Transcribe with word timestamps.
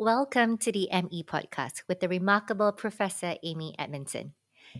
Welcome 0.00 0.56
to 0.64 0.72
the 0.72 0.88
ME 0.90 1.22
podcast 1.24 1.82
with 1.86 2.00
the 2.00 2.08
remarkable 2.08 2.72
Professor 2.72 3.34
Amy 3.42 3.74
Edmondson. 3.78 4.32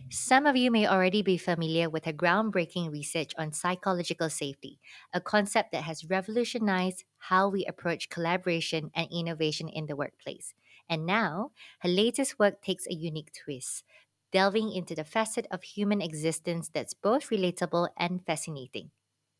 Some 0.09 0.47
of 0.47 0.57
you 0.57 0.71
may 0.71 0.87
already 0.87 1.21
be 1.21 1.37
familiar 1.37 1.91
with 1.91 2.05
her 2.05 2.11
groundbreaking 2.11 2.91
research 2.91 3.33
on 3.37 3.53
psychological 3.53 4.31
safety, 4.31 4.79
a 5.13 5.21
concept 5.21 5.73
that 5.73 5.83
has 5.83 6.09
revolutionized 6.09 7.03
how 7.19 7.49
we 7.49 7.65
approach 7.65 8.09
collaboration 8.09 8.89
and 8.95 9.07
innovation 9.11 9.69
in 9.69 9.85
the 9.85 9.95
workplace. 9.95 10.55
And 10.89 11.05
now, 11.05 11.51
her 11.81 11.89
latest 11.89 12.39
work 12.39 12.63
takes 12.63 12.87
a 12.87 12.95
unique 12.95 13.31
twist, 13.31 13.83
delving 14.31 14.71
into 14.71 14.95
the 14.95 15.03
facet 15.03 15.45
of 15.51 15.61
human 15.61 16.01
existence 16.01 16.67
that's 16.67 16.95
both 16.95 17.29
relatable 17.29 17.89
and 17.95 18.25
fascinating 18.25 18.89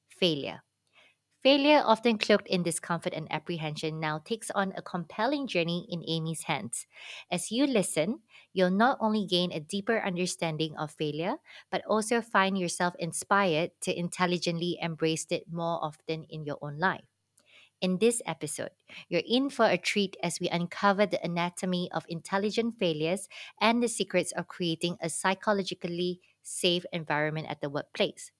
failure. 0.10 0.62
Failure, 1.44 1.82
often 1.84 2.18
cloaked 2.20 2.48
in 2.48 2.62
discomfort 2.64 3.14
and 3.14 3.28
apprehension, 3.32 4.00
now 4.00 4.20
takes 4.20 4.52
on 4.52 4.74
a 4.78 4.82
compelling 4.82 5.48
journey 5.48 5.88
in 5.90 6.04
Amy's 6.08 6.44
hands. 6.44 6.86
As 7.32 7.52
you 7.52 7.66
listen, 7.66 8.22
you'll 8.54 8.70
not 8.70 8.98
only 9.02 9.26
gain 9.26 9.52
a 9.52 9.60
deeper 9.60 10.00
understanding 10.00 10.78
of 10.78 10.92
failure, 10.92 11.38
but 11.72 11.84
also 11.86 12.22
find 12.22 12.58
yourself 12.60 12.94
inspired 13.00 13.72
to 13.82 13.98
intelligently 13.98 14.78
embrace 14.82 15.26
it 15.32 15.52
more 15.52 15.84
often 15.84 16.26
in 16.30 16.46
your 16.46 16.58
own 16.62 16.78
life. 16.78 17.06
In 17.82 17.98
this 18.00 18.22
episode, 18.26 18.72
you're 19.10 19.24
in 19.28 19.50
for 19.50 19.66
a 19.68 19.78
treat 19.78 20.18
as 20.24 20.40
we 20.40 20.50
uncover 20.50 21.06
the 21.06 21.24
anatomy 21.24 21.90
of 21.92 22.06
intelligent 22.10 22.78
failures 22.80 23.28
and 23.60 23.82
the 23.84 23.88
secrets 23.90 24.32
of 24.34 24.48
creating 24.48 24.98
a 25.02 25.10
psychologically 25.10 26.22
safe 26.44 26.86
environment 26.94 27.48
at 27.50 27.62
the 27.62 27.70
workplace. 27.70 28.32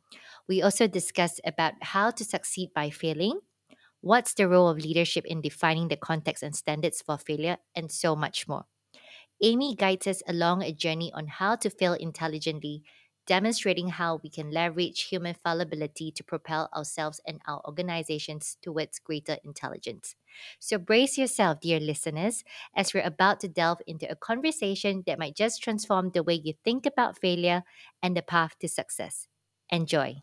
We 0.48 0.62
also 0.62 0.88
discuss 0.88 1.40
about 1.46 1.74
how 1.82 2.12
to 2.12 2.24
succeed 2.26 2.74
by 2.74 2.90
failing, 2.90 3.40
what's 4.02 4.34
the 4.34 4.48
role 4.50 4.70
of 4.70 4.80
leadership 4.80 5.26
in 5.26 5.42
defining 5.42 5.90
the 5.90 5.98
context 5.98 6.44
and 6.44 6.56
standards 6.56 7.02
for 7.02 7.18
failure, 7.18 7.58
and 7.76 7.92
so 7.92 8.16
much 8.16 8.48
more. 8.48 8.66
Amy 9.42 9.76
guides 9.76 10.08
us 10.08 10.22
along 10.28 10.64
a 10.64 10.72
journey 10.72 11.12
on 11.14 11.28
how 11.28 11.56
to 11.56 11.70
fail 11.70 11.94
intelligently, 11.94 12.84
demonstrating 13.26 13.90
how 13.90 14.20
we 14.24 14.30
can 14.30 14.52
leverage 14.52 15.04
human 15.04 15.34
fallibility 15.34 16.12
to 16.12 16.24
propel 16.24 16.70
ourselves 16.76 17.20
and 17.26 17.42
our 17.48 17.62
organizations 17.66 18.58
towards 18.62 19.00
greater 19.00 19.38
intelligence. 19.44 20.16
So, 20.60 20.78
brace 20.78 21.18
yourself, 21.18 21.60
dear 21.62 21.80
listeners, 21.80 22.44
as 22.76 22.94
we're 22.94 23.04
about 23.04 23.40
to 23.42 23.48
delve 23.48 23.82
into 23.88 24.10
a 24.10 24.16
conversation 24.16 25.04
that 25.08 25.20
might 25.20 25.36
just 25.36 25.62
transform 25.64 26.12
the 26.12 26.24
way 26.24 26.36
you 26.36 26.54
think 26.64 26.86
about 26.86 27.20
failure 27.20 27.64
and 28.02 28.16
the 28.16 28.22
path 28.22 28.58
to 28.60 28.68
success. 28.68 29.28
Enjoy. 29.72 30.22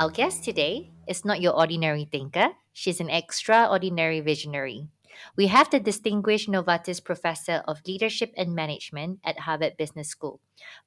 Our 0.00 0.10
guest 0.10 0.44
today 0.44 0.90
is 1.06 1.24
not 1.24 1.40
your 1.40 1.52
ordinary 1.52 2.04
thinker. 2.04 2.48
She's 2.72 3.00
an 3.00 3.10
extraordinary 3.10 4.20
visionary. 4.20 4.88
We 5.36 5.48
have 5.48 5.70
the 5.70 5.80
distinguished 5.80 6.48
Novartis 6.48 7.02
Professor 7.02 7.62
of 7.66 7.80
Leadership 7.86 8.32
and 8.36 8.54
Management 8.54 9.20
at 9.24 9.40
Harvard 9.40 9.76
Business 9.76 10.08
School, 10.08 10.40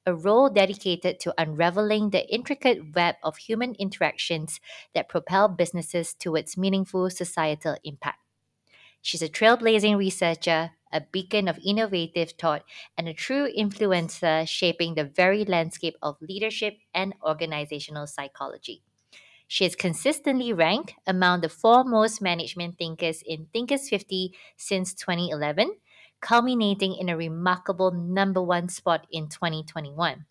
a 0.06 0.14
role 0.14 0.48
dedicated 0.50 1.20
to 1.20 1.34
unraveling 1.38 2.10
the 2.10 2.26
intricate 2.32 2.94
web 2.94 3.16
of 3.22 3.36
human 3.36 3.74
interactions 3.74 4.60
that 4.94 5.08
propel 5.08 5.48
businesses 5.48 6.14
towards 6.14 6.56
meaningful 6.56 7.10
societal 7.10 7.76
impact. 7.84 8.18
She's 9.02 9.22
a 9.22 9.28
trailblazing 9.28 9.96
researcher, 9.96 10.72
a 10.92 11.00
beacon 11.00 11.48
of 11.48 11.58
innovative 11.64 12.32
thought, 12.32 12.64
and 12.96 13.08
a 13.08 13.14
true 13.14 13.48
influencer 13.56 14.48
shaping 14.48 14.94
the 14.94 15.04
very 15.04 15.44
landscape 15.44 15.94
of 16.02 16.16
leadership 16.20 16.78
and 16.94 17.14
organizational 17.22 18.06
psychology. 18.06 18.82
She 19.50 19.64
is 19.64 19.74
consistently 19.74 20.52
ranked 20.52 20.92
among 21.06 21.40
the 21.40 21.48
foremost 21.48 22.20
management 22.20 22.76
thinkers 22.76 23.22
in 23.26 23.46
Thinkers 23.46 23.88
50 23.88 24.34
since 24.58 24.92
2011, 24.92 25.74
culminating 26.20 26.94
in 26.94 27.08
a 27.08 27.16
remarkable 27.16 27.90
number 27.90 28.42
one 28.42 28.68
spot 28.68 29.06
in 29.10 29.30
2021. 29.30 30.26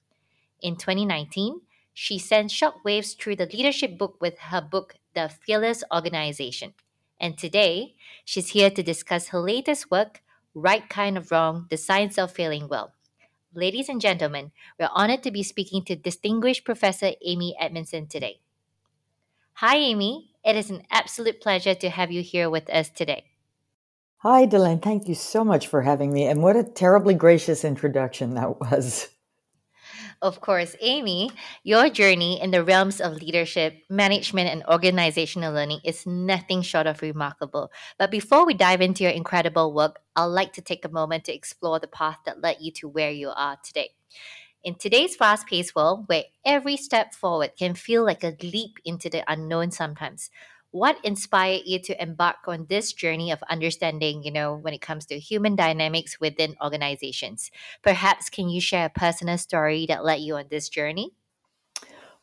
In 0.62 0.76
2019, 0.76 1.62
she 1.96 2.20
sent 2.20 2.52
shockwaves 2.52 3.18
through 3.18 3.38
the 3.38 3.48
leadership 3.48 3.98
book 3.98 4.22
with 4.22 4.38
her 4.38 4.62
book, 4.62 4.94
The 5.16 5.30
Fearless 5.30 5.84
Organization. 5.92 6.76
And 7.20 7.40
today, 7.40 7.96
she's 8.24 8.50
here 8.50 8.70
to 8.70 8.84
discuss 8.84 9.30
her 9.30 9.40
latest 9.40 9.90
work, 9.90 10.22
Right 10.54 10.88
Kind 10.88 11.18
of 11.18 11.32
Wrong 11.32 11.66
The 11.72 11.78
Science 11.78 12.20
of 12.20 12.32
Failing 12.32 12.68
Well. 12.68 12.94
Ladies 13.52 13.90
and 13.90 14.00
gentlemen, 14.00 14.52
we're 14.80 14.90
honored 14.94 15.24
to 15.24 15.32
be 15.32 15.42
speaking 15.42 15.84
to 15.86 15.96
distinguished 15.96 16.66
Professor 16.66 17.14
Amy 17.26 17.56
Edmondson 17.60 18.06
today. 18.06 18.42
Hi, 19.58 19.78
Amy. 19.78 20.30
It 20.46 20.56
is 20.56 20.70
an 20.70 20.84
absolute 20.92 21.42
pleasure 21.42 21.74
to 21.74 21.90
have 21.90 22.12
you 22.12 22.22
here 22.22 22.48
with 22.48 22.70
us 22.70 22.92
today. 22.92 23.24
Hi, 24.18 24.46
Delane. 24.46 24.84
Thank 24.84 25.08
you 25.08 25.16
so 25.16 25.44
much 25.44 25.66
for 25.66 25.82
having 25.82 26.14
me. 26.14 26.28
And 26.28 26.44
what 26.44 26.56
a 26.56 26.64
terribly 26.64 27.16
gracious 27.16 27.66
introduction 27.66 28.36
that 28.36 28.60
was. 28.62 29.10
Of 30.22 30.42
course, 30.42 30.76
Amy, 30.80 31.32
your 31.64 31.90
journey 31.90 32.40
in 32.40 32.52
the 32.52 32.64
realms 32.64 33.02
of 33.02 33.16
leadership, 33.16 33.82
management, 33.90 34.48
and 34.48 34.64
organizational 34.70 35.52
learning 35.52 35.80
is 35.84 36.06
nothing 36.06 36.62
short 36.62 36.86
of 36.86 37.02
remarkable. 37.02 37.72
But 37.98 38.12
before 38.12 38.46
we 38.46 38.54
dive 38.54 38.82
into 38.82 39.06
your 39.06 39.14
incredible 39.14 39.74
work, 39.74 40.02
I'd 40.16 40.26
like 40.26 40.54
to 40.54 40.62
take 40.62 40.86
a 40.86 40.90
moment 40.90 41.24
to 41.26 41.34
explore 41.34 41.80
the 41.80 41.88
path 41.88 42.20
that 42.28 42.44
led 42.44 42.58
you 42.60 42.72
to 42.74 42.88
where 42.88 43.10
you 43.10 43.32
are 43.36 43.58
today. 43.64 43.90
In 44.68 44.76
today's 44.76 45.16
fast 45.16 45.48
paced 45.48 45.78
world, 45.78 46.10
where 46.10 46.26
every 46.44 46.76
step 46.76 47.16
forward 47.16 47.52
can 47.58 47.74
feel 47.74 48.04
like 48.04 48.22
a 48.22 48.36
leap 48.44 48.80
into 48.84 49.10
the 49.10 49.24
unknown 49.26 49.72
sometimes, 49.72 50.30
what 50.72 50.98
inspired 51.06 51.62
you 51.64 51.80
to 51.84 52.04
embark 52.04 52.36
on 52.48 52.66
this 52.68 52.92
journey 52.92 53.32
of 53.32 53.42
understanding, 53.50 54.24
you 54.24 54.32
know, 54.32 54.56
when 54.58 54.74
it 54.74 54.82
comes 54.82 55.06
to 55.06 55.18
human 55.18 55.56
dynamics 55.56 56.20
within 56.20 56.58
organizations? 56.62 57.50
Perhaps 57.82 58.30
can 58.30 58.50
you 58.50 58.60
share 58.60 58.88
a 58.88 59.00
personal 59.00 59.38
story 59.38 59.86
that 59.86 60.04
led 60.04 60.20
you 60.20 60.36
on 60.36 60.48
this 60.50 60.68
journey? 60.68 61.12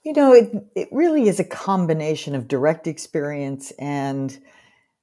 You 0.02 0.12
know, 0.12 0.34
it, 0.34 0.52
it 0.74 0.88
really 0.92 1.28
is 1.28 1.40
a 1.40 1.44
combination 1.44 2.34
of 2.34 2.46
direct 2.46 2.86
experience 2.86 3.70
and 3.78 4.38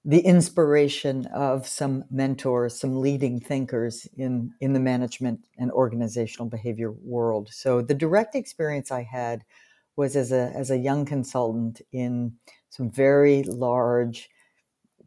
the 0.04 0.20
inspiration 0.20 1.28
of 1.28 1.68
some 1.68 2.04
mentors, 2.10 2.80
some 2.80 3.00
leading 3.02 3.40
thinkers 3.40 4.08
in, 4.18 4.52
in 4.60 4.74
the 4.74 4.80
management 4.80 5.46
and 5.60 5.72
organizational 5.72 6.50
behavior 6.50 6.92
world. 6.92 7.50
So 7.52 7.82
the 7.82 7.94
direct 7.94 8.34
experience 8.34 8.92
I 8.92 9.04
had 9.04 9.44
was 9.96 10.16
as 10.16 10.32
a, 10.32 10.52
as 10.56 10.72
a 10.72 10.78
young 10.78 11.06
consultant 11.06 11.82
in 11.92 12.34
some 12.70 12.90
very 12.90 13.44
large 13.44 14.30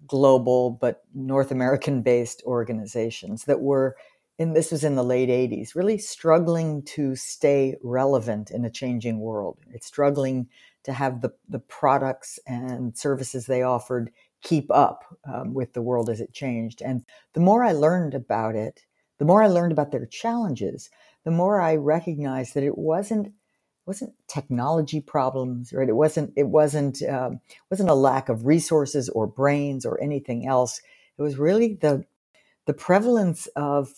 global 0.07 0.71
but 0.71 1.03
North 1.15 1.51
American 1.51 2.03
based 2.03 2.43
organizations 2.45 3.45
that 3.45 3.61
were 3.61 3.97
and 4.39 4.55
this 4.55 4.73
was 4.73 4.85
in 4.85 4.97
the 4.97 5.05
late 5.05 5.29
80s 5.29 5.75
really 5.75 5.97
struggling 5.97 6.83
to 6.83 7.17
stay 7.17 7.77
relevant 7.83 8.51
in 8.51 8.65
a 8.67 8.71
changing 8.71 9.19
world 9.21 9.57
it's 9.73 9.87
struggling 9.87 10.47
to 10.83 10.93
have 10.93 11.23
the, 11.23 11.31
the 11.49 11.59
products 11.59 12.39
and 12.47 12.97
services 12.99 13.47
they 13.47 13.63
offered 13.63 14.11
keep 14.45 14.71
up 14.71 15.05
um, 15.25 15.55
with 15.55 15.73
the 15.73 15.83
world 15.83 16.09
as 16.09 16.21
it 16.21 16.33
changed. 16.33 16.83
And 16.83 17.05
the 17.33 17.41
more 17.41 17.65
I 17.65 17.73
learned 17.73 18.15
about 18.15 18.55
it, 18.55 18.85
the 19.19 19.25
more 19.25 19.43
I 19.43 19.49
learned 19.49 19.73
about 19.73 19.91
their 19.91 20.07
challenges, 20.07 20.91
the 21.25 21.33
more 21.33 21.61
I 21.61 21.75
recognized 21.75 22.55
that 22.55 22.63
it 22.63 22.79
wasn't 22.79 23.33
wasn't 23.87 24.15
technology 24.29 25.01
problems, 25.01 25.73
right? 25.73 25.89
It 25.89 25.97
wasn't 25.97 26.33
it 26.37 26.49
wasn't 26.49 27.03
um, 27.03 27.41
wasn't 27.71 27.91
a 27.91 27.95
lack 27.95 28.29
of 28.29 28.47
resources 28.47 29.09
or 29.09 29.27
brains 29.27 29.85
or 29.85 30.01
anything 30.01 30.47
else. 30.47 30.81
It 31.19 31.23
was 31.23 31.39
really 31.39 31.75
the 31.75 32.05
the 32.67 32.75
prevalence 32.75 33.47
of 33.57 33.95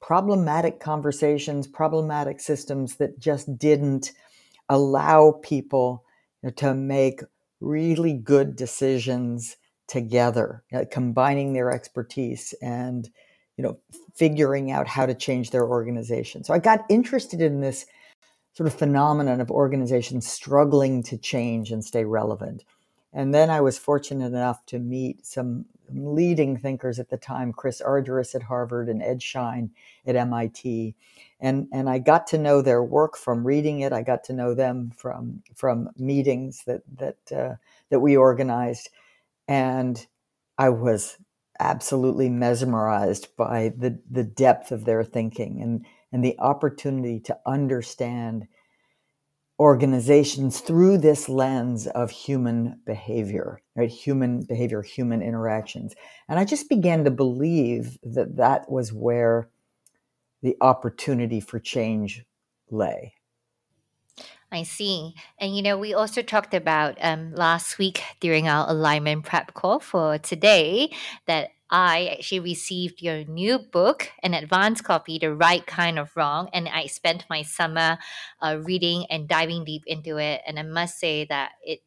problematic 0.00 0.78
conversations, 0.80 1.66
problematic 1.66 2.40
systems 2.40 2.96
that 2.96 3.18
just 3.18 3.58
didn't 3.58 4.12
allow 4.68 5.40
people 5.42 6.04
you 6.42 6.48
know, 6.48 6.54
to 6.54 6.74
make 6.74 7.22
really 7.60 8.12
good 8.12 8.56
decisions 8.56 9.56
together, 9.86 10.62
uh, 10.74 10.84
combining 10.90 11.52
their 11.52 11.70
expertise 11.70 12.54
and 12.62 13.08
you 13.56 13.64
know 13.64 13.78
figuring 14.14 14.70
out 14.70 14.86
how 14.86 15.06
to 15.06 15.14
change 15.14 15.50
their 15.50 15.66
organization. 15.66 16.44
So 16.44 16.54
I 16.54 16.58
got 16.58 16.84
interested 16.88 17.40
in 17.40 17.60
this 17.60 17.86
sort 18.52 18.66
of 18.66 18.74
phenomenon 18.74 19.40
of 19.40 19.50
organizations 19.50 20.26
struggling 20.26 21.02
to 21.02 21.18
change 21.18 21.70
and 21.70 21.84
stay 21.84 22.04
relevant. 22.04 22.64
And 23.12 23.34
then 23.34 23.50
I 23.50 23.60
was 23.60 23.78
fortunate 23.78 24.26
enough 24.26 24.64
to 24.66 24.78
meet 24.78 25.24
some 25.26 25.66
leading 25.90 26.56
thinkers 26.58 26.98
at 26.98 27.10
the 27.10 27.16
time, 27.16 27.52
Chris 27.52 27.80
Argyris 27.80 28.34
at 28.34 28.42
Harvard 28.42 28.88
and 28.88 29.02
Ed 29.02 29.22
Schein 29.22 29.70
at 30.06 30.16
MIT. 30.16 30.94
And, 31.40 31.68
and 31.72 31.88
I 31.88 31.98
got 31.98 32.26
to 32.28 32.38
know 32.38 32.62
their 32.62 32.82
work 32.82 33.16
from 33.16 33.46
reading 33.46 33.80
it. 33.80 33.92
I 33.92 34.02
got 34.02 34.24
to 34.24 34.32
know 34.32 34.54
them 34.54 34.90
from, 34.96 35.42
from 35.54 35.90
meetings 35.96 36.64
that, 36.66 36.82
that, 36.98 37.32
uh, 37.34 37.54
that 37.90 38.00
we 38.00 38.16
organized 38.16 38.90
and 39.48 40.06
I 40.58 40.70
was 40.70 41.18
absolutely 41.58 42.28
mesmerized 42.28 43.28
by 43.36 43.72
the, 43.76 44.00
the 44.10 44.24
depth 44.24 44.72
of 44.72 44.84
their 44.84 45.04
thinking 45.04 45.62
and, 45.62 45.86
and 46.12 46.24
the 46.24 46.38
opportunity 46.38 47.20
to 47.20 47.38
understand 47.46 48.46
organizations 49.58 50.60
through 50.60 50.98
this 50.98 51.28
lens 51.28 51.86
of 51.86 52.10
human 52.10 52.78
behavior, 52.84 53.60
right? 53.74 53.88
Human 53.88 54.42
behavior, 54.42 54.82
human 54.82 55.22
interactions. 55.22 55.94
And 56.28 56.38
I 56.38 56.44
just 56.44 56.68
began 56.68 57.04
to 57.04 57.10
believe 57.10 57.96
that 58.02 58.36
that 58.36 58.70
was 58.70 58.92
where 58.92 59.48
the 60.42 60.56
opportunity 60.60 61.40
for 61.40 61.58
change 61.58 62.24
lay. 62.70 63.14
I 64.56 64.62
see. 64.62 65.14
And 65.38 65.54
you 65.54 65.62
know, 65.62 65.76
we 65.76 65.94
also 65.94 66.22
talked 66.22 66.54
about 66.54 66.96
um, 67.00 67.34
last 67.34 67.78
week 67.78 68.02
during 68.20 68.48
our 68.48 68.68
alignment 68.68 69.24
prep 69.24 69.54
call 69.54 69.80
for 69.80 70.18
today 70.18 70.90
that 71.26 71.50
I 71.70 72.16
actually 72.18 72.40
received 72.40 73.02
your 73.02 73.24
new 73.24 73.58
book, 73.58 74.10
an 74.22 74.34
advanced 74.34 74.84
copy, 74.84 75.18
The 75.18 75.34
Right 75.34 75.66
Kind 75.66 75.98
of 75.98 76.16
Wrong. 76.16 76.48
And 76.52 76.68
I 76.68 76.86
spent 76.86 77.24
my 77.28 77.42
summer 77.42 77.98
uh, 78.40 78.58
reading 78.62 79.06
and 79.10 79.28
diving 79.28 79.64
deep 79.64 79.82
into 79.86 80.16
it. 80.18 80.42
And 80.46 80.58
I 80.58 80.62
must 80.62 80.98
say 80.98 81.24
that 81.24 81.52
it 81.62 81.80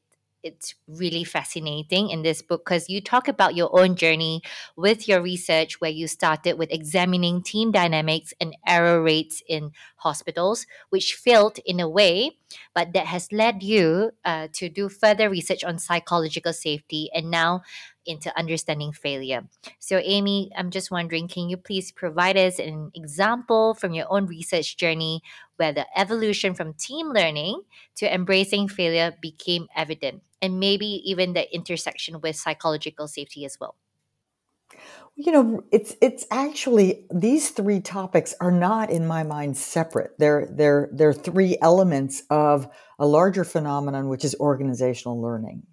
it's 0.44 0.76
really 0.88 1.24
fascinating 1.24 2.10
in 2.10 2.22
this 2.22 2.42
book 2.42 2.64
because 2.66 2.90
you 2.90 3.02
talk 3.02 3.28
about 3.28 3.56
your 3.56 3.70
own 3.78 3.96
journey 3.96 4.42
with 4.76 5.08
your 5.08 5.22
research 5.22 5.82
where 5.82 5.92
you 5.92 6.08
started 6.08 6.58
with 6.58 6.72
examining 6.72 7.42
team 7.42 7.72
dynamics 7.72 8.34
and 8.40 8.56
error 8.66 9.02
rates 9.02 9.44
in 9.48 9.72
hospitals 9.98 10.66
which 10.90 11.16
failed 11.16 11.60
in 11.66 11.80
a 11.80 11.90
way 11.90 12.32
but 12.74 12.94
that 12.94 13.06
has 13.06 13.32
led 13.32 13.62
you 13.62 14.12
uh, 14.26 14.48
to 14.54 14.70
do 14.70 14.90
further 14.90 15.30
research 15.30 15.64
on 15.64 15.78
psychological 15.78 16.54
safety 16.54 17.10
and 17.14 17.30
now 17.30 17.62
into 18.06 18.36
understanding 18.38 18.92
failure. 18.92 19.44
So 19.78 20.00
amy 20.04 20.52
i'm 20.58 20.72
just 20.72 20.90
wondering 20.90 21.28
can 21.28 21.50
you 21.50 21.58
please 21.58 21.92
provide 21.92 22.38
us 22.38 22.60
an 22.60 22.92
example 22.96 23.76
from 23.76 23.94
your 23.94 24.08
own 24.10 24.26
research 24.26 24.78
journey 24.78 25.22
where 25.60 25.74
the 25.74 25.86
evolution 26.00 26.54
from 26.54 26.74
team 26.74 27.10
learning 27.10 27.62
to 27.98 28.12
embracing 28.12 28.70
failure 28.70 29.14
became 29.22 29.68
evident 29.76 30.24
and 30.42 30.60
maybe 30.60 31.02
even 31.04 31.34
the 31.34 31.54
intersection 31.54 32.22
with 32.22 32.38
psychological 32.38 33.08
safety 33.08 33.44
as 33.44 33.60
well. 33.60 33.76
You 35.16 35.32
know 35.34 35.64
it's 35.72 35.96
it's 36.02 36.26
actually 36.32 37.06
these 37.14 37.50
three 37.50 37.82
topics 37.82 38.34
are 38.40 38.52
not 38.52 38.90
in 38.90 39.06
my 39.06 39.24
mind 39.24 39.58
separate. 39.58 40.12
They're 40.18 40.48
they're 40.50 40.90
they're 40.94 41.14
three 41.14 41.58
elements 41.62 42.24
of 42.30 42.70
a 42.98 43.06
larger 43.06 43.44
phenomenon 43.44 44.08
which 44.08 44.24
is 44.24 44.36
organizational 44.40 45.22
learning. 45.22 45.64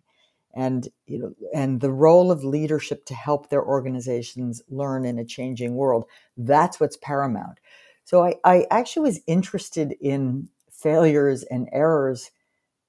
And 0.54 0.88
you 1.06 1.18
know 1.18 1.32
and 1.54 1.80
the 1.80 1.92
role 1.92 2.32
of 2.32 2.42
leadership 2.42 3.04
to 3.06 3.14
help 3.14 3.50
their 3.50 3.64
organizations 3.64 4.62
learn 4.68 5.04
in 5.04 5.18
a 5.18 5.24
changing 5.24 5.76
world 5.76 6.06
that's 6.36 6.80
what's 6.80 6.96
paramount 6.96 7.58
so 8.06 8.24
i, 8.24 8.36
I 8.44 8.66
actually 8.72 9.08
was 9.08 9.20
interested 9.28 9.94
in 10.00 10.48
failures 10.72 11.44
and 11.44 11.68
errors 11.72 12.30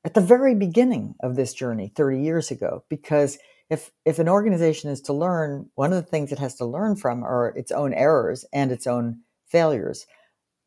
at 0.06 0.14
the 0.14 0.22
very 0.22 0.56
beginning 0.56 1.16
of 1.22 1.36
this 1.36 1.54
journey 1.54 1.92
30 1.94 2.22
years 2.22 2.52
ago 2.52 2.86
because 2.90 3.38
if 3.69 3.92
if 4.06 4.19
an 4.19 4.30
organization 4.30 4.90
is 4.90 5.02
to 5.02 5.14
learn 5.14 5.69
one 5.75 5.92
of 5.92 6.04
the 6.04 6.10
things 6.10 6.31
it 6.31 6.40
has 6.40 6.56
to 6.56 6.66
learn 6.66 6.96
from 6.96 7.24
are 7.24 7.50
its 7.58 7.72
own 7.72 7.94
errors 7.94 8.46
and 8.54 8.72
its 8.72 8.88
own 8.88 9.19
failures. 9.48 10.06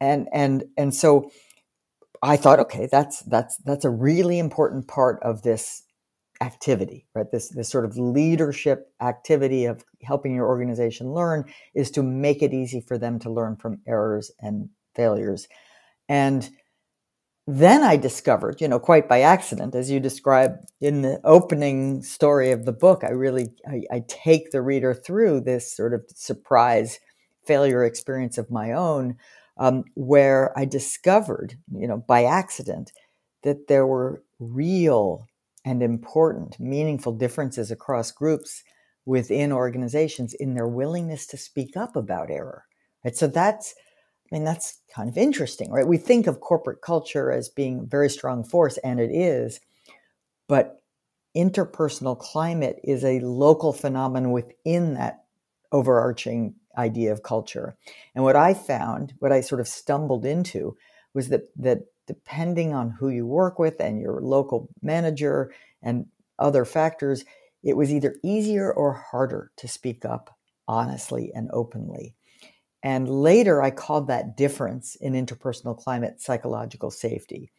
And 0.00 0.29
and 0.32 0.64
and 0.79 0.94
so 0.94 1.31
i 2.23 2.37
thought 2.37 2.61
okay 2.61 2.88
that's 2.91 3.20
that's 3.23 3.56
that's 3.58 3.85
a 3.85 3.91
really 3.91 4.38
important 4.38 4.88
part 4.88 5.23
of 5.23 5.43
this 5.43 5.82
activity 6.40 7.06
right? 7.14 7.31
This 7.31 7.50
this 7.50 7.69
sort 7.69 7.84
of 7.84 7.96
leadership 7.96 8.92
activity 9.00 9.66
of 9.66 9.84
helping 10.02 10.34
your 10.34 10.46
organization 10.46 11.12
learn 11.12 11.44
is 11.75 11.90
to 11.92 12.02
make 12.02 12.42
it 12.42 12.54
easy 12.54 12.81
for 12.81 12.98
them 12.98 13.19
to 13.20 13.31
learn 13.31 13.56
from 13.56 13.81
errors 13.87 14.31
and 14.40 14.69
failures. 14.94 15.48
And 16.08 16.48
then 17.46 17.82
I 17.82 17.96
discovered, 17.96 18.60
you 18.60 18.69
know, 18.69 18.78
quite 18.78 19.08
by 19.08 19.22
accident, 19.22 19.75
as 19.75 19.90
you 19.90 19.98
describe 19.98 20.58
in 20.81 21.02
the 21.02 21.20
opening 21.25 22.02
story 22.02 22.52
of 22.52 22.64
the 22.64 22.72
book, 22.72 23.02
I 23.02 23.10
really 23.10 23.48
I, 23.66 23.82
I, 23.90 24.04
take 24.06 24.50
the 24.50 24.62
reader 24.62 24.94
through 24.94 25.40
this 25.40 25.75
sort 25.75 25.94
of 25.94 26.04
surprise 26.14 27.00
failure 27.46 27.84
experience 27.84 28.38
of 28.38 28.50
my 28.50 28.72
own, 28.72 29.16
um, 29.56 29.84
where 29.94 30.56
I 30.56 30.64
discovered, 30.64 31.56
you 31.75 31.88
know, 31.88 31.96
by 31.96 32.25
accident, 32.25 32.92
that 33.42 33.66
there 33.66 33.87
were 33.87 34.22
real 34.38 35.26
and 35.65 35.83
important, 35.83 36.59
meaningful 36.59 37.12
differences 37.12 37.71
across 37.71 38.12
groups 38.12 38.62
within 39.07 39.53
organizations 39.53 40.35
in 40.35 40.55
their 40.55 40.69
willingness 40.69 41.27
to 41.27 41.37
speak 41.37 41.77
up 41.77 41.97
about 41.97 42.31
error. 42.31 42.65
Right. 43.05 43.17
So 43.17 43.27
that's 43.27 43.75
I 44.31 44.37
mean, 44.37 44.45
that's 44.45 44.81
kind 44.95 45.09
of 45.09 45.19
interesting, 45.19 45.73
right? 45.73 45.87
We 45.87 45.97
think 45.99 46.29
of 46.29 46.41
corporate 46.41 46.83
culture 46.83 47.33
as 47.33 47.49
being 47.49 47.81
a 47.81 47.83
very 47.83 48.09
strong 48.09 48.45
force, 48.45 48.79
and 48.79 49.01
it 49.01 49.11
is, 49.11 49.59
but 50.47 50.83
interpersonal 51.37 52.17
climate 52.19 52.79
is 52.85 53.05
a 53.05 53.21
local 53.21 53.73
phenomenon 53.73 54.31
within 54.31 54.95
that 54.95 55.25
overarching 55.73 56.55
idea 56.77 57.12
of 57.12 57.25
culture. 57.25 57.77
And 58.15 58.23
what 58.23 58.37
I 58.37 58.55
found, 58.55 59.15
what 59.19 59.33
I 59.33 59.41
sort 59.41 59.61
of 59.61 59.67
stumbled 59.67 60.25
into, 60.25 60.77
was 61.12 61.29
that 61.31 61.49
that 61.57 61.81
depending 62.11 62.75
on 62.75 62.91
who 62.91 63.09
you 63.09 63.25
work 63.25 63.61
with 63.61 63.81
and 63.81 64.01
your 64.01 64.21
local 64.21 64.69
manager 64.83 65.53
and 65.81 66.07
other 66.41 66.65
factors, 66.65 67.25
it 67.62 67.77
was 67.77 67.93
either 67.93 68.17
easier 68.25 68.73
or 68.73 68.93
harder 68.93 69.53
to 69.59 69.69
speak 69.69 70.05
up 70.05 70.37
honestly 70.67 71.31
and 71.37 71.49
openly. 71.53 72.17
And 72.83 73.09
later, 73.09 73.62
I 73.62 73.71
called 73.71 74.09
that 74.09 74.37
difference 74.37 74.97
in 74.97 75.12
interpersonal 75.12 75.79
climate 75.79 76.21
psychological 76.21 76.91
safety. 76.91 77.53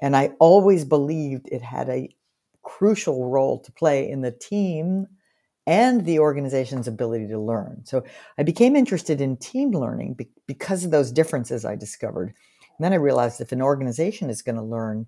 And 0.00 0.16
I 0.16 0.30
always 0.40 0.84
believed 0.84 1.48
it 1.48 1.62
had 1.62 1.88
a 1.88 2.12
crucial 2.62 3.30
role 3.30 3.60
to 3.60 3.70
play 3.70 4.10
in 4.10 4.22
the 4.22 4.32
team 4.32 5.06
and 5.68 6.04
the 6.04 6.18
organization's 6.18 6.88
ability 6.88 7.28
to 7.28 7.38
learn. 7.38 7.82
So 7.84 8.02
I 8.36 8.42
became 8.42 8.74
interested 8.74 9.20
in 9.20 9.36
team 9.36 9.70
learning 9.70 10.18
because 10.48 10.84
of 10.84 10.90
those 10.90 11.12
differences 11.12 11.64
I 11.64 11.76
discovered. 11.76 12.34
And 12.82 12.86
then 12.86 12.98
I 12.98 13.00
realized 13.04 13.40
if 13.40 13.52
an 13.52 13.62
organization 13.62 14.28
is 14.28 14.42
going 14.42 14.56
to 14.56 14.62
learn, 14.62 15.06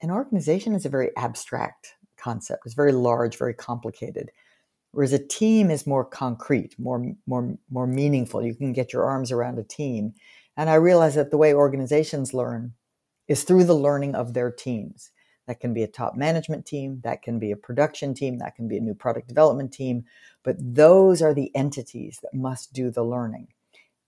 an 0.00 0.10
organization 0.10 0.74
is 0.74 0.84
a 0.84 0.88
very 0.88 1.16
abstract 1.16 1.94
concept. 2.16 2.66
It's 2.66 2.74
very 2.74 2.90
large, 2.90 3.38
very 3.38 3.54
complicated. 3.54 4.32
Whereas 4.90 5.12
a 5.12 5.24
team 5.24 5.70
is 5.70 5.86
more 5.86 6.04
concrete 6.04 6.74
more 6.80 7.14
more 7.24 7.56
more 7.70 7.86
meaningful. 7.86 8.44
You 8.44 8.56
can 8.56 8.72
get 8.72 8.92
your 8.92 9.04
arms 9.04 9.30
around 9.30 9.60
a 9.60 9.62
team. 9.62 10.14
And 10.56 10.68
i 10.68 10.74
realized 10.74 11.16
that 11.16 11.30
the 11.30 11.36
way 11.36 11.54
organizations 11.54 12.34
learn 12.34 12.74
is 13.28 13.44
through 13.44 13.62
the 13.62 13.76
learning 13.86 14.16
of 14.16 14.34
their 14.34 14.50
teams. 14.50 15.12
That 15.46 15.60
can 15.60 15.72
be 15.72 15.84
a 15.84 15.86
top 15.86 16.16
management 16.16 16.66
team 16.66 17.00
that 17.04 17.22
can 17.22 17.38
be 17.38 17.52
a 17.52 17.56
production 17.56 18.12
team 18.12 18.38
that 18.38 18.56
can 18.56 18.66
be 18.66 18.78
a 18.78 18.80
new 18.80 18.94
product 18.94 19.28
development 19.28 19.72
team. 19.72 20.04
But 20.42 20.56
those 20.58 21.22
are 21.22 21.32
the 21.32 21.54
entities 21.54 22.18
that 22.24 22.34
must 22.34 22.72
do 22.72 22.90
the 22.90 23.04
learning. 23.04 23.46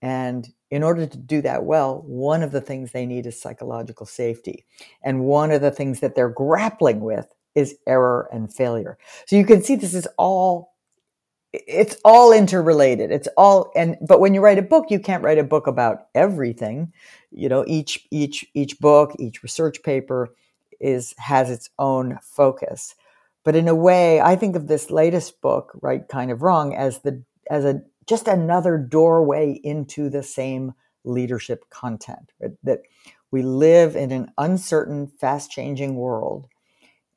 And 0.01 0.49
in 0.75 0.83
order 0.83 1.07
to 1.07 1.17
do 1.17 1.41
that 1.41 1.63
well, 1.63 2.03
one 2.05 2.43
of 2.43 2.51
the 2.51 2.59
things 2.59 2.91
they 2.91 3.05
need 3.05 3.25
is 3.25 3.39
psychological 3.39 4.05
safety. 4.05 4.65
And 5.01 5.21
one 5.21 5.51
of 5.51 5.61
the 5.61 5.71
things 5.71 6.01
that 6.01 6.15
they're 6.15 6.27
grappling 6.27 6.99
with 6.99 7.33
is 7.55 7.77
error 7.87 8.27
and 8.33 8.53
failure. 8.53 8.97
So 9.25 9.37
you 9.37 9.45
can 9.45 9.63
see 9.63 9.77
this 9.77 9.93
is 9.93 10.05
all 10.17 10.73
it's 11.53 11.95
all 12.03 12.33
interrelated 12.33 13.11
it's 13.11 13.29
all 13.37 13.71
and 13.77 13.95
but 14.05 14.19
when 14.19 14.33
you 14.33 14.41
write 14.41 14.57
a 14.57 14.61
book 14.61 14.87
you 14.89 14.99
can't 14.99 15.23
write 15.23 15.37
a 15.37 15.43
book 15.43 15.67
about 15.67 16.07
everything 16.13 16.91
you 17.31 17.47
know 17.47 17.63
each 17.65 18.05
each 18.11 18.43
each 18.53 18.77
book 18.81 19.13
each 19.19 19.41
research 19.41 19.81
paper 19.81 20.35
is 20.81 21.13
has 21.17 21.49
its 21.49 21.69
own 21.79 22.19
focus 22.21 22.93
but 23.45 23.55
in 23.55 23.69
a 23.69 23.75
way 23.75 24.19
i 24.19 24.35
think 24.35 24.57
of 24.57 24.67
this 24.67 24.91
latest 24.91 25.39
book 25.39 25.71
right 25.81 26.09
kind 26.09 26.29
of 26.29 26.41
wrong 26.41 26.75
as 26.75 26.99
the 27.03 27.23
as 27.49 27.63
a 27.63 27.81
just 28.07 28.27
another 28.27 28.77
doorway 28.77 29.59
into 29.63 30.09
the 30.09 30.23
same 30.23 30.73
leadership 31.03 31.69
content 31.69 32.31
right? 32.41 32.51
that 32.63 32.81
we 33.31 33.41
live 33.41 33.95
in 33.95 34.11
an 34.11 34.31
uncertain 34.37 35.07
fast 35.07 35.51
changing 35.51 35.95
world 35.95 36.47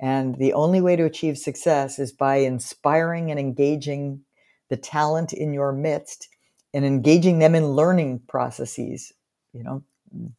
and 0.00 0.36
the 0.36 0.52
only 0.52 0.80
way 0.80 0.96
to 0.96 1.04
achieve 1.04 1.38
success 1.38 1.98
is 1.98 2.12
by 2.12 2.36
inspiring 2.36 3.30
and 3.30 3.40
engaging 3.40 4.20
the 4.68 4.76
talent 4.76 5.32
in 5.32 5.52
your 5.52 5.72
midst 5.72 6.28
and 6.72 6.84
engaging 6.84 7.38
them 7.38 7.54
in 7.54 7.68
learning 7.68 8.20
processes, 8.28 9.12
you 9.52 9.64
know, 9.64 9.82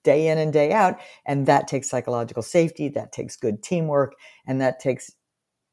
day 0.04 0.28
in 0.28 0.38
and 0.38 0.54
day 0.54 0.72
out. 0.72 1.00
And 1.26 1.46
that 1.48 1.68
takes 1.68 1.90
psychological 1.90 2.44
safety, 2.44 2.88
that 2.90 3.12
takes 3.12 3.36
good 3.36 3.62
teamwork, 3.62 4.14
and 4.48 4.62
that 4.62 4.80
takes 4.80 5.12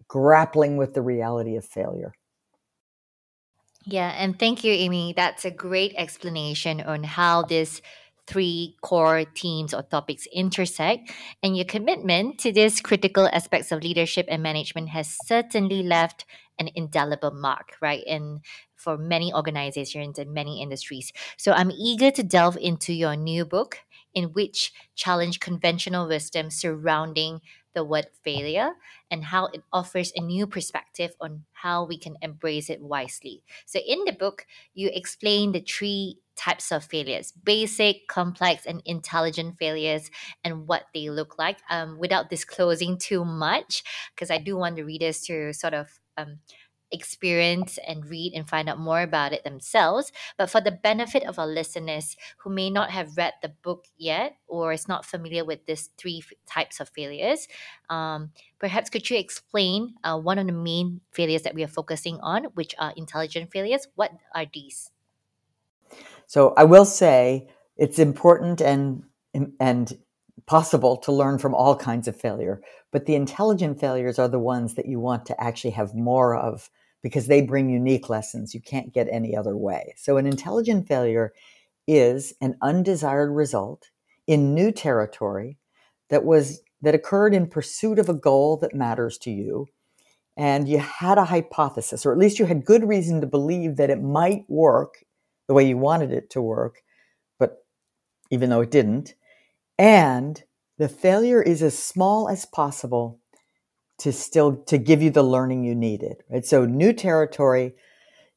grappling 0.09 0.77
with 0.77 0.95
the 0.95 1.03
reality 1.03 1.57
of 1.57 1.65
failure. 1.65 2.13
Yeah, 3.87 4.11
and 4.19 4.39
thank 4.39 4.65
you, 4.65 4.73
Amy. 4.73 5.13
That's 5.17 5.45
a 5.45 5.51
great 5.51 5.95
explanation 5.97 6.81
on 6.81 7.05
how 7.05 7.43
this 7.43 7.81
three 8.27 8.77
core 8.83 9.25
themes 9.37 9.73
or 9.73 9.83
topics 9.83 10.27
intersect, 10.35 11.13
and 11.45 11.57
your 11.57 11.65
commitment 11.67 12.41
to 12.41 12.53
these 12.53 12.81
critical 12.81 13.29
aspects 13.33 13.71
of 13.71 13.85
leadership 13.85 14.27
and 14.29 14.43
management 14.43 14.89
has 14.89 15.17
certainly 15.25 15.85
left 15.85 16.25
an 16.59 16.69
indelible 16.75 17.31
mark, 17.31 17.75
right? 17.81 18.03
And 18.09 18.41
for 18.75 18.99
many 18.99 19.33
organizations 19.33 20.19
and 20.19 20.35
many 20.35 20.61
industries. 20.61 21.13
So 21.37 21.53
I'm 21.53 21.71
eager 21.71 22.11
to 22.11 22.23
delve 22.25 22.57
into 22.57 22.93
your 22.93 23.15
new 23.15 23.45
book, 23.45 23.79
in 24.13 24.33
which 24.33 24.73
challenge 24.97 25.39
conventional 25.39 26.09
wisdom 26.09 26.51
surrounding 26.51 27.41
the 27.77 27.85
word 27.85 28.07
failure 28.25 28.73
and 29.11 29.23
how 29.25 29.47
it 29.53 29.63
offers 29.71 30.11
a 30.17 30.21
new 30.21 30.47
perspective 30.47 31.13
on 31.21 31.45
how 31.53 31.85
we 31.85 31.99
can 31.99 32.17
embrace 32.23 32.71
it 32.71 32.81
wisely. 32.81 33.43
So 33.67 33.79
in 33.87 34.05
the 34.07 34.13
book, 34.13 34.47
you 34.75 34.91
explain 34.93 35.53
the 35.53 35.61
three 35.61 36.19
types 36.37 36.73
of 36.73 36.85
failures 36.85 37.33
basic, 37.45 38.09
complex, 38.09 38.65
and 38.67 38.83
intelligent 38.87 39.59
failures 39.59 40.11
and 40.43 40.67
what 40.67 40.85
they 40.95 41.11
look 41.11 41.39
like 41.39 41.59
um, 41.71 41.99
without 41.99 42.31
disclosing 42.31 42.99
too 42.99 43.25
much, 43.25 43.85
because 44.15 44.31
I 44.31 44.39
do 44.39 44.57
want 44.57 44.77
the 44.77 44.85
readers 44.85 45.21
to 45.27 45.53
sort 45.53 45.75
of 45.75 46.01
um, 46.17 46.39
experience 46.93 47.79
and 47.87 48.07
read 48.07 48.33
and 48.35 48.49
find 48.49 48.69
out 48.69 48.79
more 48.79 49.03
about 49.03 49.33
it 49.33 49.45
themselves. 49.45 50.13
But 50.37 50.51
for 50.51 50.61
the 50.61 50.71
benefit 50.71 51.25
of 51.25 51.39
our 51.39 51.47
listeners 51.47 52.17
who 52.39 52.51
may 52.51 52.71
not 52.71 52.91
have 52.91 53.17
read 53.17 53.35
the 53.43 53.49
book 53.49 53.87
yet 53.97 54.37
or 54.47 54.73
is 54.73 54.89
not 54.89 55.05
familiar 55.05 55.45
with 55.45 55.67
these 55.67 55.91
three 55.99 56.23
f- 56.25 56.33
types 56.47 56.81
of 56.81 56.89
failures, 56.89 57.49
um, 57.91 58.31
perhaps 58.59 58.91
could 58.91 59.09
you 59.11 59.19
explain 59.19 59.95
uh, 60.05 60.19
one 60.19 60.39
of 60.39 60.47
the 60.47 60.53
main 60.53 61.01
failures 61.11 61.43
that 61.43 61.55
we 61.55 61.65
are 61.65 61.69
focusing 61.69 62.19
on, 62.21 62.45
which 62.55 62.75
are 62.79 62.93
intelligent 62.97 63.51
failures? 63.51 63.89
What 63.95 64.13
are 64.35 64.47
these? 64.53 64.91
So 66.27 66.55
I 66.57 66.65
will 66.65 66.85
say 66.85 67.49
it's 67.77 67.99
important 67.99 68.61
and 68.61 69.05
and 69.61 69.99
possible 70.47 70.97
to 70.97 71.13
learn 71.13 71.39
from 71.39 71.55
all 71.55 71.77
kinds 71.77 72.09
of 72.09 72.17
failure, 72.17 72.63
but 72.97 73.05
the 73.05 73.15
intelligent 73.15 73.79
failures 73.79 74.19
are 74.19 74.27
the 74.27 74.39
ones 74.39 74.73
that 74.73 74.87
you 74.87 74.99
want 74.99 75.27
to 75.27 75.39
actually 75.39 75.73
have 75.73 75.95
more 75.95 76.35
of 76.35 76.71
because 77.03 77.27
they 77.27 77.43
bring 77.43 77.69
unique 77.69 78.09
lessons 78.09 78.55
you 78.55 78.61
can't 78.63 78.95
get 78.95 79.07
any 79.13 79.37
other 79.37 79.55
way. 79.55 79.93
So 79.99 80.17
an 80.17 80.27
intelligent 80.27 80.89
failure 80.89 81.35
is 81.87 82.33
an 82.41 82.57
undesired 82.63 83.31
result 83.31 83.91
in 84.27 84.55
new 84.55 84.73
territory 84.73 85.59
that 86.09 86.25
was 86.25 86.63
that 86.81 86.95
occurred 86.95 87.35
in 87.35 87.47
pursuit 87.47 87.99
of 87.99 88.09
a 88.09 88.15
goal 88.15 88.57
that 88.63 88.75
matters 88.75 89.19
to 89.19 89.31
you 89.31 89.67
and 90.39 90.67
you 90.67 90.79
had 90.79 91.19
a 91.19 91.25
hypothesis 91.27 92.07
or 92.07 92.13
at 92.13 92.19
least 92.19 92.39
you 92.39 92.47
had 92.47 92.65
good 92.65 92.89
reason 92.89 93.21
to 93.21 93.27
believe 93.27 93.77
that 93.77 93.91
it 93.91 94.03
might 94.03 94.47
work 94.49 95.05
the 95.49 95.53
way 95.53 95.69
you 95.69 95.77
wanted 95.77 96.13
it 96.13 96.31
to 96.31 96.41
work 96.41 96.81
but 97.39 97.59
even 98.31 98.49
though 98.49 98.63
it 98.63 98.71
didn't 98.71 99.17
and 99.79 100.45
the 100.79 100.89
failure 100.89 101.43
is 101.43 101.63
as 101.63 101.79
small 101.79 102.29
as 102.29 102.45
possible 102.47 103.21
to 103.99 104.13
still 104.13 104.57
to 104.65 104.79
give 104.79 105.03
you 105.03 105.11
the 105.11 105.23
learning 105.23 105.65
you 105.65 105.75
needed 105.75 106.23
right 106.31 106.47
so 106.47 106.65
new 106.67 106.93
territory 106.93 107.75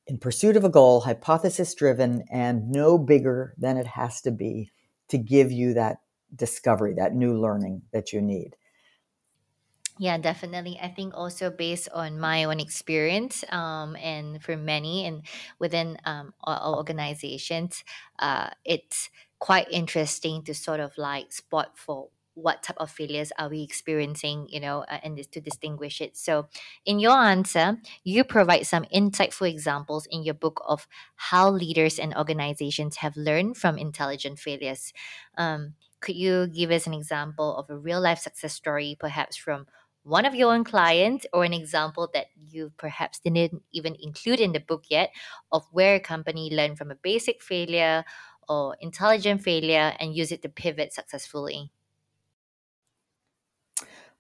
in 0.08 0.18
pursuit 0.18 0.58
of 0.58 0.66
a 0.66 0.70
goal 0.70 1.02
hypothesis 1.02 1.76
driven 1.76 2.24
and 2.32 2.70
no 2.70 2.98
bigger 2.98 3.54
than 3.58 3.78
it 3.78 3.88
has 3.88 4.22
to 4.22 4.32
be 4.32 4.72
to 5.10 5.18
give 5.18 5.52
you 5.52 5.74
that 5.74 6.02
discovery 6.36 6.94
that 6.96 7.16
new 7.16 7.40
learning 7.40 7.84
that 7.94 8.14
you 8.14 8.22
need 8.22 8.56
Yeah, 9.98 10.18
definitely. 10.18 10.80
I 10.82 10.88
think 10.88 11.14
also 11.14 11.50
based 11.50 11.90
on 11.90 12.20
my 12.20 12.46
own 12.46 12.62
experience, 12.62 13.44
um, 13.52 13.98
and 13.98 14.42
for 14.42 14.56
many 14.56 15.06
and 15.06 15.24
within 15.60 15.98
um, 16.06 16.34
our 16.44 16.74
organizations, 16.78 17.84
uh, 18.18 18.52
it's 18.64 19.10
quite 19.40 19.68
interesting 19.70 20.44
to 20.44 20.54
sort 20.54 20.80
of 20.80 20.98
like 20.98 21.34
spot 21.34 21.78
for 21.78 22.10
what 22.36 22.64
type 22.64 22.78
of 22.78 22.90
failures 22.90 23.32
are 23.38 23.50
we 23.50 23.62
experiencing, 23.64 24.48
you 24.50 24.60
know, 24.60 24.86
uh, 24.90 25.00
and 25.04 25.18
this, 25.18 25.28
to 25.28 25.42
distinguish 25.42 26.00
it. 26.02 26.16
So, 26.18 26.48
in 26.86 27.00
your 27.00 27.18
answer, 27.18 27.78
you 28.04 28.24
provide 28.24 28.66
some 28.66 28.86
insightful 28.96 29.50
examples 29.50 30.08
in 30.10 30.24
your 30.24 30.36
book 30.36 30.62
of 30.66 30.88
how 31.16 31.50
leaders 31.50 32.00
and 32.00 32.16
organizations 32.16 32.98
have 32.98 33.16
learned 33.18 33.58
from 33.58 33.78
intelligent 33.78 34.40
failures. 34.40 34.94
Um, 35.38 35.74
could 36.02 36.16
you 36.16 36.48
give 36.48 36.72
us 36.72 36.88
an 36.88 36.94
example 36.94 37.58
of 37.58 37.70
a 37.70 37.78
real 37.78 38.00
life 38.02 38.20
success 38.20 38.54
story, 38.54 38.96
perhaps 39.00 39.36
from 39.36 39.68
one 40.04 40.26
of 40.26 40.34
your 40.34 40.54
own 40.54 40.64
clients 40.64 41.26
or 41.34 41.44
an 41.44 41.54
example 41.54 42.10
that 42.14 42.28
you 42.36 42.72
perhaps 42.78 43.20
didn't 43.20 43.62
even 43.74 43.96
include 44.00 44.40
in 44.40 44.54
the 44.54 44.60
book 44.60 44.86
yet 44.90 45.12
of 45.52 45.66
where 45.72 45.96
a 45.96 46.00
company 46.00 46.50
learned 46.52 46.78
from 46.78 46.90
a 46.90 46.96
basic 46.96 47.42
failure 47.44 48.06
or 48.48 48.76
intelligent 48.80 49.42
failure 49.44 49.94
and 50.00 50.16
use 50.16 50.32
it 50.32 50.42
to 50.42 50.50
pivot 50.50 50.94
successfully? 50.94 51.72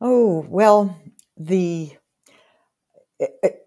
Oh 0.02 0.46
well 0.50 0.96
the 1.38 1.94
it, 3.20 3.32
it- 3.44 3.66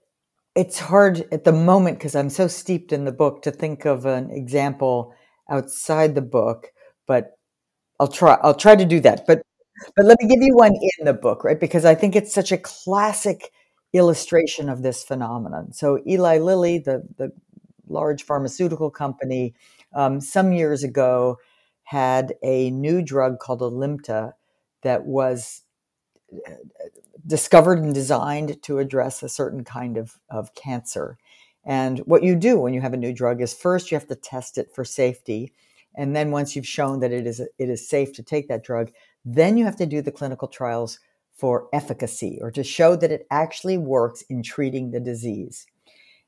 it's 0.54 0.78
hard 0.80 1.26
at 1.32 1.44
the 1.44 1.52
moment 1.52 1.98
because 1.98 2.14
i'm 2.16 2.30
so 2.30 2.48
steeped 2.48 2.92
in 2.92 3.04
the 3.06 3.12
book 3.12 3.42
to 3.42 3.50
think 3.50 3.86
of 3.86 4.06
an 4.06 4.30
example 4.30 5.14
outside 5.50 6.14
the 6.14 6.22
book 6.22 6.68
but 7.06 7.38
i'll 8.00 8.08
try 8.08 8.38
i'll 8.42 8.54
try 8.54 8.76
to 8.76 8.84
do 8.86 9.00
that 9.00 9.26
but 9.26 9.42
But 9.96 10.06
let 10.06 10.18
me 10.22 10.28
give 10.28 10.42
you 10.42 10.54
one 10.56 10.74
in 10.98 11.06
the 11.06 11.14
book, 11.14 11.44
right? 11.44 11.60
Because 11.60 11.84
I 11.86 11.94
think 11.96 12.16
it's 12.16 12.34
such 12.34 12.52
a 12.52 12.58
classic 12.58 13.50
illustration 13.94 14.68
of 14.70 14.82
this 14.82 15.04
phenomenon. 15.04 15.72
So 15.74 16.00
Eli 16.06 16.38
Lilly, 16.38 16.78
the 16.78 16.98
the 17.18 17.32
large 17.88 18.24
pharmaceutical 18.24 18.90
company, 18.90 19.54
um, 19.94 20.20
some 20.20 20.52
years 20.52 20.82
ago 20.84 21.38
had 21.84 22.34
a 22.42 22.70
new 22.70 23.02
drug 23.02 23.38
called 23.38 23.60
Alimta 23.60 24.32
that 24.82 25.04
was 25.06 25.62
discovered 27.26 27.78
and 27.78 27.94
designed 27.94 28.62
to 28.62 28.78
address 28.78 29.22
a 29.22 29.28
certain 29.28 29.64
kind 29.64 29.96
of, 29.96 30.18
of 30.30 30.54
cancer. 30.54 31.18
And 31.64 32.00
what 32.00 32.22
you 32.22 32.34
do 32.34 32.58
when 32.58 32.74
you 32.74 32.80
have 32.80 32.94
a 32.94 32.98
new 32.98 33.12
drug 33.12 33.40
is 33.40 33.54
first 33.54 33.90
you 33.90 33.96
have 33.96 34.08
to 34.08 34.16
test 34.16 34.58
it 34.58 34.74
for 34.74 34.84
safety. 34.84 35.52
And 35.94 36.16
then 36.16 36.30
once 36.30 36.56
you've 36.56 36.66
shown 36.66 37.00
that 37.00 37.12
it 37.12 37.26
is 37.26 37.40
it 37.40 37.68
is 37.68 37.88
safe 37.88 38.12
to 38.14 38.22
take 38.22 38.48
that 38.48 38.64
drug, 38.64 38.90
then 39.24 39.56
you 39.56 39.64
have 39.64 39.76
to 39.76 39.86
do 39.86 40.02
the 40.02 40.10
clinical 40.10 40.48
trials 40.48 40.98
for 41.34 41.68
efficacy 41.72 42.38
or 42.40 42.50
to 42.50 42.64
show 42.64 42.96
that 42.96 43.12
it 43.12 43.26
actually 43.30 43.78
works 43.78 44.22
in 44.22 44.42
treating 44.42 44.90
the 44.90 45.00
disease. 45.00 45.66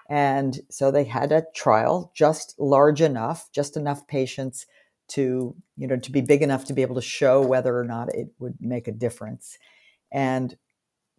And 0.08 0.60
so 0.68 0.90
they 0.90 1.04
had 1.04 1.32
a 1.32 1.46
trial 1.54 2.12
just 2.14 2.54
large 2.58 3.00
enough, 3.00 3.50
just 3.52 3.76
enough 3.76 4.06
patients 4.06 4.66
to, 5.08 5.54
you 5.76 5.86
know, 5.86 5.96
to 5.96 6.12
be 6.12 6.20
big 6.20 6.42
enough 6.42 6.64
to 6.66 6.72
be 6.72 6.82
able 6.82 6.94
to 6.96 7.02
show 7.02 7.40
whether 7.40 7.78
or 7.78 7.84
not 7.84 8.14
it 8.14 8.28
would 8.38 8.56
make 8.60 8.86
a 8.86 8.92
difference. 8.92 9.58
And 10.14 10.56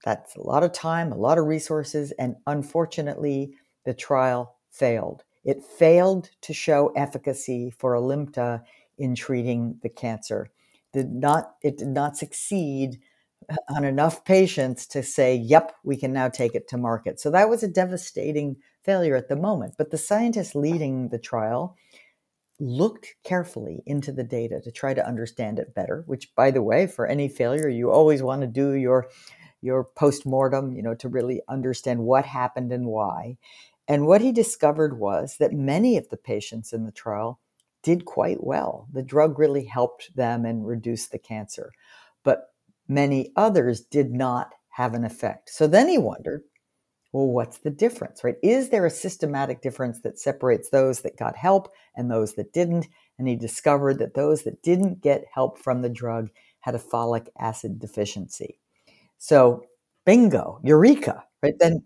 that's 0.05 0.35
a 0.35 0.41
lot 0.43 0.63
of 0.63 0.73
time, 0.73 1.11
a 1.11 1.17
lot 1.17 1.37
of 1.39 1.45
resources, 1.47 2.11
and 2.13 2.35
unfortunately, 2.47 3.55
the 3.85 3.93
trial 3.93 4.57
failed. 4.71 5.23
It 5.45 5.63
failed 5.63 6.29
to 6.41 6.53
show 6.53 6.89
efficacy 6.95 7.71
for 7.71 7.93
Alimta 7.95 8.63
in 8.97 9.15
treating 9.15 9.79
the 9.83 9.89
cancer. 9.89 10.49
Did 10.93 11.11
not 11.13 11.55
it 11.63 11.77
did 11.77 11.89
not 11.89 12.17
succeed 12.17 12.99
on 13.75 13.83
enough 13.85 14.25
patients 14.25 14.87
to 14.87 15.03
say, 15.03 15.35
"Yep, 15.35 15.73
we 15.83 15.97
can 15.97 16.13
now 16.13 16.29
take 16.29 16.55
it 16.55 16.67
to 16.69 16.77
market." 16.77 17.19
So 17.19 17.29
that 17.31 17.49
was 17.49 17.63
a 17.63 17.67
devastating 17.67 18.57
failure 18.83 19.15
at 19.15 19.29
the 19.29 19.35
moment. 19.35 19.75
But 19.77 19.91
the 19.91 19.97
scientists 19.97 20.55
leading 20.55 21.09
the 21.09 21.19
trial 21.19 21.75
looked 22.59 23.15
carefully 23.23 23.83
into 23.85 24.11
the 24.11 24.23
data 24.23 24.61
to 24.61 24.71
try 24.71 24.93
to 24.93 25.05
understand 25.05 25.59
it 25.59 25.75
better. 25.75 26.03
Which, 26.07 26.33
by 26.35 26.51
the 26.51 26.63
way, 26.63 26.87
for 26.87 27.05
any 27.05 27.27
failure, 27.27 27.69
you 27.69 27.91
always 27.91 28.23
want 28.23 28.41
to 28.41 28.47
do 28.47 28.71
your 28.73 29.09
your 29.65 29.83
post-mortem 29.83 30.73
you 30.73 30.83
know 30.83 30.93
to 30.93 31.09
really 31.09 31.41
understand 31.49 31.99
what 31.99 32.23
happened 32.25 32.71
and 32.71 32.85
why 32.85 33.35
and 33.87 34.05
what 34.05 34.21
he 34.21 34.31
discovered 34.31 34.99
was 34.99 35.37
that 35.39 35.53
many 35.53 35.97
of 35.97 36.07
the 36.09 36.17
patients 36.17 36.71
in 36.71 36.85
the 36.85 36.91
trial 36.91 37.39
did 37.81 38.05
quite 38.05 38.43
well 38.43 38.87
the 38.93 39.01
drug 39.01 39.39
really 39.39 39.65
helped 39.65 40.15
them 40.15 40.45
and 40.45 40.67
reduced 40.67 41.11
the 41.11 41.17
cancer 41.17 41.71
but 42.23 42.51
many 42.87 43.31
others 43.35 43.81
did 43.81 44.11
not 44.11 44.53
have 44.69 44.93
an 44.93 45.03
effect 45.03 45.49
so 45.49 45.65
then 45.65 45.87
he 45.87 45.97
wondered 45.97 46.43
well 47.15 47.27
what's 47.27 47.59
the 47.59 47.71
difference 47.71 48.23
right 48.23 48.37
is 48.43 48.69
there 48.69 48.85
a 48.85 48.91
systematic 48.91 49.61
difference 49.63 50.01
that 50.01 50.19
separates 50.19 50.69
those 50.69 51.01
that 51.01 51.17
got 51.17 51.35
help 51.37 51.73
and 51.97 52.11
those 52.11 52.35
that 52.35 52.53
didn't 52.53 52.87
and 53.19 53.27
he 53.27 53.35
discovered 53.37 53.99
that 53.99 54.15
those 54.15 54.43
that 54.43 54.61
didn't 54.63 55.01
get 55.01 55.25
help 55.33 55.59
from 55.59 55.81
the 55.83 55.89
drug 55.89 56.29
had 56.61 56.75
a 56.75 56.79
folic 56.79 57.27
acid 57.39 57.79
deficiency 57.79 58.59
so 59.19 59.63
bingo, 60.05 60.59
eureka, 60.63 61.23
right? 61.43 61.55
Then 61.59 61.83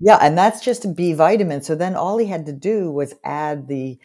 yeah, 0.00 0.18
and 0.22 0.38
that's 0.38 0.60
just 0.64 0.84
a 0.84 0.88
B 0.88 1.12
vitamin. 1.14 1.62
So 1.62 1.74
then 1.74 1.96
all 1.96 2.18
he 2.18 2.26
had 2.26 2.46
to 2.46 2.52
do 2.52 2.90
was 2.90 3.14
add 3.24 3.68
the 3.68 3.98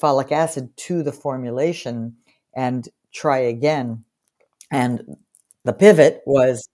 folic 0.00 0.32
acid 0.32 0.76
to 0.78 1.02
the 1.02 1.12
formulation 1.12 2.16
and 2.56 2.88
try 3.12 3.38
again. 3.38 4.04
And 4.72 5.16
the 5.64 5.72
pivot 5.74 6.22
was 6.26 6.68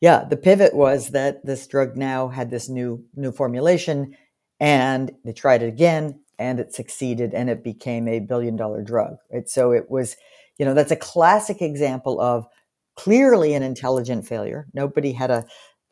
yeah, 0.00 0.24
the 0.24 0.36
pivot 0.36 0.74
was 0.74 1.10
that 1.10 1.44
this 1.44 1.66
drug 1.66 1.96
now 1.96 2.28
had 2.28 2.50
this 2.50 2.68
new 2.68 3.04
new 3.14 3.32
formulation 3.32 4.16
and 4.60 5.12
they 5.24 5.32
tried 5.32 5.62
it 5.62 5.68
again 5.68 6.20
and 6.38 6.60
it 6.60 6.72
succeeded 6.72 7.34
and 7.34 7.50
it 7.50 7.64
became 7.64 8.06
a 8.06 8.20
billion 8.20 8.56
dollar 8.56 8.82
drug. 8.82 9.16
Right? 9.32 9.48
So 9.48 9.72
it 9.72 9.90
was, 9.90 10.16
you 10.58 10.64
know, 10.64 10.74
that's 10.74 10.92
a 10.92 10.96
classic 10.96 11.60
example 11.60 12.20
of 12.20 12.46
clearly 12.94 13.54
an 13.54 13.62
intelligent 13.62 14.26
failure. 14.26 14.66
Nobody 14.72 15.12
had 15.12 15.30
a 15.30 15.46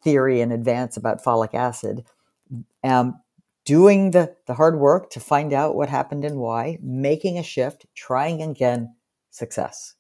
theory 0.04 0.40
in 0.40 0.52
advance 0.52 0.96
about 0.96 1.22
folic 1.25 1.52
acid, 1.52 2.04
um, 2.84 3.20
doing 3.64 4.12
the, 4.12 4.36
the 4.46 4.54
hard 4.54 4.78
work 4.78 5.10
to 5.10 5.20
find 5.20 5.52
out 5.52 5.75
what 5.75 5.88
happened 5.88 6.25
and 6.25 6.36
why, 6.36 6.78
making 6.80 7.38
a 7.38 7.42
shift, 7.42 7.86
trying 7.96 8.40
again, 8.40 8.94
success. 9.30 9.95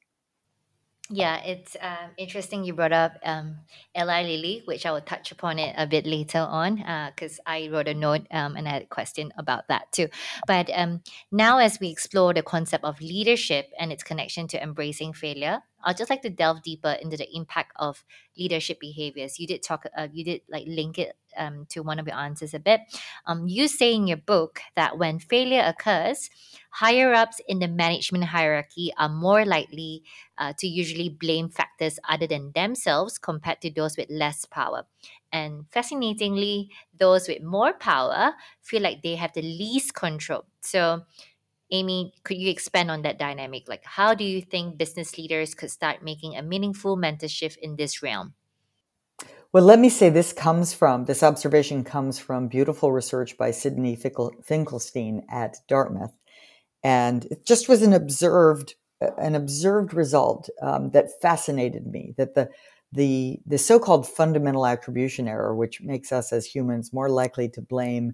Yeah, 1.08 1.40
it's 1.44 1.76
um, 1.80 2.10
interesting 2.16 2.64
you 2.64 2.74
brought 2.74 2.92
up 2.92 3.12
um, 3.22 3.58
Eli 3.96 4.22
Lilly, 4.24 4.62
which 4.64 4.84
I 4.84 4.90
will 4.90 5.00
touch 5.00 5.30
upon 5.30 5.60
it 5.60 5.72
a 5.78 5.86
bit 5.86 6.04
later 6.04 6.40
on 6.40 6.82
because 7.14 7.38
I 7.46 7.68
wrote 7.70 7.86
a 7.86 7.94
note 7.94 8.26
um, 8.32 8.56
and 8.56 8.66
I 8.66 8.72
had 8.72 8.82
a 8.82 8.86
question 8.86 9.32
about 9.38 9.68
that 9.68 9.92
too. 9.92 10.08
But 10.48 10.68
um, 10.74 11.02
now, 11.30 11.58
as 11.58 11.78
we 11.78 11.90
explore 11.90 12.34
the 12.34 12.42
concept 12.42 12.82
of 12.82 13.00
leadership 13.00 13.70
and 13.78 13.92
its 13.92 14.02
connection 14.02 14.48
to 14.48 14.60
embracing 14.60 15.12
failure, 15.12 15.62
I'd 15.86 15.96
just 15.96 16.10
like 16.10 16.22
to 16.22 16.30
delve 16.30 16.62
deeper 16.62 16.96
into 17.00 17.16
the 17.16 17.28
impact 17.34 17.72
of 17.76 18.04
leadership 18.36 18.80
behaviors. 18.80 19.38
You 19.38 19.46
did 19.46 19.62
talk, 19.62 19.86
uh, 19.96 20.08
you 20.12 20.24
did 20.24 20.42
like 20.50 20.64
link 20.66 20.98
it 20.98 21.16
um, 21.36 21.66
to 21.70 21.80
one 21.80 21.98
of 21.98 22.06
your 22.06 22.16
answers 22.16 22.52
a 22.54 22.58
bit. 22.58 22.80
Um, 23.26 23.46
you 23.48 23.68
say 23.68 23.94
in 23.94 24.06
your 24.06 24.16
book 24.18 24.60
that 24.74 24.98
when 24.98 25.18
failure 25.18 25.62
occurs, 25.64 26.28
higher 26.70 27.14
ups 27.14 27.40
in 27.48 27.60
the 27.60 27.68
management 27.68 28.24
hierarchy 28.24 28.92
are 28.98 29.08
more 29.08 29.44
likely 29.44 30.02
uh, 30.38 30.52
to 30.58 30.66
usually 30.66 31.08
blame 31.08 31.48
factors 31.48 31.98
other 32.08 32.26
than 32.26 32.52
themselves 32.54 33.18
compared 33.18 33.60
to 33.62 33.70
those 33.70 33.96
with 33.96 34.10
less 34.10 34.44
power. 34.44 34.84
And 35.32 35.66
fascinatingly, 35.72 36.70
those 36.98 37.28
with 37.28 37.42
more 37.42 37.72
power 37.72 38.34
feel 38.62 38.82
like 38.82 39.02
they 39.02 39.16
have 39.16 39.32
the 39.34 39.42
least 39.42 39.94
control. 39.94 40.44
So, 40.60 41.02
Amy, 41.70 42.12
could 42.22 42.36
you 42.36 42.50
expand 42.50 42.90
on 42.90 43.02
that 43.02 43.18
dynamic? 43.18 43.68
Like, 43.68 43.84
how 43.84 44.14
do 44.14 44.24
you 44.24 44.40
think 44.40 44.78
business 44.78 45.18
leaders 45.18 45.54
could 45.54 45.70
start 45.70 46.02
making 46.02 46.36
a 46.36 46.42
meaningful 46.42 46.96
mental 46.96 47.28
shift 47.28 47.58
in 47.58 47.76
this 47.76 48.02
realm? 48.02 48.34
Well, 49.52 49.64
let 49.64 49.78
me 49.78 49.88
say 49.88 50.10
this 50.10 50.32
comes 50.32 50.74
from 50.74 51.06
this 51.06 51.22
observation 51.22 51.82
comes 51.82 52.18
from 52.18 52.48
beautiful 52.48 52.92
research 52.92 53.38
by 53.38 53.52
Sydney 53.52 53.96
Finkelstein 53.96 55.24
at 55.30 55.56
Dartmouth, 55.66 56.12
and 56.84 57.24
it 57.26 57.46
just 57.46 57.68
was 57.68 57.82
an 57.82 57.92
observed 57.92 58.74
an 59.00 59.34
observed 59.34 59.94
result 59.94 60.48
um, 60.62 60.90
that 60.90 61.20
fascinated 61.22 61.86
me. 61.86 62.14
That 62.18 62.34
the 62.34 62.50
the 62.92 63.38
the 63.46 63.58
so-called 63.58 64.06
fundamental 64.06 64.66
attribution 64.66 65.26
error, 65.26 65.54
which 65.54 65.80
makes 65.80 66.12
us 66.12 66.32
as 66.32 66.46
humans 66.46 66.92
more 66.92 67.08
likely 67.08 67.48
to 67.50 67.62
blame 67.62 68.12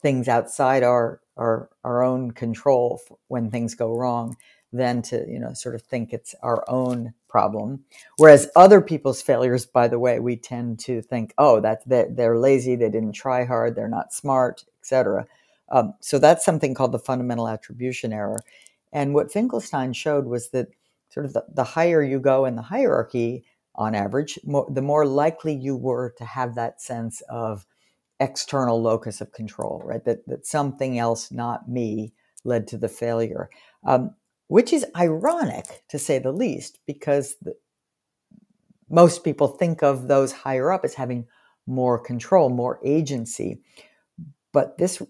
things 0.00 0.28
outside 0.28 0.82
our 0.82 1.20
our 1.36 1.70
our 1.84 2.02
own 2.02 2.30
control 2.32 3.00
when 3.28 3.50
things 3.50 3.74
go 3.74 3.94
wrong 3.94 4.36
than 4.72 5.02
to 5.02 5.24
you 5.28 5.38
know 5.38 5.52
sort 5.52 5.74
of 5.74 5.82
think 5.82 6.12
it's 6.12 6.34
our 6.42 6.64
own 6.68 7.14
problem. 7.28 7.84
Whereas 8.16 8.50
other 8.56 8.80
people's 8.80 9.22
failures 9.22 9.66
by 9.66 9.88
the 9.88 9.98
way 9.98 10.20
we 10.20 10.36
tend 10.36 10.78
to 10.80 11.02
think 11.02 11.34
oh 11.38 11.60
that 11.60 11.88
they're, 11.88 12.08
they're 12.10 12.38
lazy 12.38 12.76
they 12.76 12.90
didn't 12.90 13.12
try 13.12 13.44
hard 13.44 13.74
they're 13.74 13.88
not 13.88 14.12
smart 14.12 14.64
etc 14.82 15.26
um, 15.70 15.94
so 16.00 16.18
that's 16.18 16.44
something 16.44 16.74
called 16.74 16.92
the 16.92 16.98
fundamental 16.98 17.48
attribution 17.48 18.12
error. 18.12 18.42
And 18.92 19.14
what 19.14 19.32
finkelstein 19.32 19.92
showed 19.92 20.26
was 20.26 20.50
that 20.50 20.68
sort 21.10 21.26
of 21.26 21.32
the, 21.32 21.44
the 21.52 21.64
higher 21.64 22.02
you 22.02 22.18
go 22.18 22.44
in 22.44 22.56
the 22.56 22.62
hierarchy 22.62 23.44
on 23.76 23.94
average 23.94 24.38
more, 24.44 24.66
the 24.68 24.82
more 24.82 25.06
likely 25.06 25.54
you 25.54 25.76
were 25.76 26.12
to 26.18 26.24
have 26.24 26.56
that 26.56 26.80
sense 26.80 27.22
of 27.28 27.66
external 28.20 28.80
locus 28.80 29.20
of 29.20 29.32
control 29.32 29.82
right 29.84 30.04
that, 30.04 30.26
that 30.26 30.46
something 30.46 30.98
else 30.98 31.32
not 31.32 31.68
me 31.68 32.12
led 32.44 32.66
to 32.68 32.76
the 32.76 32.88
failure 32.88 33.48
um, 33.84 34.14
which 34.50 34.72
is 34.72 34.84
ironic 34.96 35.84
to 35.88 35.96
say 35.96 36.18
the 36.18 36.32
least, 36.32 36.80
because 36.84 37.36
the, 37.40 37.54
most 38.88 39.22
people 39.22 39.46
think 39.46 39.80
of 39.80 40.08
those 40.08 40.32
higher 40.32 40.72
up 40.72 40.84
as 40.84 40.94
having 40.94 41.28
more 41.68 42.00
control, 42.00 42.50
more 42.50 42.80
agency. 42.84 43.60
But 44.52 44.76
this 44.76 45.00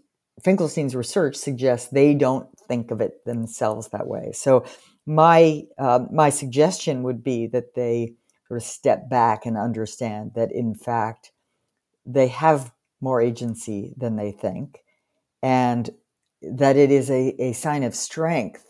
Finkelstein's 0.45 0.95
research 0.95 1.37
suggests 1.37 1.89
they 1.89 2.13
don't 2.13 2.49
think 2.69 2.91
of 2.91 3.01
it 3.01 3.25
themselves 3.25 3.89
that 3.89 4.07
way. 4.07 4.33
So 4.33 4.67
my 5.07 5.63
uh, 5.79 6.01
my 6.13 6.29
suggestion 6.29 7.03
would 7.05 7.25
be 7.25 7.47
that 7.47 7.75
they 7.75 8.17
sort 8.47 8.61
of 8.61 8.67
step 8.67 9.09
back 9.09 9.47
and 9.47 9.57
understand 9.57 10.33
that 10.35 10.53
in 10.53 10.75
fact 10.75 11.33
they 12.05 12.29
have 12.29 12.73
more 13.01 13.21
agency 13.21 13.93
than 13.97 14.17
they 14.17 14.33
think, 14.33 14.81
and 15.43 15.91
that 16.43 16.77
it 16.77 16.91
is 16.91 17.11
a, 17.11 17.35
a 17.43 17.53
sign 17.53 17.83
of 17.83 17.95
strength 17.95 18.65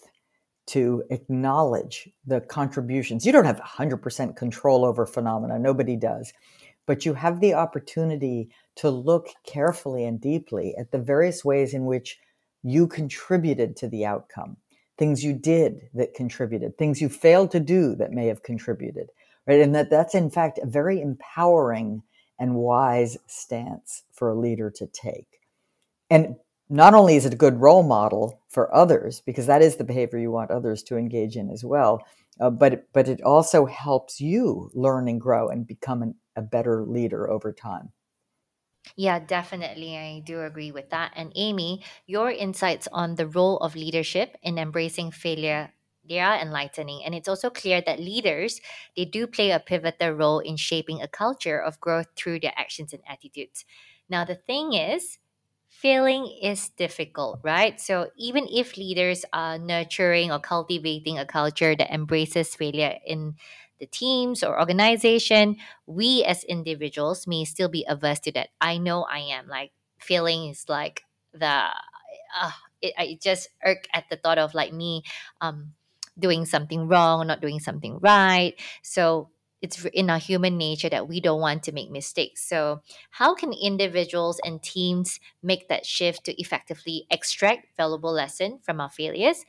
to 0.67 1.03
acknowledge 1.11 2.09
the 2.27 2.41
contributions. 2.41 3.27
You 3.27 3.33
don't 3.33 3.45
have 3.45 3.61
100% 3.61 4.37
control 4.37 4.85
over 4.85 5.05
phenomena, 5.05 5.59
nobody 5.59 5.97
does, 5.97 6.33
but 6.87 7.05
you 7.05 7.15
have 7.15 7.41
the 7.41 7.55
opportunity 7.55 8.51
to 8.77 8.91
look 8.91 9.29
carefully 9.45 10.05
and 10.05 10.21
deeply 10.21 10.75
at 10.79 10.93
the 10.93 10.99
various 10.99 11.45
ways 11.45 11.75
in 11.75 11.87
which 11.87 12.19
you 12.63 12.87
contributed 12.87 13.77
to 13.77 13.89
the 13.89 14.05
outcome. 14.05 14.57
Things 14.97 15.25
you 15.25 15.33
did 15.33 15.89
that 15.95 16.15
contributed, 16.15 16.77
things 16.77 17.01
you 17.01 17.09
failed 17.09 17.51
to 17.53 17.61
do 17.61 17.95
that 17.97 18.13
may 18.13 18.27
have 18.27 18.43
contributed, 18.43 19.09
right? 19.47 19.61
And 19.61 19.75
that 19.75 19.91
that's 19.91 20.15
in 20.15 20.31
fact 20.31 20.61
a 20.63 20.67
very 20.67 21.01
empowering 21.01 22.03
and 22.41 22.57
wise 22.57 23.19
stance 23.29 24.03
for 24.13 24.31
a 24.31 24.39
leader 24.39 24.71
to 24.71 24.87
take. 24.89 25.41
And 26.11 26.37
not 26.71 26.95
only 26.95 27.17
is 27.17 27.27
it 27.27 27.35
a 27.35 27.37
good 27.37 27.61
role 27.61 27.83
model 27.83 28.41
for 28.49 28.75
others 28.75 29.21
because 29.21 29.47
that 29.47 29.61
is 29.61 29.77
the 29.77 29.85
behavior 29.85 30.19
you 30.19 30.31
want 30.31 30.51
others 30.51 30.83
to 30.85 30.97
engage 30.97 31.37
in 31.37 31.51
as 31.51 31.65
well 31.65 32.07
uh, 32.41 32.49
but 32.49 32.87
but 32.93 33.09
it 33.09 33.21
also 33.23 33.67
helps 33.67 34.21
you 34.21 34.71
learn 34.73 35.09
and 35.09 35.21
grow 35.21 35.49
and 35.49 35.67
become 35.67 36.01
an, 36.03 36.15
a 36.37 36.43
better 36.43 36.87
leader 36.87 37.29
over 37.29 37.53
time 37.53 37.93
Yeah, 38.97 39.19
definitely. 39.19 39.97
I 39.97 40.21
do 40.21 40.43
agree 40.43 40.71
with 40.73 40.91
that. 40.91 41.13
And 41.17 41.33
Amy, 41.37 41.83
your 42.07 42.31
insights 42.31 42.89
on 42.93 43.15
the 43.15 43.27
role 43.27 43.59
of 43.59 43.77
leadership 43.77 44.37
in 44.43 44.59
embracing 44.59 45.11
failure, 45.11 45.73
they 46.11 46.21
are 46.21 46.37
enlightening. 46.37 47.03
And 47.07 47.15
it's 47.15 47.29
also 47.29 47.51
clear 47.51 47.81
that 47.87 48.01
leaders, 48.01 48.61
they 48.97 49.07
do 49.07 49.27
play 49.29 49.53
a 49.53 49.61
pivotal 49.61 50.11
role 50.13 50.41
in 50.41 50.59
shaping 50.59 51.01
a 51.01 51.09
culture 51.09 51.59
of 51.63 51.81
growth 51.81 52.09
through 52.17 52.41
their 52.41 52.53
actions 52.57 52.93
and 52.93 53.03
attitudes. 53.09 53.65
Now, 54.11 54.27
the 54.27 54.35
thing 54.35 54.75
is, 54.75 55.19
failing 55.71 56.27
is 56.43 56.69
difficult, 56.71 57.41
right? 57.43 57.81
So 57.81 58.11
even 58.19 58.49
if 58.53 58.77
leaders 58.77 59.25
are 59.33 59.57
nurturing 59.59 60.33
or 60.33 60.41
cultivating 60.41 61.19
a 61.19 61.25
culture 61.27 61.77
that 61.77 61.95
embraces 61.95 62.55
failure 62.57 62.99
in 63.07 63.37
the 63.79 63.87
teams 63.87 64.43
or 64.43 64.59
organization, 64.59 65.57
we 65.87 66.25
as 66.25 66.45
individuals 66.45 67.27
may 67.27 67.45
still 67.45 67.69
be 67.69 67.87
averse 67.89 68.21
to 68.21 68.33
that. 68.33 68.49
I 68.61 68.79
know 68.79 69.05
I 69.05 69.21
am. 69.21 69.49
Like 69.49 69.73
failing 69.99 70.51
is 70.51 70.69
like 70.69 71.05
the 71.33 71.71
uh, 72.41 72.51
it, 72.83 72.95
I 72.99 73.19
just 73.23 73.49
irk 73.65 73.87
at 73.95 74.09
the 74.11 74.17
thought 74.17 74.39
of 74.39 74.55
like 74.55 74.73
me 74.73 75.03
um 75.41 75.73
doing 76.21 76.45
something 76.45 76.89
wrong, 76.89 77.27
not 77.27 77.41
doing 77.41 77.61
something 77.61 77.99
right. 78.01 78.55
So 78.83 79.31
it's 79.63 79.85
in 79.93 80.09
our 80.09 80.19
human 80.19 80.57
nature 80.57 80.89
that 80.89 81.09
we 81.09 81.21
don't 81.21 81.41
want 81.41 81.63
to 81.65 81.73
make 81.73 81.91
mistakes. 81.91 82.49
So, 82.49 82.81
how 83.11 83.35
can 83.35 83.53
individuals 83.53 84.41
and 84.45 84.63
teams 84.63 85.21
make 85.43 85.69
that 85.69 85.85
shift 85.85 86.25
to 86.25 86.41
effectively 86.41 87.07
extract 87.11 87.77
valuable 87.77 88.13
lesson 88.13 88.61
from 88.63 88.81
our 88.81 88.89
failures? 88.89 89.45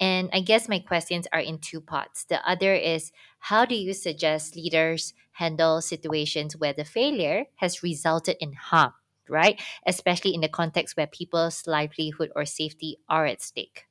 And 0.00 0.30
I 0.32 0.40
guess 0.40 0.68
my 0.68 0.80
questions 0.80 1.28
are 1.32 1.40
in 1.40 1.58
two 1.58 1.80
parts. 1.80 2.24
The 2.24 2.46
other 2.48 2.74
is 2.74 3.12
how 3.38 3.64
do 3.64 3.74
you 3.76 3.92
suggest 3.94 4.56
leaders 4.56 5.14
handle 5.32 5.80
situations 5.80 6.56
where 6.56 6.72
the 6.72 6.84
failure 6.84 7.44
has 7.56 7.82
resulted 7.82 8.36
in 8.40 8.54
harm, 8.54 8.92
right? 9.28 9.60
Especially 9.86 10.34
in 10.34 10.40
the 10.40 10.48
context 10.48 10.96
where 10.96 11.06
people's 11.06 11.66
livelihood 11.66 12.32
or 12.34 12.44
safety 12.44 12.98
are 13.08 13.26
at 13.26 13.40
stake. 13.42 13.86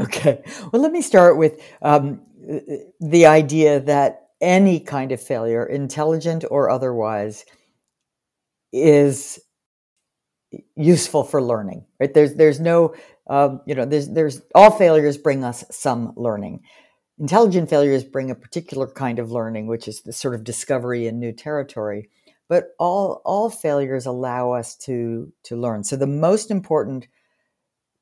Okay 0.00 0.42
well 0.72 0.82
let 0.82 0.92
me 0.92 1.02
start 1.02 1.36
with 1.36 1.60
um, 1.82 2.20
the 3.00 3.26
idea 3.26 3.80
that 3.80 4.28
any 4.40 4.80
kind 4.80 5.12
of 5.12 5.20
failure, 5.20 5.64
intelligent 5.64 6.44
or 6.50 6.70
otherwise, 6.70 7.44
is 8.72 9.40
useful 10.76 11.24
for 11.24 11.42
learning. 11.42 11.84
Right? 11.98 12.12
There's 12.12 12.34
there's 12.34 12.60
no 12.60 12.94
um, 13.28 13.60
you 13.66 13.74
know 13.74 13.84
there's 13.84 14.08
there's 14.08 14.42
all 14.54 14.70
failures 14.70 15.18
bring 15.18 15.44
us 15.44 15.64
some 15.70 16.12
learning. 16.16 16.60
Intelligent 17.18 17.68
failures 17.68 18.04
bring 18.04 18.30
a 18.30 18.36
particular 18.36 18.86
kind 18.86 19.18
of 19.18 19.32
learning, 19.32 19.66
which 19.66 19.88
is 19.88 20.02
the 20.02 20.12
sort 20.12 20.34
of 20.34 20.44
discovery 20.44 21.06
in 21.06 21.18
new 21.18 21.32
territory. 21.32 22.08
But 22.48 22.68
all 22.78 23.20
all 23.24 23.50
failures 23.50 24.06
allow 24.06 24.52
us 24.52 24.76
to 24.78 25.32
to 25.44 25.56
learn. 25.56 25.84
So 25.84 25.96
the 25.96 26.06
most 26.06 26.50
important 26.50 27.08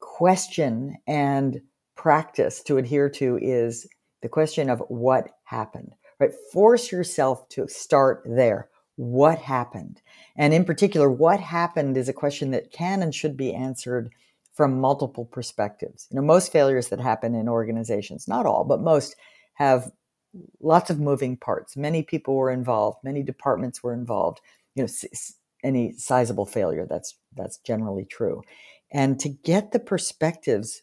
question 0.01 0.97
and 1.07 1.63
practice 1.97 2.63
to 2.63 2.79
adhere 2.79 3.09
to 3.11 3.39
is 3.43 3.87
the 4.23 4.29
question 4.29 4.71
of 4.71 4.81
what 4.89 5.31
happened 5.45 5.93
right? 6.19 6.33
Force 6.53 6.91
yourself 6.91 7.49
to 7.51 7.69
start 7.69 8.23
there. 8.25 8.69
What 8.97 9.39
happened? 9.39 10.01
And 10.37 10.55
in 10.55 10.65
particular, 10.65 11.11
what 11.11 11.41
happened 11.41 11.97
is 11.97 12.09
a 12.09 12.15
question 12.15 12.51
that 12.53 12.73
can 12.73 13.03
and 13.03 13.15
should 13.15 13.37
be 13.37 13.53
answered 13.53 14.11
from 14.55 14.81
multiple 14.81 15.27
perspectives. 15.27 16.07
You 16.11 16.17
know, 16.17 16.23
most 16.23 16.51
failures 16.51 16.89
that 16.89 17.01
happen 17.01 17.35
in 17.35 17.49
organizations, 17.49 18.27
not 18.27 18.47
all, 18.47 18.65
but 18.65 18.81
most, 18.81 19.17
have 19.55 19.91
lots 20.61 20.89
of 20.89 20.99
moving 20.99 21.37
parts. 21.37 21.77
Many 21.77 22.03
people 22.03 22.37
were 22.37 22.51
involved, 22.51 22.99
many 23.05 23.23
departments 23.23 23.83
were 23.83 23.93
involved. 23.93 24.41
You 24.75 24.85
know, 24.85 24.89
any 25.63 25.93
sizable 25.93 26.47
failure. 26.47 26.87
That's 26.89 27.17
that's 27.35 27.59
generally 27.59 28.05
true, 28.05 28.43
and 28.93 29.19
to 29.21 29.31
get 29.31 29.73
the 29.73 29.79
perspectives 29.79 30.83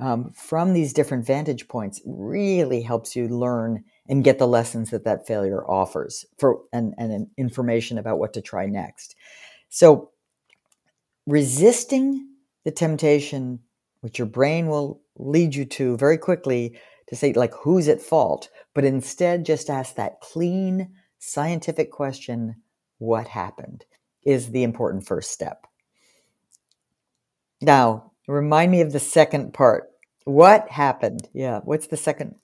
um, 0.00 0.30
from 0.32 0.72
these 0.72 0.92
different 0.92 1.26
vantage 1.26 1.68
points 1.68 2.00
really 2.06 2.82
helps 2.82 3.16
you 3.16 3.28
learn 3.28 3.84
and 4.08 4.24
get 4.24 4.38
the 4.38 4.46
lessons 4.46 4.90
that 4.90 5.04
that 5.04 5.26
failure 5.26 5.68
offers 5.68 6.24
for 6.38 6.60
and, 6.72 6.94
and 6.98 7.26
information 7.36 7.98
about 7.98 8.18
what 8.18 8.32
to 8.32 8.40
try 8.40 8.66
next. 8.66 9.16
So 9.68 10.10
resisting 11.26 12.26
the 12.64 12.70
temptation, 12.70 13.60
which 14.00 14.18
your 14.18 14.26
brain 14.26 14.68
will 14.68 15.00
lead 15.16 15.54
you 15.54 15.64
to 15.64 15.96
very 15.96 16.16
quickly 16.18 16.78
to 17.08 17.16
say 17.16 17.32
like 17.32 17.54
who's 17.54 17.88
at 17.88 18.00
fault, 18.00 18.48
but 18.74 18.84
instead 18.84 19.44
just 19.44 19.70
ask 19.70 19.94
that 19.96 20.20
clean 20.20 20.90
scientific 21.18 21.90
question, 21.90 22.54
what 22.98 23.26
happened, 23.26 23.84
is 24.24 24.50
the 24.50 24.62
important 24.62 25.06
first 25.06 25.30
step. 25.30 25.66
Now, 27.60 28.12
remind 28.28 28.70
me 28.70 28.80
of 28.80 28.92
the 28.92 29.00
second 29.00 29.54
part. 29.54 29.90
What 30.24 30.68
happened? 30.68 31.28
Yeah, 31.32 31.60
what's 31.64 31.86
the 31.88 31.96
second? 31.96 32.36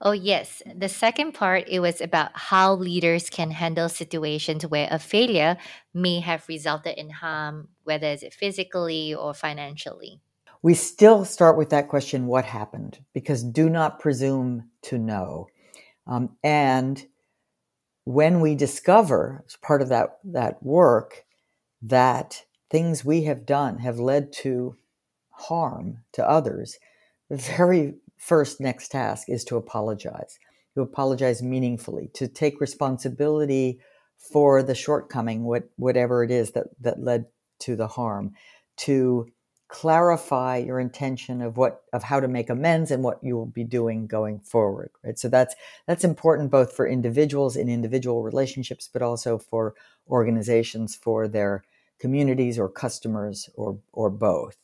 Oh, 0.00 0.12
yes. 0.12 0.62
The 0.74 0.88
second 0.88 1.32
part, 1.32 1.64
it 1.68 1.80
was 1.80 2.00
about 2.00 2.30
how 2.34 2.74
leaders 2.74 3.30
can 3.30 3.50
handle 3.50 3.88
situations 3.88 4.66
where 4.66 4.88
a 4.90 4.98
failure 4.98 5.56
may 5.94 6.20
have 6.20 6.48
resulted 6.48 6.98
in 6.98 7.10
harm, 7.10 7.68
whether 7.84 8.08
it's 8.08 8.34
physically 8.34 9.14
or 9.14 9.32
financially. 9.32 10.20
We 10.60 10.74
still 10.74 11.24
start 11.24 11.56
with 11.56 11.70
that 11.70 11.88
question, 11.88 12.26
what 12.26 12.44
happened? 12.44 12.98
Because 13.12 13.42
do 13.42 13.68
not 13.68 13.98
presume 13.98 14.70
to 14.82 14.98
know. 14.98 15.48
Um, 16.06 16.36
and 16.42 17.04
when 18.04 18.40
we 18.40 18.54
discover, 18.54 19.44
as 19.46 19.56
part 19.56 19.82
of 19.82 19.88
that, 19.88 20.18
that 20.24 20.62
work, 20.62 21.24
that 21.82 22.44
things 22.70 23.04
we 23.04 23.24
have 23.24 23.46
done 23.46 23.78
have 23.78 23.98
led 23.98 24.32
to 24.32 24.76
harm 25.48 25.98
to 26.12 26.28
others, 26.28 26.78
the 27.28 27.36
very 27.36 27.94
first 28.16 28.60
next 28.60 28.88
task 28.88 29.28
is 29.28 29.44
to 29.44 29.56
apologize, 29.56 30.38
to 30.74 30.82
apologize 30.82 31.42
meaningfully, 31.42 32.10
to 32.14 32.28
take 32.28 32.60
responsibility 32.60 33.80
for 34.18 34.62
the 34.62 34.74
shortcoming, 34.74 35.44
what, 35.44 35.64
whatever 35.76 36.22
it 36.22 36.30
is 36.30 36.52
that, 36.52 36.66
that 36.80 37.02
led 37.02 37.26
to 37.58 37.74
the 37.74 37.88
harm, 37.88 38.32
to 38.76 39.26
clarify 39.72 40.58
your 40.58 40.78
intention 40.78 41.40
of 41.40 41.56
what 41.56 41.80
of 41.94 42.02
how 42.02 42.20
to 42.20 42.28
make 42.28 42.50
amends 42.50 42.90
and 42.90 43.02
what 43.02 43.18
you 43.22 43.34
will 43.34 43.46
be 43.46 43.64
doing 43.64 44.06
going 44.06 44.38
forward 44.38 44.90
right? 45.02 45.18
So 45.18 45.30
that's 45.30 45.54
that's 45.86 46.04
important 46.04 46.50
both 46.50 46.74
for 46.74 46.86
individuals 46.86 47.56
in 47.56 47.70
individual 47.70 48.22
relationships 48.22 48.86
but 48.92 49.00
also 49.00 49.38
for 49.38 49.74
organizations 50.10 50.94
for 50.94 51.26
their 51.26 51.64
communities 51.98 52.58
or 52.58 52.68
customers 52.68 53.48
or 53.54 53.78
or 53.94 54.10
both 54.10 54.58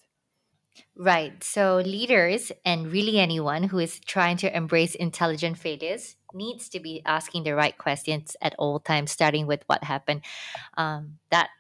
Right. 0.97 1.43
So 1.45 1.77
leaders 1.77 2.51
and 2.65 2.91
really 2.91 3.19
anyone 3.19 3.65
who 3.65 3.79
is 3.79 4.01
trying 4.01 4.37
to 4.39 4.57
embrace 4.57 4.95
intelligent 4.95 5.59
failures 5.59 6.17
needs 6.35 6.69
to 6.71 6.81
be 6.81 7.03
asking 7.07 7.45
the 7.45 7.55
right 7.55 7.77
questions 7.77 8.37
at 8.43 8.55
all 8.59 8.81
times, 8.81 9.11
starting 9.13 9.47
with 9.47 9.63
what 9.67 9.85
happened. 9.85 10.23
Um, 10.77 11.19
that 11.31 11.51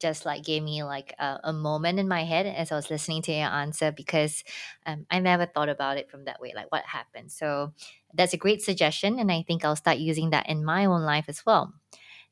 just 0.00 0.26
like 0.26 0.44
gave 0.44 0.62
me 0.62 0.84
like 0.84 1.14
a, 1.18 1.40
a 1.44 1.52
moment 1.52 1.98
in 1.98 2.08
my 2.08 2.24
head 2.24 2.46
as 2.46 2.72
I 2.72 2.76
was 2.76 2.90
listening 2.90 3.22
to 3.22 3.32
your 3.32 3.48
answer 3.48 3.92
because 3.92 4.44
um, 4.86 5.06
I 5.10 5.20
never 5.20 5.46
thought 5.46 5.70
about 5.70 5.98
it 5.98 6.10
from 6.10 6.24
that 6.26 6.40
way, 6.40 6.52
like 6.54 6.70
what 6.70 6.84
happened. 6.84 7.32
So 7.32 7.72
that's 8.14 8.34
a 8.34 8.38
great 8.38 8.62
suggestion, 8.62 9.18
and 9.18 9.32
I 9.32 9.42
think 9.46 9.64
I'll 9.64 9.76
start 9.76 9.98
using 9.98 10.30
that 10.30 10.48
in 10.48 10.64
my 10.64 10.86
own 10.86 11.02
life 11.02 11.26
as 11.28 11.46
well. 11.46 11.74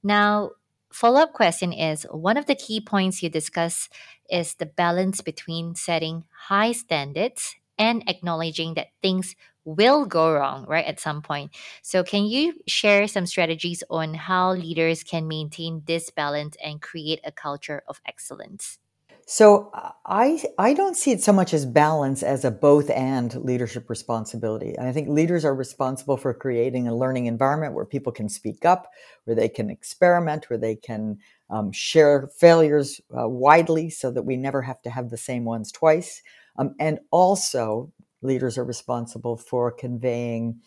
Now, 0.03 0.51
follow 0.92 1.21
up 1.21 1.33
question 1.33 1.73
is 1.73 2.05
one 2.11 2.37
of 2.37 2.47
the 2.47 2.55
key 2.55 2.81
points 2.81 3.23
you 3.23 3.31
discuss 3.31 3.88
is 4.33 4.55
the 4.57 4.66
balance 4.66 5.21
between 5.21 5.77
setting 5.77 6.25
high 6.49 6.73
standards 6.73 7.55
and 7.79 8.03
acknowledging 8.09 8.75
that 8.75 8.88
things 9.03 9.37
will 9.64 10.07
go 10.07 10.33
wrong, 10.33 10.66
right, 10.66 10.87
at 10.87 11.01
some 11.01 11.23
point. 11.23 11.53
So, 11.83 12.03
can 12.03 12.25
you 12.27 12.55
share 12.66 13.07
some 13.07 13.27
strategies 13.27 13.85
on 13.90 14.14
how 14.14 14.55
leaders 14.55 15.05
can 15.05 15.29
maintain 15.29 15.83
this 15.87 16.11
balance 16.11 16.57
and 16.64 16.83
create 16.83 17.21
a 17.25 17.33
culture 17.33 17.83
of 17.88 18.01
excellence? 18.07 18.79
So 19.27 19.71
I 20.05 20.43
I 20.59 20.75
don't 20.75 20.97
see 20.97 21.13
it 21.13 21.23
so 21.23 21.33
much 21.33 21.55
as 21.55 21.65
balance 21.65 22.23
as 22.23 22.45
a 22.45 22.51
both 22.51 22.91
and 22.91 23.35
leadership 23.45 23.89
responsibility. 23.89 24.75
And 24.77 24.87
I 24.89 24.93
think 24.93 25.09
leaders 25.09 25.45
are 25.45 25.55
responsible 25.55 26.17
for 26.17 26.35
creating 26.35 26.89
a 26.89 26.95
learning 26.95 27.27
environment 27.27 27.75
where 27.75 27.85
people 27.85 28.13
can 28.13 28.29
speak 28.29 28.65
up, 28.65 28.91
where 29.25 29.37
they 29.37 29.49
can 29.49 29.71
experiment, 29.71 30.51
where 30.51 30.59
they 30.59 30.75
can 30.75 31.19
um, 31.51 31.71
share 31.73 32.29
failures 32.37 33.01
uh, 33.17 33.29
widely, 33.29 33.91
so 33.91 34.11
that 34.11 34.23
we 34.23 34.37
never 34.37 34.63
have 34.63 34.83
to 34.83 34.91
have 34.91 35.11
the 35.11 35.17
same 35.17 35.45
ones 35.45 35.71
twice. 35.71 36.23
Um, 36.57 36.75
and 36.81 36.99
also, 37.11 37.93
leaders 38.23 38.59
are 38.59 38.65
responsible 38.65 39.37
for 39.37 39.71
conveying 39.71 40.61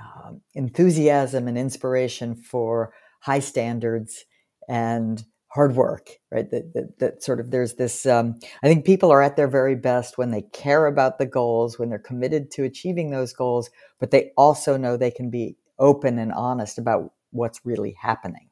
um, 0.00 0.40
enthusiasm 0.54 1.48
and 1.48 1.58
inspiration 1.58 2.34
for 2.34 2.92
high 3.20 3.40
standards 3.40 4.24
and 4.68 5.24
hard 5.50 5.74
work, 5.74 6.10
right? 6.30 6.48
That, 6.50 6.72
that, 6.74 6.98
that 7.00 7.22
sort 7.22 7.40
of 7.40 7.50
there's 7.50 7.74
this. 7.74 8.06
Um, 8.06 8.38
I 8.62 8.68
think 8.68 8.84
people 8.84 9.10
are 9.10 9.22
at 9.22 9.36
their 9.36 9.48
very 9.48 9.74
best 9.74 10.16
when 10.16 10.30
they 10.30 10.42
care 10.42 10.86
about 10.86 11.18
the 11.18 11.26
goals, 11.26 11.78
when 11.78 11.90
they're 11.90 11.98
committed 11.98 12.50
to 12.52 12.64
achieving 12.64 13.10
those 13.10 13.32
goals, 13.32 13.70
but 13.98 14.10
they 14.10 14.30
also 14.36 14.76
know 14.76 14.96
they 14.96 15.10
can 15.10 15.28
be 15.28 15.56
open 15.78 16.18
and 16.18 16.32
honest 16.32 16.78
about 16.78 17.12
what's 17.30 17.60
really 17.64 17.96
happening. 18.00 18.48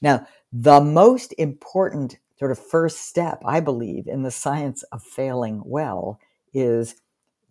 Now, 0.00 0.26
the 0.52 0.80
most 0.80 1.34
important 1.36 2.18
sort 2.38 2.52
of 2.52 2.58
first 2.58 3.08
step, 3.08 3.42
I 3.44 3.60
believe, 3.60 4.06
in 4.06 4.22
the 4.22 4.30
science 4.30 4.82
of 4.84 5.02
failing 5.02 5.62
well 5.64 6.20
is 6.54 6.96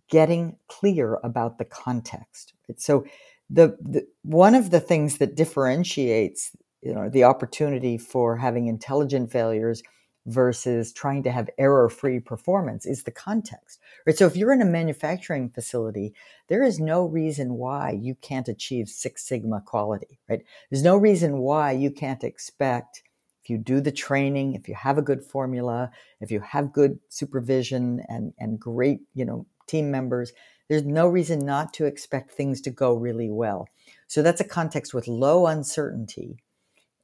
getting 0.08 0.56
clear 0.68 1.20
about 1.24 1.58
the 1.58 1.66
context. 1.66 2.54
So, 2.78 3.06
the, 3.50 3.78
the 3.80 4.08
one 4.24 4.56
of 4.56 4.72
the 4.72 4.80
things 4.80 5.20
that 5.20 5.36
differentiates 5.36 6.56
you 6.86 6.94
know 6.94 7.10
the 7.10 7.24
opportunity 7.24 7.98
for 7.98 8.38
having 8.38 8.68
intelligent 8.68 9.32
failures 9.32 9.84
versus 10.28 10.92
trying 10.92 11.22
to 11.22 11.32
have 11.32 11.50
error-free 11.60 12.20
performance 12.20 12.86
is 12.86 13.04
the 13.04 13.12
context 13.12 13.80
right? 14.08 14.18
So 14.18 14.26
if 14.26 14.36
you're 14.36 14.54
in 14.54 14.62
a 14.62 14.66
manufacturing 14.66 15.50
facility 15.50 16.14
there 16.48 16.64
is 16.64 16.80
no 16.80 17.06
reason 17.06 17.56
why 17.56 17.92
you 17.92 18.16
can't 18.16 18.48
achieve 18.48 18.88
six 18.88 19.28
sigma 19.28 19.62
quality 19.66 20.20
right? 20.30 20.44
There's 20.70 20.84
no 20.84 20.96
reason 20.96 21.40
why 21.40 21.72
you 21.72 21.92
can't 21.92 22.24
expect 22.24 23.04
if 23.44 23.50
you 23.50 23.58
do 23.58 23.82
the 23.82 23.92
training 23.92 24.54
if 24.54 24.68
you 24.70 24.76
have 24.76 24.98
a 24.98 25.04
good 25.10 25.24
formula 25.24 25.92
if 26.22 26.32
you 26.32 26.40
have 26.40 26.72
good 26.74 27.00
supervision 27.10 28.02
and 28.08 28.34
and 28.40 28.60
great 28.60 29.02
you 29.14 29.26
know 29.26 29.46
team 29.68 29.90
members 29.92 30.32
there's 30.68 30.84
no 30.84 31.08
reason 31.08 31.46
not 31.46 31.74
to 31.74 31.86
expect 31.86 32.32
things 32.32 32.60
to 32.62 32.72
go 32.72 32.96
really 32.96 33.30
well. 33.30 33.68
So 34.08 34.22
that's 34.22 34.42
a 34.42 34.46
context 34.46 34.94
with 34.94 35.08
low 35.08 35.46
uncertainty 35.48 36.38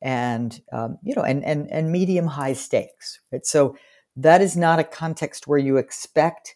and 0.02 0.62
um, 0.72 0.98
you 1.04 1.16
know 1.16 1.24
and 1.24 1.44
and 1.46 1.70
and 1.72 1.92
medium 1.92 2.28
high 2.28 2.54
stakes 2.54 3.20
right? 3.32 3.46
So 3.46 3.76
that 4.16 4.42
is 4.42 4.58
not 4.58 4.80
a 4.80 4.84
context 4.84 5.48
where 5.48 5.60
you 5.60 5.78
expect 5.78 6.56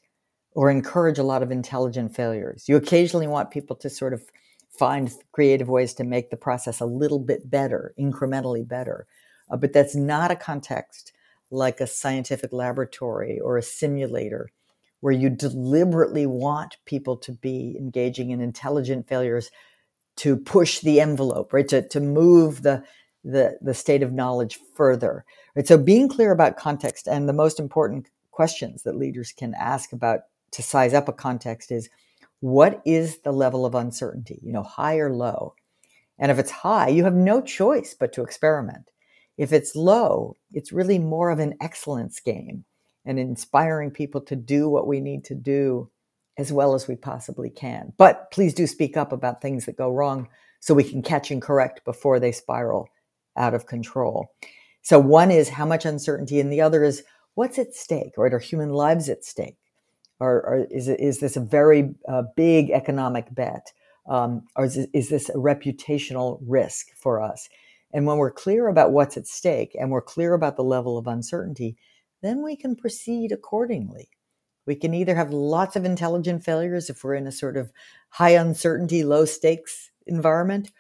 or 0.51 0.69
encourage 0.69 1.19
a 1.19 1.23
lot 1.23 1.43
of 1.43 1.51
intelligent 1.51 2.15
failures. 2.15 2.65
You 2.67 2.75
occasionally 2.77 3.27
want 3.27 3.51
people 3.51 3.75
to 3.77 3.89
sort 3.89 4.13
of 4.13 4.23
find 4.69 5.12
creative 5.31 5.69
ways 5.69 5.93
to 5.93 6.03
make 6.03 6.29
the 6.29 6.38
process 6.38 6.79
a 6.79 6.86
little 6.86 7.19
bit 7.19 7.49
better 7.49 7.93
incrementally 7.99 8.67
better. 8.67 9.05
Uh, 9.49 9.58
but 9.58 9.73
that's 9.73 9.95
not 9.95 10.31
a 10.31 10.36
context 10.36 11.13
like 11.51 11.79
a 11.79 11.88
scientific 11.88 12.51
laboratory 12.51 13.39
or 13.39 13.58
a 13.58 13.63
simulator 13.63 14.49
where 15.01 15.13
you 15.13 15.29
deliberately 15.29 16.25
want 16.25 16.77
people 16.86 17.15
to 17.15 17.31
be 17.31 17.75
engaging 17.79 18.31
in 18.31 18.41
intelligent 18.41 19.08
failures 19.08 19.51
to 20.15 20.36
push 20.36 20.79
the 20.79 20.99
envelope 20.99 21.53
right? 21.53 21.67
To, 21.67 21.88
to 21.89 21.99
move 21.99 22.63
the 22.63 22.84
the, 23.25 23.57
the 23.61 23.73
state 23.73 24.03
of 24.03 24.13
knowledge 24.13 24.59
further. 24.75 25.25
Right? 25.55 25.67
So 25.67 25.77
being 25.77 26.07
clear 26.07 26.31
about 26.31 26.57
context 26.57 27.07
and 27.07 27.27
the 27.27 27.33
most 27.33 27.59
important 27.59 28.09
questions 28.31 28.83
that 28.83 28.95
leaders 28.95 29.31
can 29.31 29.53
ask 29.55 29.91
about 29.91 30.21
to 30.51 30.61
size 30.61 30.93
up 30.93 31.09
a 31.09 31.13
context 31.13 31.71
is 31.71 31.89
what 32.39 32.81
is 32.85 33.19
the 33.19 33.31
level 33.31 33.65
of 33.65 33.75
uncertainty, 33.75 34.39
you 34.43 34.53
know, 34.53 34.63
high 34.63 34.97
or 34.97 35.11
low? 35.11 35.55
And 36.19 36.31
if 36.31 36.38
it's 36.38 36.51
high, 36.51 36.89
you 36.89 37.03
have 37.03 37.15
no 37.15 37.41
choice 37.41 37.95
but 37.97 38.13
to 38.13 38.21
experiment. 38.21 38.91
If 39.38 39.51
it's 39.51 39.75
low, 39.75 40.35
it's 40.53 40.71
really 40.71 40.99
more 40.99 41.29
of 41.29 41.39
an 41.39 41.55
excellence 41.59 42.19
game 42.19 42.63
and 43.05 43.19
inspiring 43.19 43.91
people 43.91 44.21
to 44.21 44.35
do 44.35 44.69
what 44.69 44.88
we 44.88 45.01
need 45.01 45.25
to 45.25 45.35
do 45.35 45.89
as 46.38 46.51
well 46.51 46.73
as 46.73 46.88
we 46.88 46.95
possibly 46.95 47.49
can. 47.49 47.93
But 47.97 48.31
please 48.31 48.53
do 48.53 48.67
speak 48.67 48.97
up 48.97 49.11
about 49.11 49.41
things 49.41 49.65
that 49.65 49.77
go 49.77 49.89
wrong 49.89 50.27
so 50.59 50.73
we 50.73 50.83
can 50.83 51.01
catch 51.01 51.31
and 51.31 51.41
correct 51.41 51.85
before 51.85 52.19
they 52.19 52.31
spiral 52.31 52.89
out 53.37 53.53
of 53.53 53.65
control. 53.65 54.31
So 54.81 54.99
one 54.99 55.31
is 55.31 55.49
how 55.49 55.65
much 55.65 55.85
uncertainty, 55.85 56.39
and 56.39 56.51
the 56.51 56.61
other 56.61 56.83
is 56.83 57.03
what's 57.33 57.59
at 57.59 57.73
stake, 57.73 58.13
right? 58.17 58.33
Are 58.33 58.39
human 58.39 58.73
lives 58.73 59.09
at 59.09 59.25
stake? 59.25 59.57
Or, 60.19 60.41
or 60.45 60.67
is, 60.71 60.87
is 60.87 61.19
this 61.19 61.35
a 61.35 61.41
very 61.41 61.93
uh, 62.07 62.23
big 62.35 62.71
economic 62.71 63.33
bet? 63.33 63.73
Um, 64.07 64.43
or 64.55 64.65
is, 64.65 64.77
is 64.93 65.09
this 65.09 65.29
a 65.29 65.33
reputational 65.33 66.39
risk 66.45 66.87
for 66.95 67.21
us? 67.21 67.49
And 67.93 68.05
when 68.05 68.17
we're 68.17 68.31
clear 68.31 68.67
about 68.67 68.91
what's 68.91 69.17
at 69.17 69.27
stake 69.27 69.75
and 69.79 69.89
we're 69.89 70.01
clear 70.01 70.33
about 70.33 70.55
the 70.55 70.63
level 70.63 70.97
of 70.97 71.07
uncertainty, 71.07 71.77
then 72.21 72.43
we 72.43 72.55
can 72.55 72.75
proceed 72.75 73.31
accordingly. 73.31 74.09
We 74.65 74.75
can 74.75 74.93
either 74.93 75.15
have 75.15 75.31
lots 75.31 75.75
of 75.75 75.85
intelligent 75.85 76.43
failures 76.43 76.89
if 76.89 77.03
we're 77.03 77.15
in 77.15 77.27
a 77.27 77.31
sort 77.31 77.57
of 77.57 77.71
high 78.09 78.31
uncertainty, 78.31 79.03
low 79.03 79.25
stakes 79.25 79.91
environment, 80.07 80.71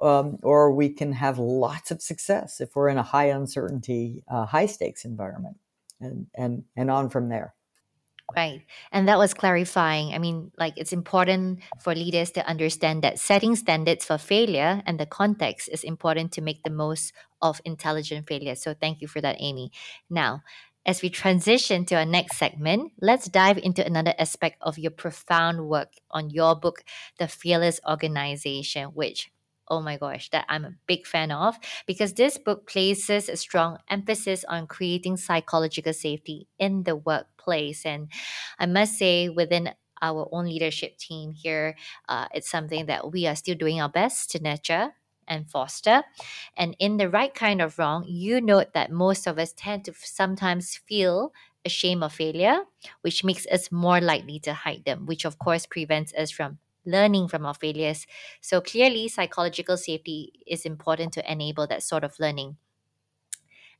um, 0.00 0.38
or 0.42 0.72
we 0.72 0.88
can 0.90 1.12
have 1.12 1.38
lots 1.38 1.90
of 1.90 2.02
success 2.02 2.60
if 2.60 2.74
we're 2.74 2.88
in 2.88 2.98
a 2.98 3.02
high 3.02 3.26
uncertainty, 3.26 4.22
uh, 4.28 4.46
high 4.46 4.66
stakes 4.66 5.04
environment, 5.04 5.58
and 6.00 6.26
and 6.34 6.64
and 6.76 6.90
on 6.90 7.10
from 7.10 7.28
there. 7.28 7.54
Right. 8.36 8.62
And 8.92 9.08
that 9.08 9.18
was 9.18 9.34
clarifying. 9.34 10.14
I 10.14 10.18
mean, 10.18 10.52
like 10.56 10.74
it's 10.76 10.92
important 10.92 11.60
for 11.80 11.94
leaders 11.94 12.30
to 12.32 12.46
understand 12.46 13.02
that 13.02 13.18
setting 13.18 13.56
standards 13.56 14.04
for 14.04 14.18
failure 14.18 14.82
and 14.86 15.00
the 15.00 15.06
context 15.06 15.68
is 15.72 15.82
important 15.82 16.32
to 16.32 16.40
make 16.40 16.62
the 16.62 16.70
most 16.70 17.12
of 17.42 17.60
intelligent 17.64 18.28
failure. 18.28 18.54
So 18.54 18.72
thank 18.72 19.00
you 19.00 19.08
for 19.08 19.20
that, 19.20 19.36
Amy. 19.40 19.72
Now, 20.08 20.42
as 20.86 21.02
we 21.02 21.10
transition 21.10 21.84
to 21.86 21.96
our 21.96 22.06
next 22.06 22.38
segment, 22.38 22.92
let's 23.00 23.28
dive 23.28 23.58
into 23.58 23.84
another 23.84 24.14
aspect 24.18 24.56
of 24.62 24.78
your 24.78 24.92
profound 24.92 25.66
work 25.66 25.92
on 26.10 26.30
your 26.30 26.54
book, 26.54 26.84
The 27.18 27.28
Fearless 27.28 27.80
Organization, 27.86 28.90
which 28.94 29.30
oh 29.70 29.80
my 29.80 29.96
gosh, 29.96 30.30
that 30.30 30.44
I'm 30.48 30.64
a 30.64 30.74
big 30.86 31.06
fan 31.06 31.30
of 31.30 31.58
because 31.86 32.12
this 32.14 32.38
book 32.38 32.68
places 32.68 33.28
a 33.28 33.36
strong 33.36 33.78
emphasis 33.88 34.44
on 34.48 34.66
creating 34.66 35.16
psychological 35.16 35.92
safety 35.92 36.48
in 36.58 36.82
the 36.82 36.96
workplace. 36.96 37.86
And 37.86 38.08
I 38.58 38.66
must 38.66 38.98
say, 38.98 39.28
within 39.28 39.70
our 40.02 40.28
own 40.32 40.46
leadership 40.46 40.98
team 40.98 41.32
here, 41.32 41.76
uh, 42.08 42.26
it's 42.34 42.50
something 42.50 42.86
that 42.86 43.12
we 43.12 43.26
are 43.26 43.36
still 43.36 43.54
doing 43.56 43.80
our 43.80 43.88
best 43.88 44.30
to 44.32 44.42
nurture 44.42 44.92
and 45.28 45.48
foster. 45.48 46.02
And 46.56 46.76
in 46.78 46.96
the 46.96 47.08
right 47.08 47.34
kind 47.34 47.62
of 47.62 47.78
wrong, 47.78 48.04
you 48.06 48.40
note 48.40 48.72
that 48.74 48.90
most 48.90 49.26
of 49.26 49.38
us 49.38 49.52
tend 49.56 49.84
to 49.84 49.94
sometimes 49.94 50.76
feel 50.88 51.32
ashamed 51.64 52.02
of 52.02 52.12
failure, 52.12 52.64
which 53.02 53.22
makes 53.24 53.46
us 53.46 53.70
more 53.70 54.00
likely 54.00 54.40
to 54.40 54.54
hide 54.54 54.84
them, 54.84 55.06
which 55.06 55.24
of 55.24 55.38
course 55.38 55.66
prevents 55.66 56.14
us 56.14 56.30
from 56.30 56.58
learning 56.84 57.28
from 57.28 57.46
our 57.46 57.54
failures. 57.54 58.06
So 58.40 58.60
clearly, 58.60 59.08
psychological 59.08 59.76
safety 59.76 60.32
is 60.46 60.64
important 60.64 61.12
to 61.14 61.30
enable 61.32 61.66
that 61.68 61.82
sort 61.82 62.04
of 62.04 62.18
learning. 62.18 62.56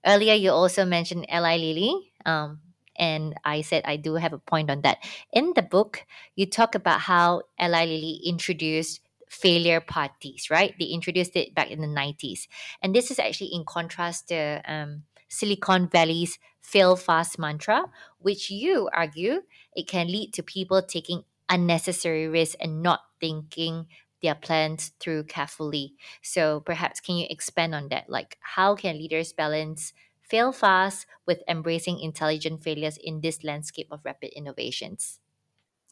Earlier, 0.07 0.35
you 0.35 0.51
also 0.51 0.85
mentioned 0.85 1.27
Eli 1.33 1.57
Lilly, 1.59 2.13
um, 2.25 2.61
and 2.97 3.35
I 3.45 3.61
said 3.61 3.83
I 3.85 3.97
do 3.97 4.15
have 4.15 4.33
a 4.33 4.39
point 4.39 4.71
on 4.71 4.83
that. 4.83 4.99
In 5.33 5.53
the 5.55 5.63
book, 5.63 6.07
you 6.37 6.47
talk 6.47 6.75
about 6.75 7.01
how 7.01 7.43
Eli 7.63 7.85
Lilly 7.85 8.21
introduced 8.25 9.01
failure 9.29 9.81
parties, 9.81 10.51
right? 10.51 10.75
They 10.79 10.87
introduced 10.87 11.37
it 11.37 11.55
back 11.55 11.71
in 11.71 11.81
the 11.81 11.87
90s. 11.87 12.49
And 12.83 12.95
this 12.95 13.11
is 13.11 13.19
actually 13.19 13.51
in 13.55 13.65
contrast 13.65 14.29
to 14.29 14.61
um, 14.67 15.05
Silicon 15.29 15.89
Valley's 15.89 16.39
fail 16.61 16.97
fast 16.97 17.39
mantra, 17.39 17.85
which 18.19 18.51
you 18.51 18.91
argue 18.93 19.43
it 19.75 19.87
can 19.87 20.09
lead 20.09 20.33
to 20.35 20.43
people 20.43 20.83
taking 20.83 21.23
unnecessary 21.51 22.29
risk 22.29 22.57
and 22.61 22.83
not 22.83 23.01
thinking 23.21 23.87
their 24.23 24.35
plans 24.35 24.93
through 25.01 25.25
carefully. 25.25 25.95
So 26.23 26.61
perhaps 26.61 27.01
can 27.01 27.17
you 27.17 27.27
expand 27.29 27.75
on 27.75 27.89
that? 27.89 28.09
Like 28.09 28.39
how 28.41 28.77
can 28.77 28.97
leaders 28.97 29.33
balance 29.33 29.93
fail 30.23 30.53
fast 30.53 31.07
with 31.27 31.43
embracing 31.49 31.99
intelligent 32.01 32.63
failures 32.63 32.99
in 33.03 33.21
this 33.21 33.43
landscape 33.43 33.89
of 33.91 34.01
rapid 34.05 34.31
innovations? 34.37 35.19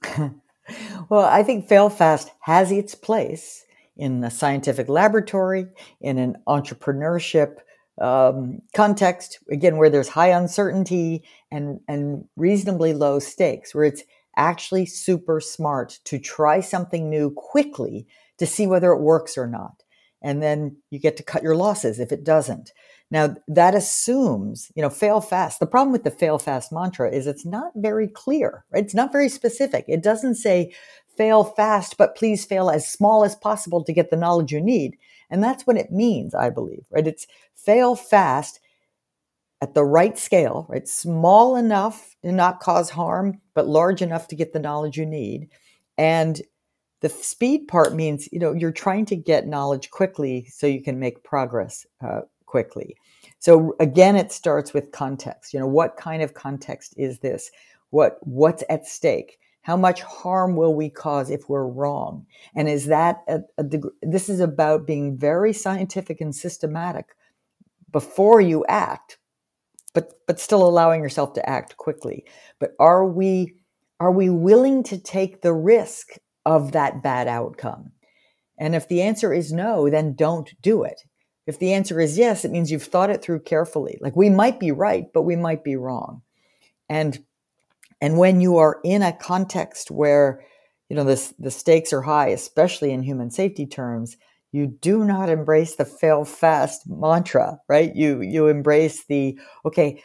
well, 1.09 1.25
I 1.25 1.42
think 1.42 1.68
fail 1.68 1.90
fast 1.90 2.31
has 2.40 2.71
its 2.71 2.94
place 2.94 3.64
in 3.97 4.23
a 4.23 4.31
scientific 4.31 4.88
laboratory, 4.88 5.66
in 6.01 6.18
an 6.18 6.37
entrepreneurship 6.47 7.57
um, 8.01 8.61
context, 8.75 9.40
again, 9.51 9.77
where 9.77 9.90
there's 9.90 10.09
high 10.09 10.29
uncertainty 10.29 11.25
and, 11.51 11.81
and 11.88 12.27
reasonably 12.37 12.94
low 12.94 13.18
stakes, 13.18 13.75
where 13.75 13.85
it's 13.85 14.05
actually 14.38 14.87
super 14.87 15.40
smart 15.40 15.98
to 16.05 16.18
try 16.18 16.61
something 16.61 17.11
new 17.11 17.31
quickly 17.31 18.07
to 18.38 18.46
see 18.46 18.66
whether 18.66 18.92
it 18.92 19.03
works 19.03 19.37
or 19.37 19.46
not. 19.46 19.83
And 20.22 20.42
then 20.42 20.77
you 20.90 20.98
get 20.98 21.16
to 21.18 21.22
cut 21.22 21.42
your 21.42 21.55
losses 21.55 22.01
if 22.01 22.11
it 22.11 22.24
doesn't. 22.24 22.72
Now, 23.11 23.37
that 23.46 23.74
assumes, 23.74 24.70
you 24.74 24.83
know, 24.83 24.90
fail 24.90 25.20
fast. 25.20 25.61
The 25.61 25.66
problem 25.66 25.92
with 25.92 26.05
the 26.05 26.11
fail 26.11 26.38
fast 26.38 26.72
mantra 26.72 27.11
is 27.11 27.27
it's 27.27 27.46
not 27.46 27.72
very 27.77 28.07
clear, 28.07 28.64
right? 28.72 28.85
It's 28.85 28.94
not 28.94 29.12
very 29.12 29.29
specific. 29.29 29.85
It 29.88 30.03
doesn't 30.03 30.35
say 30.35 30.74
fail 31.16 31.44
fast, 31.44 31.96
but 31.96 32.16
please 32.16 32.44
fail 32.44 32.70
as 32.70 32.88
small 32.88 33.24
as 33.24 33.35
possible 33.35 33.83
to 33.85 33.92
get 33.92 34.11
the 34.11 34.16
knowledge 34.16 34.53
you 34.53 34.61
need. 34.61 34.96
And 35.31 35.42
that's 35.42 35.66
what 35.66 35.77
it 35.77 35.90
means, 35.90 36.35
I 36.35 36.51
believe, 36.51 36.85
right? 36.90 37.07
It's 37.07 37.27
fail 37.55 37.96
fast 37.96 38.61
at 39.61 39.75
the 39.75 39.85
right 39.85 40.16
scale, 40.16 40.66
right? 40.68 40.87
Small 40.87 41.57
enough 41.57 42.16
to 42.23 42.33
not 42.33 42.61
cause 42.61 42.90
harm, 42.90 43.40
but 43.55 43.66
large 43.66 44.03
enough 44.03 44.29
to 44.29 44.37
get 44.37 44.53
the 44.53 44.61
knowledge 44.61 44.97
you 44.97 45.07
need. 45.07 45.49
And 45.97 46.40
the 47.01 47.09
speed 47.09 47.68
part 47.68 47.94
means, 47.94 48.29
you 48.33 48.38
know, 48.38 48.53
you're 48.53 48.73
trying 48.73 49.07
to 49.07 49.16
get 49.16 49.47
knowledge 49.47 49.90
quickly 49.90 50.47
so 50.51 50.66
you 50.66 50.83
can 50.83 50.99
make 50.99 51.25
progress 51.25 51.87
uh, 52.01 52.23
quickly. 52.47 52.97
So 53.38 53.75
again, 53.79 54.16
it 54.16 54.33
starts 54.33 54.73
with 54.73 54.92
context. 54.92 55.53
You 55.53 55.61
know, 55.61 55.66
what 55.66 55.97
kind 55.97 56.23
of 56.23 56.35
context 56.35 56.94
is 56.97 57.18
this? 57.18 57.51
What 57.90 58.18
what's 58.23 58.64
at 58.68 58.87
stake? 58.87 59.38
How 59.62 59.77
much 59.77 60.03
harm 60.03 60.57
will 60.57 60.75
we 60.75 60.88
cause 60.88 61.31
if 61.31 61.49
we're 61.49 61.66
wrong? 61.66 62.27
And 62.55 62.68
is 62.68 62.87
that 62.87 63.23
a, 63.29 63.40
a 63.59 63.64
this 64.03 64.29
is 64.29 64.40
about 64.40 64.87
being 64.87 65.16
very 65.16 65.53
scientific 65.53 66.21
and 66.21 66.35
systematic 66.35 67.14
before 67.92 68.40
you 68.40 68.64
act 68.66 69.18
but 69.99 70.13
but 70.29 70.39
still 70.39 70.65
allowing 70.65 71.03
yourself 71.03 71.33
to 71.33 71.51
act 71.51 71.77
quickly. 71.77 72.25
But 72.61 72.75
are 72.79 73.05
we 73.05 73.55
are 73.99 74.13
we 74.13 74.31
willing 74.31 74.85
to 74.85 74.97
take 74.97 75.43
the 75.43 75.53
risk 75.53 76.11
of 76.47 76.71
that 76.71 77.03
bad 77.03 77.27
outcome? 77.27 77.91
And 78.59 78.77
if 78.77 78.87
the 78.87 79.03
answer 79.03 79.33
is 79.33 79.53
no 79.53 79.91
then 79.91 80.15
don't 80.15 80.55
do 80.63 80.85
it. 80.85 81.03
If 81.49 81.59
the 81.59 81.73
answer 81.73 82.01
is 82.01 82.17
yes 82.17 82.45
it 82.45 82.53
means 82.53 82.71
you've 82.71 82.85
thought 82.85 83.11
it 83.11 83.23
through 83.23 83.41
carefully. 83.41 83.99
Like 84.01 84.15
we 84.15 84.31
might 84.31 84.61
be 84.61 84.71
right 84.71 85.07
but 85.13 85.23
we 85.23 85.35
might 85.35 85.65
be 85.65 85.75
wrong. 85.75 86.23
And 86.89 87.19
and 88.01 88.19
when 88.19 88.41
you 88.41 88.59
are 88.59 88.79
in 88.85 89.03
a 89.03 89.13
context 89.13 89.91
where 89.91 90.45
you 90.89 90.95
know 90.95 91.03
the, 91.03 91.33
the 91.41 91.51
stakes 91.51 91.93
are 91.93 92.03
high 92.03 92.29
especially 92.29 92.93
in 92.93 93.03
human 93.03 93.33
safety 93.33 93.67
terms 93.67 94.17
you 94.53 94.67
do 94.67 95.05
not 95.05 95.29
embrace 95.29 95.77
the 95.77 95.85
fail 95.85 96.25
fast 96.25 96.83
mantra, 96.87 97.59
right? 97.69 97.95
You 97.95 98.23
you 98.23 98.49
embrace 98.49 99.05
the 99.07 99.39
okay, 99.65 100.03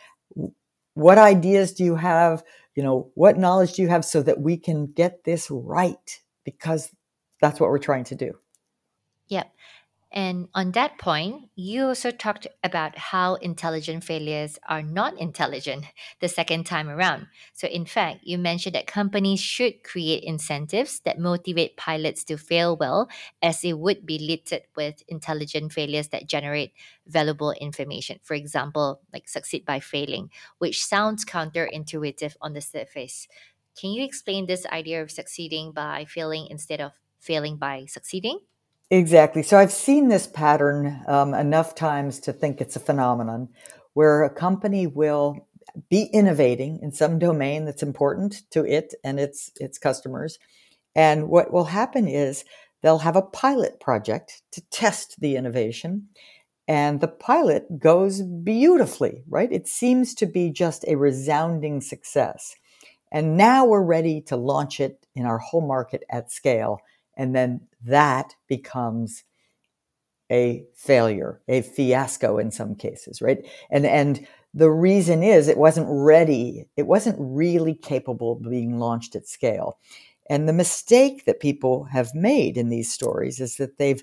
what 0.94 1.18
ideas 1.18 1.74
do 1.74 1.84
you 1.84 1.96
have? 1.96 2.44
You 2.76 2.84
know, 2.84 3.12
what 3.16 3.38
knowledge 3.38 3.74
do 3.74 3.82
you 3.82 3.88
have 3.90 4.04
so 4.04 4.22
that 4.24 4.42
we 4.42 4.58
can 4.58 4.88
get 4.88 5.24
this 5.24 5.50
right? 5.50 6.20
Because 6.44 6.90
that's 7.42 7.60
what 7.60 7.70
we're 7.70 7.78
trying 7.78 8.06
to 8.06 8.16
do. 8.16 8.34
Yep. 9.28 9.52
And 10.16 10.48
on 10.54 10.74
that 10.74 11.00
point, 11.00 11.50
you 11.56 11.86
also 11.88 12.12
talked 12.12 12.46
about 12.64 12.96
how 13.00 13.34
intelligent 13.34 14.04
failures 14.04 14.60
are 14.70 14.84
not 14.84 15.18
intelligent 15.18 15.86
the 16.20 16.30
second 16.30 16.66
time 16.68 16.88
around. 16.88 17.26
So, 17.54 17.68
in 17.68 17.86
fact, 17.88 18.20
you 18.24 18.38
mentioned 18.38 18.76
that 18.76 18.86
companies 18.86 19.40
should 19.40 19.84
create 19.84 20.24
incentives 20.24 21.00
that 21.00 21.18
motivate 21.18 21.78
pilots 21.78 22.24
to 22.26 22.38
fail 22.38 22.78
well, 22.78 23.10
as 23.42 23.64
it 23.66 23.80
would 23.80 24.06
be 24.06 24.20
littered 24.20 24.62
with 24.76 25.02
intelligent 25.08 25.74
failures 25.74 26.10
that 26.10 26.28
generate 26.28 26.74
valuable 27.08 27.52
information. 27.54 28.20
For 28.22 28.36
example, 28.36 29.02
like 29.12 29.28
succeed 29.28 29.66
by 29.66 29.80
failing, 29.80 30.30
which 30.60 30.86
sounds 30.86 31.26
counterintuitive 31.26 32.36
on 32.40 32.54
the 32.54 32.62
surface. 32.62 33.28
Can 33.76 33.90
you 33.90 34.04
explain 34.04 34.46
this 34.46 34.68
idea 34.68 35.02
of 35.02 35.10
succeeding 35.10 35.72
by 35.72 36.06
failing 36.06 36.46
instead 36.52 36.80
of 36.82 36.92
failing 37.20 37.58
by 37.58 37.86
succeeding? 37.86 38.38
Exactly. 38.94 39.42
So 39.42 39.58
I've 39.58 39.72
seen 39.72 40.08
this 40.10 40.28
pattern 40.28 41.02
um, 41.08 41.34
enough 41.34 41.74
times 41.74 42.20
to 42.20 42.32
think 42.32 42.62
it's 42.62 42.76
a 42.76 42.80
phenomenon 42.80 43.50
where 43.94 44.24
a 44.24 44.30
company 44.30 44.86
will 44.86 45.48
be 45.90 46.04
innovating 46.14 46.80
in 46.84 46.92
some 46.92 47.18
domain 47.18 47.66
that's 47.66 47.82
important 47.82 48.44
to 48.52 48.64
it 48.64 48.94
and 49.04 49.20
its 49.20 49.52
its 49.60 49.80
customers. 49.80 50.38
And 50.96 51.30
what 51.30 51.52
will 51.52 51.66
happen 51.66 52.08
is 52.08 52.46
they'll 52.84 53.00
have 53.00 53.16
a 53.16 53.24
pilot 53.24 53.80
project 53.80 54.44
to 54.52 54.62
test 54.70 55.20
the 55.22 55.38
innovation. 55.38 56.10
And 56.68 57.02
the 57.02 57.10
pilot 57.10 57.80
goes 57.80 58.22
beautifully, 58.22 59.24
right? 59.30 59.52
It 59.52 59.68
seems 59.68 60.16
to 60.16 60.28
be 60.28 60.52
just 60.52 60.86
a 60.88 60.96
resounding 60.98 61.82
success. 61.82 62.56
And 63.12 63.38
now 63.38 63.66
we're 63.66 63.84
ready 63.84 64.22
to 64.24 64.36
launch 64.38 64.80
it 64.80 65.06
in 65.16 65.26
our 65.26 65.40
whole 65.40 65.66
market 65.68 66.04
at 66.12 66.32
scale. 66.32 66.80
And 67.16 67.36
then 67.36 67.62
that 67.86 68.36
becomes 68.48 69.24
a 70.32 70.66
failure, 70.76 71.42
a 71.48 71.62
fiasco 71.62 72.38
in 72.38 72.52
some 72.52 72.76
cases, 72.76 73.22
right? 73.22 73.46
And 73.70 73.86
and 73.86 74.26
the 74.54 74.72
reason 74.72 75.24
is 75.24 75.48
it 75.48 75.58
wasn't 75.58 75.88
ready, 75.90 76.66
it 76.78 76.88
wasn't 76.88 77.18
really 77.20 77.74
capable 77.76 78.34
of 78.34 78.50
being 78.50 78.80
launched 78.80 79.16
at 79.16 79.28
scale. 79.28 79.80
And 80.30 80.48
the 80.48 80.54
mistake 80.54 81.26
that 81.26 81.40
people 81.40 81.86
have 81.86 82.16
made 82.16 82.58
in 82.58 82.70
these 82.70 82.92
stories 82.92 83.40
is 83.40 83.58
that 83.58 83.78
they've 83.78 84.02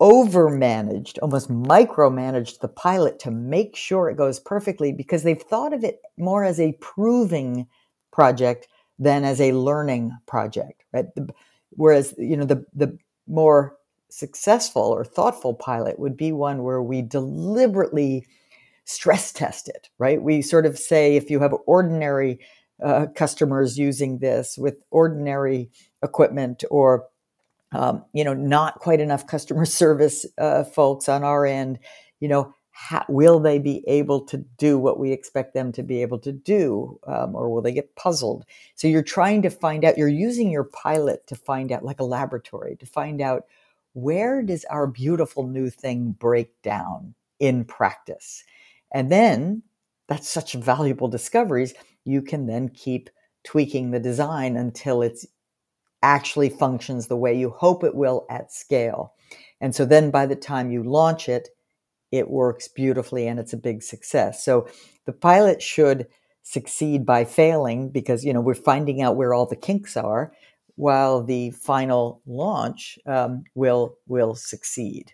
overmanaged, 0.00 1.18
almost 1.22 1.50
micromanaged 1.50 2.60
the 2.60 2.68
pilot 2.68 3.18
to 3.20 3.30
make 3.30 3.74
sure 3.76 4.10
it 4.10 4.16
goes 4.16 4.38
perfectly 4.38 4.92
because 4.92 5.22
they've 5.22 5.40
thought 5.40 5.72
of 5.72 5.84
it 5.84 6.00
more 6.18 6.44
as 6.44 6.60
a 6.60 6.76
proving 6.80 7.66
project 8.12 8.68
than 8.98 9.24
as 9.24 9.40
a 9.40 9.52
learning 9.52 10.12
project, 10.26 10.84
right? 10.92 11.06
The, 11.14 11.28
whereas, 11.76 12.14
you 12.18 12.36
know, 12.36 12.44
the, 12.44 12.64
the 12.74 12.98
more 13.26 13.76
successful 14.08 14.82
or 14.82 15.04
thoughtful 15.04 15.54
pilot 15.54 15.98
would 15.98 16.16
be 16.16 16.32
one 16.32 16.62
where 16.62 16.82
we 16.82 17.02
deliberately 17.02 18.26
stress 18.84 19.32
test 19.32 19.68
it, 19.68 19.88
right? 19.98 20.22
We 20.22 20.42
sort 20.42 20.66
of 20.66 20.78
say 20.78 21.16
if 21.16 21.30
you 21.30 21.40
have 21.40 21.54
ordinary 21.66 22.40
uh, 22.82 23.06
customers 23.14 23.78
using 23.78 24.18
this 24.18 24.56
with 24.58 24.76
ordinary 24.90 25.70
equipment 26.02 26.62
or 26.70 27.06
um, 27.72 28.04
you 28.12 28.24
know, 28.24 28.34
not 28.34 28.78
quite 28.78 29.00
enough 29.00 29.26
customer 29.26 29.64
service 29.66 30.24
uh, 30.38 30.64
folks 30.64 31.08
on 31.08 31.24
our 31.24 31.46
end, 31.46 31.78
you 32.20 32.28
know, 32.28 32.54
how, 32.78 33.02
will 33.08 33.40
they 33.40 33.58
be 33.58 33.82
able 33.86 34.20
to 34.20 34.36
do 34.58 34.78
what 34.78 34.98
we 34.98 35.10
expect 35.10 35.54
them 35.54 35.72
to 35.72 35.82
be 35.82 36.02
able 36.02 36.18
to 36.18 36.30
do, 36.30 37.00
um, 37.06 37.34
or 37.34 37.48
will 37.48 37.62
they 37.62 37.72
get 37.72 37.96
puzzled? 37.96 38.44
So 38.74 38.86
you're 38.86 39.02
trying 39.02 39.40
to 39.42 39.50
find 39.50 39.82
out. 39.82 39.96
You're 39.96 40.08
using 40.08 40.50
your 40.50 40.64
pilot 40.64 41.26
to 41.28 41.36
find 41.36 41.72
out, 41.72 41.86
like 41.86 42.00
a 42.00 42.04
laboratory, 42.04 42.76
to 42.76 42.84
find 42.84 43.22
out 43.22 43.46
where 43.94 44.42
does 44.42 44.66
our 44.66 44.86
beautiful 44.86 45.46
new 45.46 45.70
thing 45.70 46.14
break 46.18 46.50
down 46.60 47.14
in 47.40 47.64
practice, 47.64 48.44
and 48.92 49.10
then 49.10 49.62
that's 50.06 50.28
such 50.28 50.52
valuable 50.52 51.08
discoveries. 51.08 51.72
You 52.04 52.20
can 52.20 52.46
then 52.46 52.68
keep 52.68 53.08
tweaking 53.42 53.90
the 53.90 54.00
design 54.00 54.54
until 54.54 55.00
it's 55.00 55.26
actually 56.02 56.50
functions 56.50 57.06
the 57.06 57.16
way 57.16 57.32
you 57.32 57.48
hope 57.48 57.82
it 57.84 57.94
will 57.94 58.26
at 58.28 58.52
scale. 58.52 59.14
And 59.62 59.74
so 59.74 59.86
then 59.86 60.10
by 60.10 60.26
the 60.26 60.36
time 60.36 60.70
you 60.70 60.82
launch 60.82 61.26
it, 61.26 61.48
it 62.12 62.30
works 62.30 62.68
beautifully 62.68 63.26
and 63.26 63.38
it's 63.38 63.52
a 63.52 63.58
big 63.58 63.82
success. 63.82 64.44
So 64.44 64.68
the 65.06 65.12
pilot 65.12 65.62
should 65.62 66.06
succeed 66.42 67.04
by 67.04 67.24
failing 67.24 67.90
because 67.90 68.24
you 68.24 68.32
know 68.32 68.40
we're 68.40 68.54
finding 68.54 69.02
out 69.02 69.16
where 69.16 69.34
all 69.34 69.46
the 69.46 69.56
kinks 69.56 69.96
are, 69.96 70.32
while 70.76 71.22
the 71.24 71.50
final 71.50 72.22
launch 72.26 72.98
um, 73.06 73.44
will 73.54 73.96
will 74.06 74.34
succeed. 74.34 75.12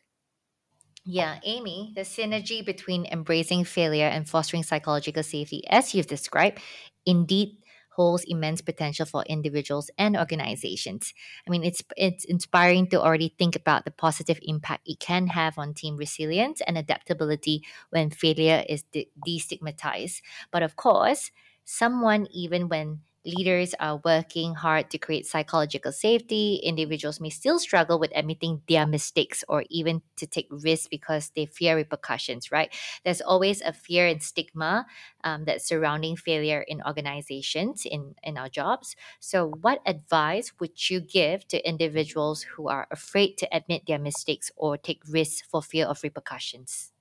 Yeah, 1.04 1.40
Amy, 1.42 1.92
the 1.96 2.02
synergy 2.02 2.64
between 2.64 3.06
embracing 3.06 3.64
failure 3.64 4.06
and 4.06 4.28
fostering 4.28 4.62
psychological 4.62 5.24
safety, 5.24 5.64
as 5.68 5.94
you've 5.94 6.06
described, 6.06 6.60
indeed 7.04 7.56
holds 7.96 8.24
immense 8.26 8.60
potential 8.62 9.06
for 9.06 9.22
individuals 9.24 9.90
and 9.98 10.16
organizations. 10.16 11.12
I 11.46 11.50
mean, 11.50 11.64
it's 11.64 11.82
it's 11.96 12.24
inspiring 12.24 12.88
to 12.88 13.00
already 13.00 13.34
think 13.38 13.56
about 13.56 13.84
the 13.84 13.90
positive 13.90 14.38
impact 14.42 14.88
it 14.88 14.98
can 15.00 15.26
have 15.28 15.58
on 15.58 15.74
team 15.74 15.96
resilience 15.96 16.60
and 16.66 16.78
adaptability 16.78 17.64
when 17.90 18.10
failure 18.10 18.64
is 18.68 18.82
de- 18.92 19.08
destigmatized. 19.26 20.22
But 20.50 20.62
of 20.62 20.76
course, 20.76 21.30
someone 21.64 22.26
even 22.32 22.68
when 22.68 23.00
leaders 23.24 23.74
are 23.80 24.00
working 24.04 24.54
hard 24.54 24.90
to 24.90 24.98
create 24.98 25.26
psychological 25.26 25.92
safety, 25.92 26.56
individuals 26.62 27.20
may 27.20 27.30
still 27.30 27.58
struggle 27.58 27.98
with 27.98 28.12
admitting 28.14 28.62
their 28.68 28.86
mistakes 28.86 29.44
or 29.48 29.64
even 29.70 30.02
to 30.16 30.26
take 30.26 30.48
risks 30.50 30.88
because 30.88 31.30
they 31.36 31.46
fear 31.46 31.76
repercussions, 31.76 32.50
right? 32.50 32.72
There's 33.04 33.20
always 33.20 33.60
a 33.60 33.72
fear 33.72 34.06
and 34.06 34.22
stigma 34.22 34.86
um, 35.24 35.44
that's 35.44 35.66
surrounding 35.66 36.16
failure 36.16 36.62
in 36.62 36.82
organizations, 36.82 37.84
in, 37.86 38.14
in 38.22 38.36
our 38.38 38.48
jobs. 38.48 38.96
So, 39.20 39.46
what 39.60 39.80
advice 39.86 40.52
would 40.60 40.90
you 40.90 41.00
give 41.00 41.46
to 41.48 41.66
individuals 41.68 42.42
who 42.42 42.68
are 42.68 42.86
afraid 42.90 43.36
to 43.38 43.56
admit 43.56 43.86
their 43.86 43.98
mistakes 43.98 44.50
or 44.56 44.76
take 44.76 45.02
risks 45.08 45.42
for 45.46 45.62
fear 45.62 45.86
of 45.86 46.02
repercussions? 46.02 46.92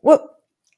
Well, 0.00 0.35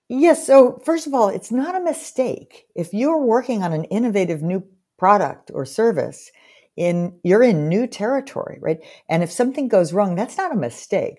yes. 0.09 0.47
So, 0.47 0.81
first 0.85 1.07
of 1.07 1.15
all, 1.15 1.29
it's 1.29 1.51
not 1.51 1.75
a 1.75 1.81
mistake. 1.81 2.67
If 2.75 2.93
you're 2.93 3.23
working 3.23 3.63
on 3.63 3.73
an 3.73 3.85
innovative 3.85 4.43
new 4.43 4.65
product 4.99 5.51
or 5.55 5.65
service, 5.65 6.31
in 6.79 7.19
you're 7.25 7.43
in 7.43 7.69
new 7.69 7.87
territory, 7.87 8.59
right? 8.61 8.79
And 9.09 9.23
if 9.23 9.33
something 9.33 9.69
goes 9.69 9.93
wrong, 9.93 10.15
that's 10.15 10.39
not 10.39 10.53
a 10.53 10.57
mistake. 10.57 11.19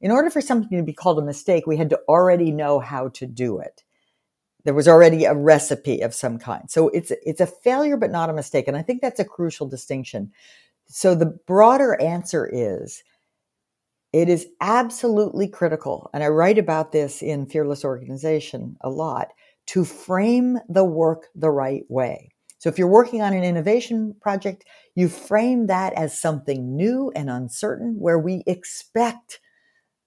In 0.00 0.12
order 0.12 0.30
for 0.30 0.40
something 0.40 0.78
to 0.78 0.84
be 0.84 0.94
called 0.94 1.18
a 1.18 1.22
mistake, 1.22 1.66
we 1.66 1.76
had 1.76 1.90
to 1.90 2.00
already 2.08 2.52
know 2.52 2.78
how 2.78 3.08
to 3.08 3.26
do 3.26 3.58
it. 3.58 3.82
There 4.64 4.74
was 4.74 4.88
already 4.88 5.24
a 5.24 5.34
recipe 5.34 6.00
of 6.00 6.14
some 6.14 6.38
kind. 6.38 6.70
So 6.70 6.88
it's 6.90 7.10
it's 7.24 7.40
a 7.40 7.46
failure 7.46 7.96
but 7.96 8.12
not 8.12 8.30
a 8.30 8.34
mistake, 8.34 8.68
and 8.68 8.76
I 8.76 8.82
think 8.82 9.02
that's 9.02 9.20
a 9.20 9.24
crucial 9.24 9.66
distinction. 9.66 10.32
So 10.86 11.14
the 11.14 11.38
broader 11.46 12.00
answer 12.00 12.48
is 12.52 13.02
it 14.12 14.28
is 14.28 14.46
absolutely 14.60 15.48
critical, 15.48 16.10
and 16.12 16.22
I 16.22 16.28
write 16.28 16.58
about 16.58 16.92
this 16.92 17.22
in 17.22 17.46
Fearless 17.46 17.84
Organization 17.84 18.76
a 18.80 18.90
lot, 18.90 19.32
to 19.66 19.84
frame 19.84 20.58
the 20.68 20.84
work 20.84 21.26
the 21.34 21.50
right 21.50 21.84
way. 21.88 22.32
So 22.58 22.68
if 22.68 22.78
you're 22.78 22.88
working 22.88 23.22
on 23.22 23.32
an 23.32 23.44
innovation 23.44 24.14
project, 24.20 24.64
you 24.94 25.08
frame 25.08 25.68
that 25.68 25.92
as 25.94 26.20
something 26.20 26.76
new 26.76 27.10
and 27.14 27.30
uncertain 27.30 27.96
where 27.98 28.18
we 28.18 28.42
expect 28.46 29.40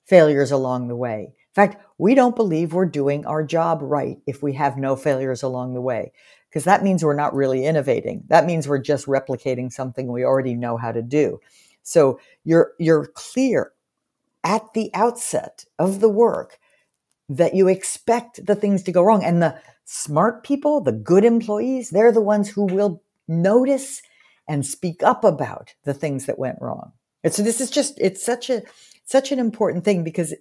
failures 0.05 0.51
along 0.51 0.87
the 0.87 0.95
way. 0.95 1.33
In 1.33 1.53
fact, 1.55 1.81
we 1.97 2.13
don't 2.13 2.35
believe 2.35 2.73
we're 2.73 2.85
doing 2.85 3.25
our 3.25 3.43
job 3.43 3.79
right 3.81 4.17
if 4.27 4.43
we 4.43 4.53
have 4.53 4.77
no 4.77 4.95
failures 4.95 5.43
along 5.43 5.73
the 5.73 5.81
way, 5.81 6.11
because 6.49 6.65
that 6.65 6.83
means 6.83 7.03
we're 7.03 7.15
not 7.15 7.33
really 7.33 7.65
innovating. 7.65 8.23
That 8.27 8.45
means 8.45 8.67
we're 8.67 8.79
just 8.79 9.07
replicating 9.07 9.71
something 9.71 10.11
we 10.11 10.25
already 10.25 10.55
know 10.55 10.77
how 10.77 10.91
to 10.91 11.01
do. 11.01 11.39
So 11.83 12.19
you're 12.43 12.73
you're 12.79 13.07
clear 13.07 13.71
at 14.43 14.73
the 14.73 14.91
outset 14.93 15.65
of 15.79 15.99
the 15.99 16.09
work 16.09 16.59
that 17.29 17.55
you 17.55 17.67
expect 17.67 18.45
the 18.45 18.55
things 18.55 18.83
to 18.83 18.91
go 18.91 19.01
wrong. 19.01 19.23
And 19.23 19.41
the 19.41 19.59
smart 19.85 20.43
people, 20.43 20.81
the 20.81 20.91
good 20.91 21.23
employees, 21.23 21.89
they're 21.89 22.11
the 22.11 22.21
ones 22.21 22.49
who 22.49 22.65
will 22.65 23.01
notice 23.27 24.01
and 24.47 24.65
speak 24.65 25.01
up 25.03 25.23
about 25.23 25.73
the 25.83 25.93
things 25.93 26.25
that 26.25 26.39
went 26.39 26.57
wrong. 26.61 26.91
And 27.23 27.33
so 27.33 27.41
this 27.41 27.61
is 27.61 27.69
just, 27.69 27.97
it's 27.99 28.23
such 28.23 28.49
a, 28.49 28.63
such 29.05 29.31
an 29.31 29.39
important 29.39 29.85
thing 29.85 30.03
because 30.03 30.33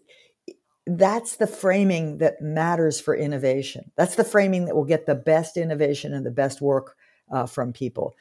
that's 0.87 1.37
the 1.37 1.47
framing 1.47 2.19
that 2.19 2.41
matters 2.41 3.01
for 3.01 3.15
innovation. 3.15 3.93
That's 3.97 4.17
the 4.17 4.25
framing 4.25 4.65
that 4.65 4.75
will 4.75 4.85
get 4.85 5.07
the 5.07 5.15
best 5.15 5.57
innovation 5.57 6.13
and 6.13 6.27
the 6.27 6.33
best 6.33 6.61
work 6.61 6.97
uh, 7.31 7.47
from 7.47 7.73
people. 7.73 8.15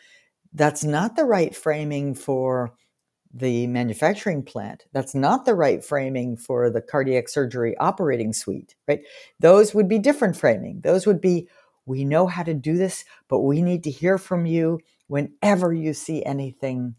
That's 0.54 0.84
not 0.84 1.16
the 1.16 1.26
right 1.26 1.56
framing 1.56 2.14
for 2.14 2.74
the 3.34 3.68
manufacturing 3.68 4.44
plant. 4.44 4.86
That's 4.92 5.16
not 5.16 5.46
the 5.46 5.56
right 5.56 5.84
framing 5.84 6.38
for 6.38 6.70
the 6.70 6.82
cardiac 6.82 7.30
surgery 7.30 7.78
operating 7.78 8.34
suite, 8.34 8.76
right? 8.88 9.02
Those 9.40 9.74
would 9.74 9.88
be 9.88 10.00
different 10.00 10.36
framing. 10.36 10.82
Those 10.82 11.06
would 11.06 11.22
be, 11.22 11.48
we 11.86 12.04
know 12.04 12.28
how 12.28 12.44
to 12.44 12.54
do 12.54 12.78
this, 12.78 13.06
but 13.28 13.40
we 13.40 13.62
need 13.62 13.84
to 13.86 13.92
hear 13.92 14.18
from 14.18 14.46
you 14.46 14.80
whenever 15.08 15.74
you 15.74 15.94
see 15.94 16.24
anything 16.26 16.96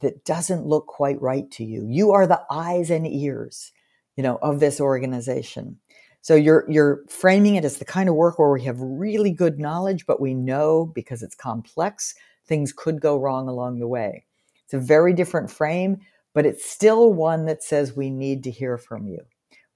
that 0.00 0.24
doesn't 0.24 0.66
look 0.66 0.86
quite 0.86 1.20
right 1.20 1.50
to 1.52 1.64
you. 1.64 1.84
You 1.86 2.12
are 2.12 2.26
the 2.26 2.42
eyes 2.50 2.90
and 2.90 3.06
ears, 3.06 3.72
you 4.16 4.22
know, 4.22 4.38
of 4.42 4.60
this 4.60 4.80
organization. 4.80 5.78
So 6.22 6.34
you're 6.34 6.64
you're 6.68 7.02
framing 7.08 7.54
it 7.56 7.64
as 7.64 7.78
the 7.78 7.84
kind 7.84 8.08
of 8.08 8.14
work 8.14 8.38
where 8.38 8.50
we 8.50 8.62
have 8.64 8.78
really 8.78 9.32
good 9.32 9.58
knowledge, 9.58 10.06
but 10.06 10.20
we 10.20 10.34
know 10.34 10.86
because 10.94 11.22
it's 11.22 11.34
complex, 11.34 12.14
things 12.46 12.72
could 12.72 13.00
go 13.00 13.18
wrong 13.18 13.48
along 13.48 13.78
the 13.78 13.88
way. 13.88 14.26
It's 14.70 14.74
a 14.74 14.86
very 14.86 15.14
different 15.14 15.50
frame, 15.50 15.98
but 16.32 16.46
it's 16.46 16.64
still 16.64 17.12
one 17.12 17.46
that 17.46 17.64
says 17.64 17.96
we 17.96 18.08
need 18.08 18.44
to 18.44 18.52
hear 18.52 18.78
from 18.78 19.08
you. 19.08 19.18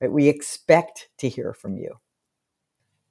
Right? 0.01 0.13
We 0.13 0.29
expect 0.29 1.09
to 1.19 1.29
hear 1.29 1.53
from 1.53 1.77
you. 1.77 1.97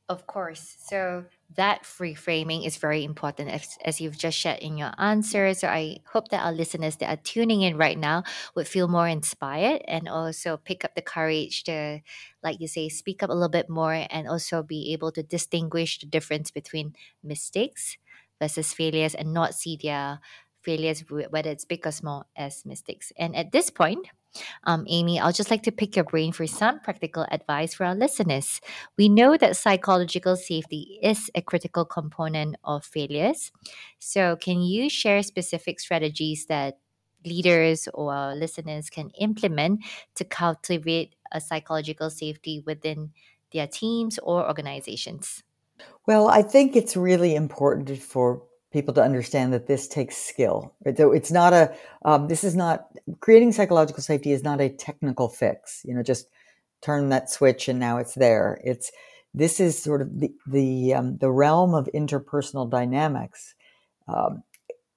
Of 0.08 0.26
course. 0.26 0.78
So 0.88 1.26
that 1.58 1.84
reframing 1.84 2.66
is 2.66 2.78
very 2.78 3.04
important 3.04 3.50
as, 3.50 3.78
as 3.84 4.00
you've 4.00 4.18
just 4.18 4.38
shared 4.38 4.60
in 4.60 4.78
your 4.78 4.92
answer. 4.98 5.54
So 5.54 5.68
I 5.68 5.98
hope 6.06 6.30
that 6.30 6.46
our 6.46 6.54
listeners 6.54 6.96
that 6.98 7.10
are 7.10 7.22
tuning 7.22 7.64
in 7.64 7.76
right 7.76 8.00
now 8.00 8.24
would 8.56 8.68
feel 8.68 8.88
more 8.88 9.08
inspired 9.08 9.82
and 9.86 10.08
also 10.08 10.56
pick 10.56 10.86
up 10.86 10.96
the 10.96 11.02
courage 11.02 11.66
to, 11.66 12.00
like 12.42 12.62
you 12.62 12.70
say, 12.70 12.88
speak 12.88 13.24
up 13.24 13.30
a 13.30 13.34
little 13.34 13.50
bit 13.50 13.70
more 13.70 14.08
and 14.10 14.30
also 14.30 14.64
be 14.64 14.94
able 14.94 15.12
to 15.12 15.24
distinguish 15.24 16.00
the 16.00 16.06
difference 16.06 16.50
between 16.50 16.96
mistakes 17.24 17.98
versus 18.42 18.74
failures 18.74 19.16
and 19.16 19.34
not 19.34 19.56
see 19.56 19.78
their 19.82 20.20
failures, 20.64 21.04
whether 21.10 21.50
it's 21.50 21.66
big 21.66 21.86
or 21.86 21.92
small, 21.92 22.26
as 22.36 22.66
mistakes. 22.66 23.12
And 23.18 23.36
at 23.36 23.52
this 23.52 23.70
point, 23.70 24.08
um, 24.64 24.86
Amy, 24.88 25.20
I'll 25.20 25.32
just 25.32 25.52
like 25.52 25.64
to 25.64 25.72
pick 25.72 25.96
your 25.96 26.06
brain 26.06 26.32
for 26.32 26.48
some 26.48 26.80
practical 26.80 27.26
advice 27.30 27.76
for 27.76 27.86
our 27.86 27.96
listeners. 27.96 28.62
We 28.98 29.10
know 29.10 29.38
that 29.38 29.58
psychological 29.58 30.36
safety 30.36 31.00
is 31.02 31.30
a 31.36 31.42
critical 31.42 31.86
component 31.86 32.56
of 32.64 32.84
failures. 32.84 33.52
So, 34.00 34.36
can 34.36 34.62
you 34.62 34.90
share 34.90 35.22
specific 35.24 35.80
strategies 35.80 36.48
that 36.48 36.80
leaders 37.26 37.88
or 37.94 38.36
listeners 38.36 38.90
can 38.90 39.10
implement 39.12 39.82
to 40.16 40.26
cultivate 40.26 41.16
a 41.32 41.40
psychological 41.40 42.10
safety 42.10 42.62
within 42.66 43.12
their 43.52 43.68
teams 43.68 44.20
or 44.20 44.46
organizations? 44.48 45.44
Well, 46.06 46.28
I 46.28 46.42
think 46.42 46.76
it's 46.76 46.98
really 46.98 47.36
important 47.36 47.98
for 48.02 48.44
people 48.74 48.94
to 48.96 49.04
understand 49.04 49.54
that 49.54 49.68
this 49.68 49.88
takes 49.88 50.18
skill. 50.18 50.74
So 50.98 51.12
it's 51.12 51.32
not 51.32 51.54
a, 51.54 51.74
um, 52.04 52.28
this 52.28 52.44
is 52.44 52.56
not, 52.56 52.88
creating 53.22 53.52
psychological 53.52 54.02
safety 54.02 54.32
is 54.32 54.44
not 54.44 54.60
a 54.60 54.70
technical 54.70 55.30
fix, 55.30 55.82
you 55.86 55.94
know, 55.94 56.02
just 56.02 56.28
turn 56.82 57.10
that 57.10 57.30
switch 57.30 57.70
and 57.70 57.80
now 57.80 58.00
it's 58.00 58.16
there. 58.16 58.60
It's, 58.64 58.92
this 59.34 59.60
is 59.60 59.82
sort 59.82 60.02
of 60.02 60.20
the, 60.20 60.32
the, 60.48 60.96
um, 60.96 61.18
the 61.20 61.32
realm 61.32 61.76
of 61.76 61.88
interpersonal 61.94 62.70
dynamics 62.70 63.54
um, 64.08 64.44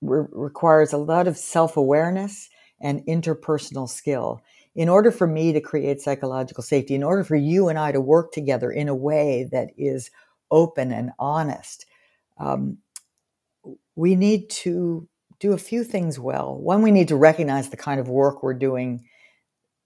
re- 0.00 0.26
requires 0.32 0.92
a 0.92 0.98
lot 0.98 1.28
of 1.28 1.36
self 1.36 1.76
awareness 1.76 2.48
and 2.80 3.04
interpersonal 3.06 3.88
skill. 3.88 4.40
In 4.74 4.88
order 4.88 5.10
for 5.10 5.26
me 5.26 5.52
to 5.52 5.60
create 5.60 6.02
psychological 6.02 6.62
safety, 6.62 6.94
in 6.94 7.02
order 7.02 7.24
for 7.24 7.36
you 7.36 7.68
and 7.68 7.78
I 7.78 7.92
to 7.92 8.00
work 8.00 8.32
together 8.32 8.70
in 8.70 8.88
a 8.88 8.94
way 8.94 9.48
that 9.52 9.70
is 9.78 10.10
open 10.50 10.92
and 10.92 11.12
honest, 11.18 11.86
um, 12.38 12.78
we 13.96 14.14
need 14.14 14.48
to 14.50 15.08
do 15.40 15.52
a 15.52 15.58
few 15.58 15.82
things 15.82 16.18
well. 16.18 16.56
One, 16.56 16.82
we 16.82 16.90
need 16.90 17.08
to 17.08 17.16
recognize 17.16 17.68
the 17.68 17.76
kind 17.76 17.98
of 17.98 18.08
work 18.08 18.42
we're 18.42 18.54
doing 18.54 19.04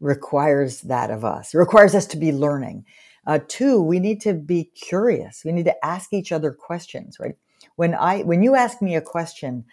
requires 0.01 0.83
that 0.83 1.11
of 1.11 1.25
us. 1.25 1.55
It 1.55 1.59
requires 1.59 1.95
us 1.95 2.07
to 2.07 2.17
be 2.17 2.33
learning. 2.33 2.85
Uh, 3.27 3.39
two, 3.49 3.81
we 3.81 4.01
need 4.01 4.21
to 4.23 4.35
be 4.35 4.65
curious. 4.65 5.43
We 5.45 5.53
need 5.53 5.67
to 5.67 5.85
ask 5.85 6.13
each 6.13 6.33
other 6.33 6.53
questions, 6.53 7.19
right? 7.21 7.37
When 7.77 7.95
I 7.95 8.23
when 8.23 8.43
you 8.43 8.55
ask 8.55 8.81
me 8.81 8.97
a 8.97 9.01
question, 9.01 9.65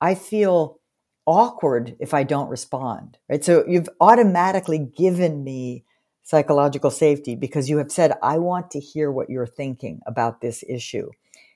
I 0.00 0.14
feel 0.14 0.80
awkward 1.26 1.96
if 2.00 2.14
I 2.14 2.24
don't 2.24 2.48
respond, 2.48 3.18
right? 3.28 3.44
So 3.44 3.64
you've 3.68 3.88
automatically 4.00 4.78
given 4.78 5.44
me 5.44 5.84
psychological 6.22 6.90
safety 6.90 7.34
because 7.34 7.68
you 7.68 7.78
have 7.78 7.92
said, 7.92 8.12
I 8.22 8.38
want 8.38 8.70
to 8.72 8.80
hear 8.80 9.10
what 9.10 9.30
you're 9.30 9.46
thinking 9.46 10.00
about 10.06 10.40
this 10.40 10.64
issue. 10.68 11.10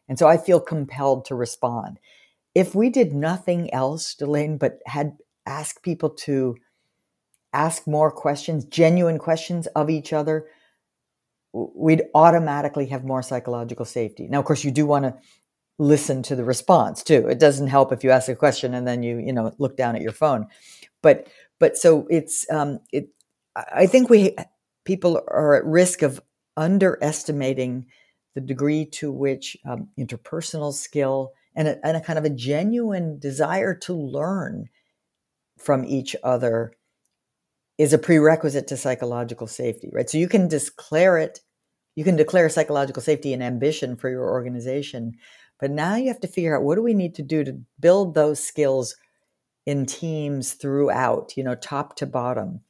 And 0.08 0.18
so 0.18 0.28
I 0.28 0.36
feel 0.36 0.60
compelled 0.60 1.24
to 1.26 1.34
respond. 1.34 1.98
If 2.54 2.74
we 2.74 2.90
did 2.90 3.12
nothing 3.12 3.72
else, 3.72 4.14
Delane, 4.14 4.58
but 4.58 4.78
had 4.86 5.16
asked 5.46 5.82
people 5.82 6.10
to 6.10 6.56
ask 7.52 7.86
more 7.86 8.10
questions, 8.10 8.64
genuine 8.64 9.18
questions 9.18 9.66
of 9.68 9.90
each 9.90 10.12
other, 10.12 10.46
we'd 11.52 12.04
automatically 12.14 12.86
have 12.86 13.04
more 13.04 13.22
psychological 13.22 13.84
safety. 13.84 14.26
Now, 14.28 14.40
of 14.40 14.44
course, 14.44 14.64
you 14.64 14.70
do 14.70 14.86
want 14.86 15.04
to 15.04 15.14
listen 15.78 16.22
to 16.22 16.36
the 16.36 16.44
response 16.44 17.02
too. 17.02 17.26
It 17.28 17.38
doesn't 17.38 17.68
help 17.68 17.92
if 17.92 18.04
you 18.04 18.10
ask 18.10 18.28
a 18.28 18.36
question 18.36 18.74
and 18.74 18.86
then 18.86 19.02
you, 19.02 19.18
you 19.18 19.32
know, 19.32 19.52
look 19.58 19.76
down 19.76 19.96
at 19.96 20.02
your 20.02 20.12
phone. 20.12 20.46
But, 21.02 21.28
but 21.58 21.76
so 21.76 22.06
it's, 22.08 22.50
um, 22.50 22.78
it, 22.92 23.08
I 23.56 23.86
think 23.86 24.08
we, 24.08 24.36
people 24.84 25.20
are 25.28 25.56
at 25.56 25.64
risk 25.64 26.02
of 26.02 26.20
underestimating 26.56 27.86
the 28.34 28.40
degree 28.40 28.86
to 28.86 29.12
which 29.12 29.56
um, 29.66 29.88
interpersonal 29.98 30.72
skill 30.72 31.32
and 31.54 31.68
a, 31.68 31.86
and 31.86 31.96
a 31.96 32.00
kind 32.00 32.18
of 32.18 32.24
a 32.24 32.30
genuine 32.30 33.18
desire 33.18 33.74
to 33.74 33.94
learn 33.94 34.68
from 35.58 35.84
each 35.84 36.16
other 36.22 36.72
is 37.78 37.92
a 37.92 37.98
prerequisite 37.98 38.68
to 38.68 38.76
psychological 38.76 39.46
safety, 39.46 39.90
right? 39.92 40.08
So 40.08 40.18
you 40.18 40.28
can 40.28 40.48
declare 40.48 41.18
it, 41.18 41.40
you 41.94 42.04
can 42.04 42.16
declare 42.16 42.48
psychological 42.48 43.02
safety 43.02 43.32
and 43.32 43.42
ambition 43.42 43.96
for 43.96 44.08
your 44.08 44.30
organization, 44.30 45.14
but 45.58 45.70
now 45.70 45.96
you 45.96 46.08
have 46.08 46.20
to 46.20 46.28
figure 46.28 46.56
out 46.56 46.64
what 46.64 46.74
do 46.74 46.82
we 46.82 46.94
need 46.94 47.14
to 47.16 47.22
do 47.22 47.44
to 47.44 47.60
build 47.80 48.14
those 48.14 48.42
skills 48.42 48.96
in 49.66 49.86
teams 49.86 50.54
throughout, 50.54 51.36
you 51.36 51.44
know, 51.44 51.54
top 51.54 51.96
to 51.96 52.06
bottom. 52.06 52.60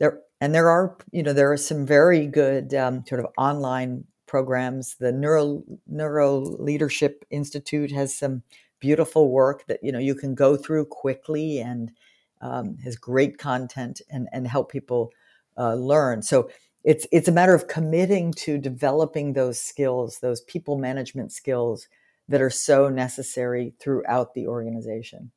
There 0.00 0.20
and 0.40 0.54
there 0.54 0.68
are, 0.68 0.96
you 1.12 1.22
know, 1.22 1.32
there 1.32 1.52
are 1.52 1.56
some 1.56 1.86
very 1.86 2.26
good 2.26 2.74
um, 2.74 3.04
sort 3.06 3.20
of 3.20 3.28
online 3.38 4.04
programs. 4.34 4.96
The 4.96 5.12
Neuro 5.12 5.62
Neuro 5.86 6.40
Leadership 6.40 7.24
Institute 7.30 7.92
has 7.92 8.18
some 8.18 8.42
beautiful 8.80 9.30
work 9.30 9.64
that 9.68 9.78
you 9.80 9.92
know 9.92 10.00
you 10.00 10.16
can 10.16 10.34
go 10.34 10.56
through 10.56 10.86
quickly 10.86 11.60
and 11.60 11.92
um, 12.40 12.76
has 12.82 12.96
great 12.96 13.38
content 13.38 14.00
and 14.10 14.28
and 14.32 14.48
help 14.48 14.72
people 14.72 15.12
uh, 15.56 15.74
learn. 15.74 16.20
So 16.22 16.50
it's 16.82 17.06
it's 17.12 17.28
a 17.28 17.32
matter 17.32 17.54
of 17.54 17.68
committing 17.68 18.32
to 18.38 18.58
developing 18.58 19.34
those 19.34 19.60
skills, 19.60 20.18
those 20.18 20.40
people 20.40 20.78
management 20.78 21.30
skills 21.30 21.86
that 22.28 22.42
are 22.42 22.50
so 22.50 22.88
necessary 22.88 23.72
throughout 23.78 24.34
the 24.34 24.48
organization. 24.48 25.30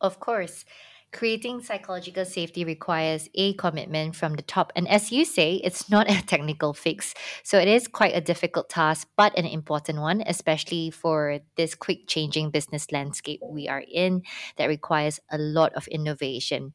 Of 0.00 0.20
course 0.20 0.64
creating 1.12 1.62
psychological 1.62 2.24
safety 2.24 2.64
requires 2.64 3.28
a 3.34 3.54
commitment 3.54 4.14
from 4.14 4.34
the 4.34 4.42
top. 4.42 4.72
And 4.76 4.88
as 4.88 5.10
you 5.10 5.24
say, 5.24 5.54
it's 5.64 5.90
not 5.90 6.10
a 6.10 6.22
technical 6.26 6.72
fix. 6.72 7.14
So 7.42 7.58
it 7.58 7.68
is 7.68 7.88
quite 7.88 8.14
a 8.14 8.20
difficult 8.20 8.68
task, 8.68 9.08
but 9.16 9.36
an 9.36 9.46
important 9.46 10.00
one, 10.00 10.22
especially 10.26 10.90
for 10.90 11.40
this 11.56 11.74
quick 11.74 12.06
changing 12.06 12.50
business 12.50 12.92
landscape 12.92 13.40
we 13.42 13.68
are 13.68 13.84
in 13.92 14.22
that 14.56 14.66
requires 14.66 15.20
a 15.30 15.38
lot 15.38 15.72
of 15.74 15.88
innovation. 15.88 16.74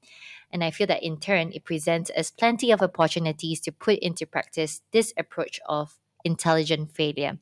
And 0.51 0.63
I 0.63 0.71
feel 0.71 0.87
that 0.87 1.03
in 1.03 1.19
turn, 1.19 1.51
it 1.53 1.65
presents 1.65 2.11
us 2.11 2.31
plenty 2.31 2.71
of 2.71 2.81
opportunities 2.81 3.59
to 3.61 3.71
put 3.71 3.99
into 3.99 4.25
practice 4.25 4.81
this 4.91 5.13
approach 5.17 5.59
of 5.67 5.97
intelligent 6.23 6.91
failure. 6.91 7.37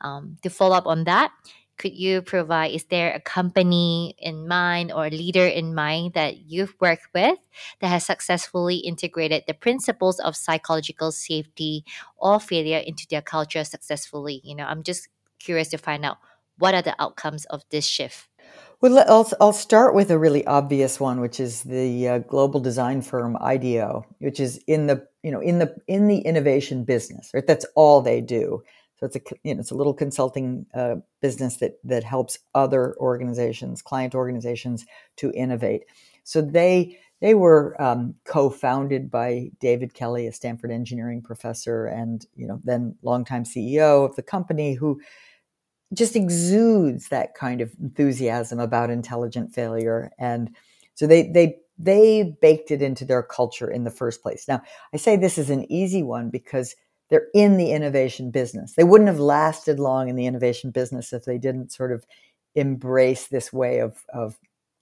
Um, 0.00 0.36
to 0.42 0.50
follow 0.50 0.76
up 0.76 0.86
on 0.86 1.04
that, 1.04 1.32
could 1.78 1.94
you 1.94 2.20
provide 2.20 2.72
is 2.72 2.84
there 2.84 3.12
a 3.14 3.20
company 3.20 4.14
in 4.18 4.46
mind 4.46 4.92
or 4.92 5.06
a 5.06 5.10
leader 5.10 5.46
in 5.46 5.74
mind 5.74 6.12
that 6.14 6.36
you've 6.38 6.74
worked 6.80 7.08
with 7.14 7.38
that 7.80 7.88
has 7.88 8.04
successfully 8.04 8.76
integrated 8.76 9.44
the 9.46 9.54
principles 9.54 10.18
of 10.20 10.36
psychological 10.36 11.12
safety 11.12 11.84
or 12.16 12.38
failure 12.40 12.82
into 12.84 13.06
their 13.08 13.22
culture 13.22 13.64
successfully 13.64 14.40
you 14.44 14.54
know 14.54 14.64
i'm 14.64 14.82
just 14.82 15.08
curious 15.38 15.68
to 15.68 15.78
find 15.78 16.04
out 16.04 16.18
what 16.58 16.74
are 16.74 16.82
the 16.82 17.00
outcomes 17.00 17.44
of 17.46 17.64
this 17.70 17.86
shift 17.86 18.28
well, 18.80 19.04
I'll, 19.08 19.28
I'll 19.40 19.52
start 19.52 19.92
with 19.92 20.08
a 20.12 20.18
really 20.18 20.46
obvious 20.46 21.00
one, 21.00 21.20
which 21.20 21.40
is 21.40 21.64
the 21.64 22.08
uh, 22.08 22.18
global 22.18 22.60
design 22.60 23.02
firm 23.02 23.36
IDEO, 23.40 24.04
which 24.20 24.38
is 24.38 24.62
in 24.68 24.86
the 24.86 25.04
you 25.24 25.32
know 25.32 25.40
in 25.40 25.58
the 25.58 25.74
in 25.88 26.06
the 26.06 26.18
innovation 26.18 26.84
business. 26.84 27.30
Right, 27.34 27.44
that's 27.44 27.66
all 27.74 28.00
they 28.00 28.20
do. 28.20 28.62
So 28.98 29.06
it's 29.06 29.16
a 29.16 29.20
you 29.44 29.54
know 29.54 29.60
it's 29.60 29.70
a 29.70 29.76
little 29.76 29.94
consulting 29.94 30.66
uh, 30.74 30.96
business 31.20 31.56
that 31.58 31.78
that 31.84 32.04
helps 32.04 32.38
other 32.54 32.96
organizations, 32.98 33.82
client 33.82 34.14
organizations, 34.14 34.84
to 35.16 35.32
innovate. 35.32 35.84
So 36.24 36.42
they 36.42 36.98
they 37.20 37.34
were 37.34 37.80
um, 37.82 38.14
co-founded 38.24 39.10
by 39.10 39.50
David 39.60 39.94
Kelley, 39.94 40.26
a 40.26 40.32
Stanford 40.32 40.70
engineering 40.70 41.22
professor, 41.22 41.86
and 41.86 42.26
you 42.34 42.46
know 42.46 42.60
then 42.64 42.96
longtime 43.02 43.44
CEO 43.44 44.04
of 44.08 44.16
the 44.16 44.22
company, 44.22 44.74
who 44.74 45.00
just 45.94 46.16
exudes 46.16 47.08
that 47.08 47.34
kind 47.34 47.60
of 47.60 47.72
enthusiasm 47.80 48.58
about 48.58 48.90
intelligent 48.90 49.54
failure. 49.54 50.10
And 50.18 50.54
so 50.94 51.06
they 51.06 51.30
they 51.30 51.56
they 51.78 52.36
baked 52.42 52.72
it 52.72 52.82
into 52.82 53.04
their 53.04 53.22
culture 53.22 53.70
in 53.70 53.84
the 53.84 53.90
first 53.90 54.22
place. 54.22 54.46
Now 54.48 54.62
I 54.92 54.96
say 54.96 55.16
this 55.16 55.38
is 55.38 55.50
an 55.50 55.70
easy 55.70 56.02
one 56.02 56.30
because 56.30 56.74
they're 57.08 57.28
in 57.34 57.56
the 57.56 57.72
innovation 57.72 58.30
business. 58.30 58.74
They 58.74 58.84
wouldn't 58.84 59.08
have 59.08 59.20
lasted 59.20 59.80
long 59.80 60.08
in 60.08 60.16
the 60.16 60.26
innovation 60.26 60.70
business 60.70 61.12
if 61.12 61.24
they 61.24 61.38
didn't 61.38 61.72
sort 61.72 61.92
of 61.92 62.04
embrace 62.54 63.26
this 63.26 63.52
way 63.52 63.78
of, 63.78 64.04
of 64.12 64.38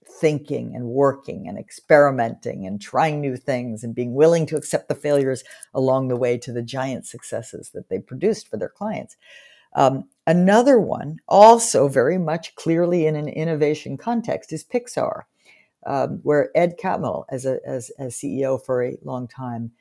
thinking 0.09 0.75
and 0.75 0.87
working 0.87 1.49
and 1.49 1.59
experimenting 1.59 2.67
and 2.67 2.81
trying 2.81 3.21
new 3.21 3.37
things 3.37 3.83
and 3.83 3.95
being 3.95 4.15
willing 4.15 4.47
to 4.47 4.57
accept 4.57 4.89
the 4.89 4.95
failures 4.95 5.45
along 5.75 6.09
the 6.09 6.17
way 6.17 6.39
to 6.39 6.53
the 6.53 6.63
giant 6.63 7.07
successes 7.07 7.71
that 7.75 7.89
they 7.89 7.99
produced 7.99 8.49
for 8.49 8.57
their 8.57 8.69
clients. 8.69 9.17
Um, 9.75 10.09
another 10.27 10.81
one, 10.81 11.19
also 11.29 11.89
very 11.89 12.19
much 12.19 12.55
clearly 12.55 13.07
in 13.07 13.15
an 13.15 13.29
innovation 13.29 13.97
context, 13.97 14.53
is 14.53 14.65
Pixar, 14.65 15.23
um, 15.87 16.21
where 16.23 16.51
Ed 16.57 16.77
Catmull, 16.83 17.25
as 17.29 17.45
a 17.45 17.59
as, 17.67 17.91
as 17.99 18.15
CEO 18.15 18.65
for 18.65 18.83
a 18.83 18.97
long 19.03 19.29
time, 19.29 19.73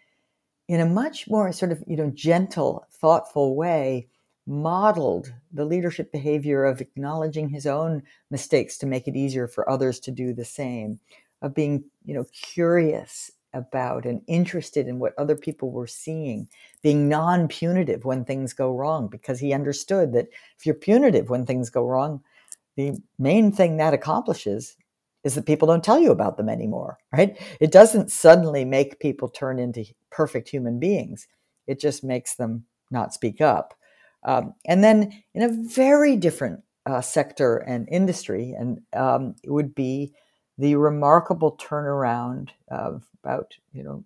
in 0.68 0.80
a 0.80 0.86
much 0.86 1.30
more 1.30 1.52
sort 1.52 1.72
of 1.72 1.84
you 1.88 1.96
know 1.96 2.12
gentle 2.12 2.86
thoughtful 2.92 3.56
way 3.56 4.08
modeled 4.48 5.34
the 5.52 5.66
leadership 5.66 6.12
behavior 6.12 6.66
of 6.66 6.82
acknowledging 6.82 7.50
his 7.50 7.66
own 7.66 8.04
mistakes 8.30 8.78
to 8.78 8.86
make 8.86 9.08
it 9.08 9.16
easier 9.16 9.48
for 9.48 9.70
others 9.70 10.00
to 10.00 10.12
do 10.12 10.34
the 10.34 10.46
same 10.46 11.00
of 11.42 11.54
being 11.54 11.84
you 12.06 12.14
know 12.14 12.26
curious 12.32 13.32
about 13.54 14.06
and 14.06 14.22
interested 14.28 14.88
in 14.88 15.00
what 15.00 15.18
other 15.18 15.36
people 15.36 15.72
were 15.72 15.88
seeing 15.88 16.48
being 16.82 17.08
non-punitive 17.08 18.04
when 18.04 18.26
things 18.26 18.54
go 18.54 18.76
wrong 18.76 19.08
because 19.08 19.40
he 19.40 19.54
understood 19.54 20.14
that 20.14 20.28
if 20.58 20.66
you're 20.66 20.76
punitive 20.76 21.30
when 21.30 21.46
things 21.46 21.70
go 21.70 21.86
wrong 21.86 22.22
the 22.76 22.94
main 23.18 23.52
thing 23.52 23.78
that 23.78 23.94
accomplishes 23.94 24.76
is 25.26 25.36
that 25.36 25.48
people 25.48 25.68
don't 25.68 25.84
tell 25.84 26.00
you 26.00 26.12
about 26.12 26.38
them 26.38 26.48
anymore, 26.48 27.00
right? 27.12 27.38
It 27.60 27.72
doesn't 27.72 28.12
suddenly 28.12 28.64
make 28.64 29.00
people 29.00 29.28
turn 29.28 29.60
into 29.60 29.84
perfect 30.12 30.48
human 30.48 30.80
beings. 30.80 31.28
It 31.68 31.80
just 31.80 32.04
makes 32.04 32.36
them 32.36 32.66
not 32.92 33.14
speak 33.14 33.42
up. 33.42 33.74
Um, 34.24 34.54
and 34.66 34.84
then 34.84 35.24
in 35.34 35.42
a 35.42 35.50
very 35.50 36.16
different 36.16 36.62
uh, 36.86 37.02
sector 37.02 37.58
and 37.58 37.90
industry, 37.92 38.56
and 38.58 38.80
um, 38.96 39.36
it 39.44 39.50
would 39.50 39.74
be 39.74 40.14
the 40.60 40.76
remarkable 40.76 41.58
turnaround 41.58 42.50
of 42.70 43.04
about, 43.24 43.54
you 43.74 43.84
know, 43.84 44.06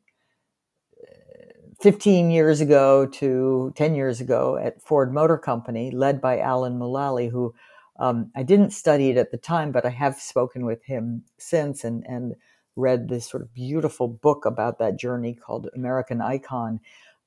15 1.82 2.32
years 2.32 2.60
ago 2.62 3.06
to 3.06 3.72
10 3.76 3.96
years 3.96 4.20
ago 4.20 4.58
at 4.58 4.82
Ford 4.82 5.14
Motor 5.14 5.38
Company, 5.38 5.92
led 5.92 6.20
by 6.22 6.40
Alan 6.40 6.78
Mulally, 6.78 7.30
who 7.30 7.54
Um, 8.00 8.32
I 8.36 8.44
didn't 8.44 8.72
study 8.72 9.10
it 9.10 9.18
at 9.18 9.32
the 9.32 9.38
time, 9.38 9.72
but 9.72 9.86
I 9.86 9.90
have 9.90 10.16
spoken 10.16 10.66
with 10.66 10.84
him 10.84 11.24
since 11.38 11.84
and, 11.84 12.06
and 12.08 12.36
read 12.76 13.10
this 13.10 13.30
sort 13.30 13.44
of 13.44 13.54
beautiful 13.54 14.08
book 14.08 14.46
about 14.46 14.80
that 14.80 14.98
journey 14.98 15.34
called 15.34 15.70
American 15.76 16.22
Icon. 16.22 16.80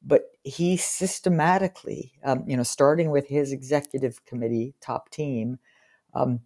But 0.04 0.32
he 0.42 0.76
systematically, 0.76 2.12
um, 2.24 2.44
you 2.46 2.56
know, 2.56 2.62
starting 2.64 3.10
with 3.10 3.28
his 3.28 3.52
executive 3.52 4.24
committee 4.24 4.74
top 4.80 5.10
team, 5.10 5.58
um, 6.14 6.40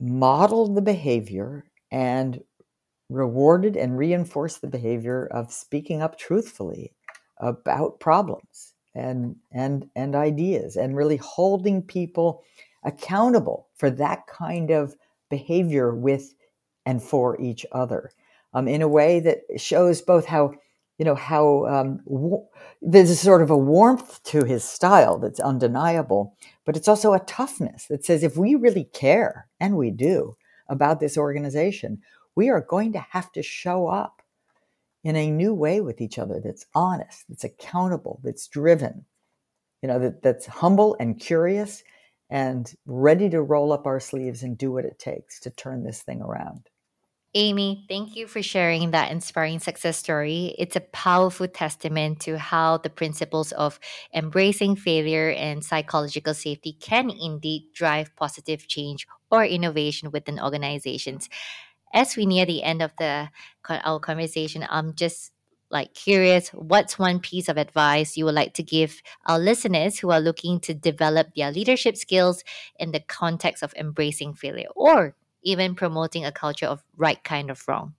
modeled 0.00 0.74
the 0.74 0.82
behavior 0.82 1.64
and 1.92 2.42
rewarded 3.08 3.76
and 3.76 3.98
reinforced 3.98 4.60
the 4.60 4.66
behavior 4.66 5.26
of 5.30 5.52
speaking 5.52 6.02
up 6.02 6.18
truthfully 6.18 6.94
about 7.38 8.00
problems 8.00 8.74
and 8.94 9.36
and 9.52 9.88
and 9.94 10.14
ideas 10.14 10.76
and 10.76 10.96
really 10.96 11.18
holding 11.18 11.82
people 11.82 12.42
accountable 12.84 13.68
for 13.76 13.90
that 13.90 14.26
kind 14.26 14.70
of 14.70 14.94
behavior 15.30 15.94
with 15.94 16.34
and 16.84 17.02
for 17.02 17.40
each 17.40 17.64
other 17.72 18.10
um, 18.54 18.68
in 18.68 18.82
a 18.82 18.88
way 18.88 19.20
that 19.20 19.40
shows 19.56 20.02
both 20.02 20.26
how 20.26 20.52
you 20.98 21.04
know 21.04 21.14
how 21.14 21.66
um, 21.66 22.00
w- 22.06 22.44
there's 22.80 23.18
sort 23.18 23.42
of 23.42 23.50
a 23.50 23.56
warmth 23.56 24.22
to 24.24 24.44
his 24.44 24.62
style 24.62 25.18
that's 25.18 25.40
undeniable 25.40 26.36
but 26.64 26.76
it's 26.76 26.88
also 26.88 27.12
a 27.12 27.20
toughness 27.20 27.86
that 27.86 28.04
says 28.04 28.22
if 28.22 28.36
we 28.36 28.54
really 28.54 28.84
care 28.84 29.48
and 29.58 29.76
we 29.76 29.90
do 29.90 30.36
about 30.68 31.00
this 31.00 31.16
organization 31.16 32.00
we 32.34 32.48
are 32.48 32.60
going 32.60 32.92
to 32.92 33.06
have 33.10 33.30
to 33.32 33.42
show 33.42 33.88
up 33.88 34.22
in 35.04 35.16
a 35.16 35.30
new 35.30 35.54
way 35.54 35.80
with 35.80 36.00
each 36.00 36.18
other 36.18 36.40
that's 36.42 36.66
honest 36.74 37.24
that's 37.28 37.44
accountable 37.44 38.20
that's 38.22 38.46
driven 38.48 39.04
you 39.82 39.88
know 39.88 39.98
that, 39.98 40.22
that's 40.22 40.46
humble 40.46 40.96
and 41.00 41.18
curious 41.18 41.82
and 42.32 42.74
ready 42.86 43.28
to 43.28 43.42
roll 43.42 43.74
up 43.74 43.86
our 43.86 44.00
sleeves 44.00 44.42
and 44.42 44.56
do 44.56 44.72
what 44.72 44.86
it 44.86 44.98
takes 44.98 45.38
to 45.38 45.50
turn 45.50 45.84
this 45.84 46.00
thing 46.02 46.22
around 46.22 46.70
Amy, 47.34 47.86
thank 47.88 48.14
you 48.14 48.26
for 48.26 48.42
sharing 48.42 48.90
that 48.90 49.10
inspiring 49.10 49.58
success 49.58 49.96
story. 49.96 50.54
It's 50.58 50.76
a 50.76 50.80
powerful 50.80 51.48
testament 51.48 52.20
to 52.20 52.36
how 52.36 52.76
the 52.76 52.90
principles 52.90 53.52
of 53.52 53.80
embracing 54.14 54.76
failure 54.76 55.30
and 55.30 55.64
psychological 55.64 56.34
safety 56.34 56.76
can 56.78 57.08
indeed 57.08 57.72
drive 57.72 58.14
positive 58.16 58.68
change 58.68 59.06
or 59.30 59.46
innovation 59.46 60.10
within 60.10 60.38
organizations. 60.38 61.30
As 61.94 62.16
we 62.16 62.26
near 62.26 62.44
the 62.44 62.62
end 62.62 62.82
of 62.82 62.92
the 62.98 63.30
our 63.66 63.98
conversation, 63.98 64.66
I'm 64.68 64.94
just 64.94 65.31
like 65.72 65.94
curious 65.94 66.50
what's 66.50 66.98
one 66.98 67.18
piece 67.18 67.48
of 67.48 67.56
advice 67.56 68.16
you 68.16 68.26
would 68.26 68.34
like 68.34 68.54
to 68.54 68.62
give 68.62 69.02
our 69.26 69.38
listeners 69.38 69.98
who 69.98 70.10
are 70.10 70.20
looking 70.20 70.60
to 70.60 70.74
develop 70.74 71.28
their 71.34 71.50
leadership 71.50 71.96
skills 71.96 72.44
in 72.78 72.92
the 72.92 73.00
context 73.00 73.62
of 73.62 73.74
embracing 73.74 74.34
failure 74.34 74.68
or 74.76 75.16
even 75.42 75.74
promoting 75.74 76.24
a 76.24 76.30
culture 76.30 76.66
of 76.66 76.84
right 76.96 77.24
kind 77.24 77.50
of 77.50 77.66
wrong. 77.66 77.94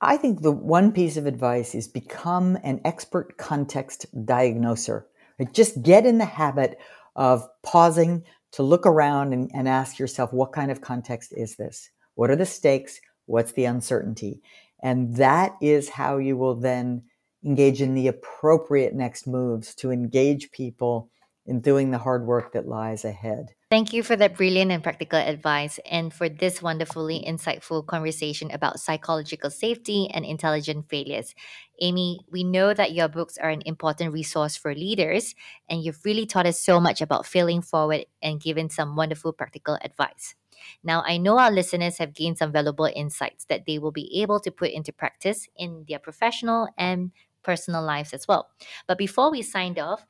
I 0.00 0.18
think 0.18 0.42
the 0.42 0.52
one 0.52 0.92
piece 0.92 1.16
of 1.16 1.26
advice 1.26 1.74
is 1.74 1.88
become 1.88 2.58
an 2.62 2.80
expert 2.84 3.38
context 3.38 4.06
diagnoser. 4.26 5.06
Just 5.52 5.82
get 5.82 6.04
in 6.04 6.18
the 6.18 6.26
habit 6.26 6.78
of 7.16 7.48
pausing 7.62 8.24
to 8.52 8.62
look 8.62 8.86
around 8.86 9.32
and, 9.32 9.50
and 9.54 9.66
ask 9.66 9.98
yourself, 9.98 10.32
what 10.32 10.52
kind 10.52 10.70
of 10.70 10.80
context 10.80 11.32
is 11.36 11.56
this? 11.56 11.90
What 12.14 12.30
are 12.30 12.36
the 12.36 12.46
stakes? 12.46 13.00
What's 13.26 13.52
the 13.52 13.64
uncertainty? 13.64 14.42
And 14.84 15.16
that 15.16 15.56
is 15.62 15.88
how 15.88 16.18
you 16.18 16.36
will 16.36 16.54
then 16.54 17.04
engage 17.42 17.80
in 17.80 17.94
the 17.94 18.08
appropriate 18.08 18.94
next 18.94 19.26
moves 19.26 19.74
to 19.76 19.90
engage 19.90 20.50
people 20.52 21.10
in 21.46 21.60
doing 21.60 21.90
the 21.90 21.98
hard 21.98 22.26
work 22.26 22.52
that 22.52 22.68
lies 22.68 23.04
ahead. 23.04 23.54
Thank 23.70 23.92
you 23.92 24.02
for 24.02 24.14
that 24.16 24.36
brilliant 24.36 24.70
and 24.70 24.82
practical 24.82 25.18
advice 25.18 25.80
and 25.90 26.12
for 26.12 26.28
this 26.28 26.62
wonderfully 26.62 27.24
insightful 27.26 27.84
conversation 27.84 28.50
about 28.50 28.78
psychological 28.78 29.50
safety 29.50 30.08
and 30.12 30.24
intelligent 30.24 30.88
failures. 30.88 31.34
Amy, 31.80 32.20
we 32.30 32.44
know 32.44 32.72
that 32.72 32.92
your 32.92 33.08
books 33.08 33.36
are 33.38 33.50
an 33.50 33.62
important 33.66 34.12
resource 34.12 34.56
for 34.56 34.74
leaders, 34.74 35.34
and 35.68 35.82
you've 35.82 36.04
really 36.04 36.24
taught 36.24 36.46
us 36.46 36.60
so 36.60 36.78
much 36.78 37.00
about 37.00 37.26
failing 37.26 37.62
forward 37.62 38.04
and 38.22 38.40
given 38.40 38.68
some 38.68 38.96
wonderful 38.96 39.32
practical 39.32 39.78
advice. 39.82 40.34
Now, 40.82 41.02
I 41.06 41.18
know 41.18 41.38
our 41.38 41.50
listeners 41.50 41.98
have 41.98 42.14
gained 42.14 42.38
some 42.38 42.52
valuable 42.52 42.90
insights 42.94 43.44
that 43.46 43.66
they 43.66 43.78
will 43.78 43.92
be 43.92 44.20
able 44.22 44.40
to 44.40 44.50
put 44.50 44.70
into 44.70 44.92
practice 44.92 45.48
in 45.56 45.84
their 45.88 45.98
professional 45.98 46.68
and 46.76 47.12
personal 47.42 47.82
lives 47.82 48.12
as 48.12 48.26
well. 48.26 48.50
But 48.86 48.98
before 48.98 49.30
we 49.30 49.42
signed 49.42 49.78
off, 49.78 50.06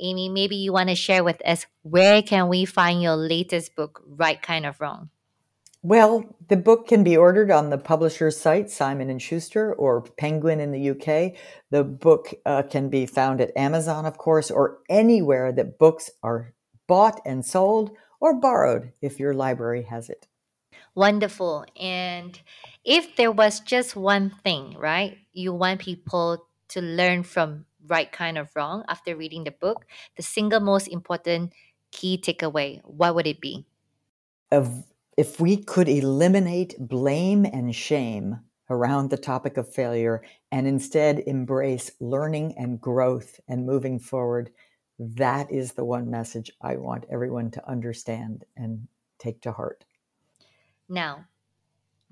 Amy, 0.00 0.28
maybe 0.28 0.56
you 0.56 0.72
want 0.72 0.88
to 0.88 0.94
share 0.94 1.24
with 1.24 1.40
us 1.46 1.66
where 1.82 2.22
can 2.22 2.48
we 2.48 2.64
find 2.64 3.02
your 3.02 3.16
latest 3.16 3.76
book, 3.76 4.02
Right 4.06 4.40
Kind 4.40 4.66
of 4.66 4.80
Wrong? 4.80 5.10
Well, 5.84 6.36
the 6.48 6.56
book 6.56 6.86
can 6.86 7.02
be 7.02 7.16
ordered 7.16 7.50
on 7.50 7.70
the 7.70 7.78
publisher's 7.78 8.36
site, 8.36 8.70
Simon 8.70 9.10
and 9.10 9.20
Schuster, 9.20 9.74
or 9.74 10.02
Penguin 10.02 10.60
in 10.60 10.70
the 10.70 10.90
UK. 10.90 11.34
The 11.70 11.82
book 11.82 12.32
uh, 12.46 12.62
can 12.62 12.88
be 12.88 13.04
found 13.04 13.40
at 13.40 13.56
Amazon, 13.56 14.06
of 14.06 14.16
course, 14.16 14.48
or 14.48 14.78
anywhere 14.88 15.50
that 15.50 15.80
books 15.80 16.08
are 16.22 16.54
bought 16.86 17.20
and 17.26 17.44
sold 17.44 17.90
or 18.22 18.32
borrowed 18.32 18.92
if 19.02 19.18
your 19.18 19.34
library 19.34 19.82
has 19.82 20.08
it. 20.08 20.28
Wonderful. 20.94 21.66
And 21.78 22.40
if 22.84 23.16
there 23.16 23.32
was 23.32 23.58
just 23.58 23.96
one 23.96 24.30
thing, 24.44 24.76
right, 24.78 25.18
you 25.32 25.52
want 25.52 25.80
people 25.80 26.46
to 26.68 26.80
learn 26.80 27.24
from 27.24 27.66
Right 27.84 28.10
Kind 28.10 28.38
of 28.38 28.54
Wrong 28.54 28.84
after 28.88 29.16
reading 29.16 29.42
the 29.42 29.50
book, 29.50 29.86
the 30.16 30.22
single 30.22 30.60
most 30.60 30.86
important 30.86 31.52
key 31.90 32.16
takeaway, 32.16 32.80
what 32.84 33.16
would 33.16 33.26
it 33.26 33.40
be? 33.40 33.66
Of, 34.52 34.84
if 35.18 35.40
we 35.40 35.56
could 35.56 35.88
eliminate 35.88 36.76
blame 36.78 37.44
and 37.44 37.74
shame 37.74 38.38
around 38.70 39.10
the 39.10 39.18
topic 39.18 39.56
of 39.56 39.74
failure 39.74 40.22
and 40.52 40.68
instead 40.68 41.24
embrace 41.26 41.90
learning 41.98 42.54
and 42.56 42.80
growth 42.80 43.40
and 43.48 43.66
moving 43.66 43.98
forward, 43.98 44.50
that 45.16 45.50
is 45.50 45.72
the 45.72 45.84
one 45.84 46.10
message 46.10 46.50
I 46.60 46.76
want 46.76 47.04
everyone 47.10 47.50
to 47.52 47.68
understand 47.68 48.44
and 48.56 48.86
take 49.18 49.40
to 49.42 49.52
heart. 49.52 49.84
Now, 50.88 51.26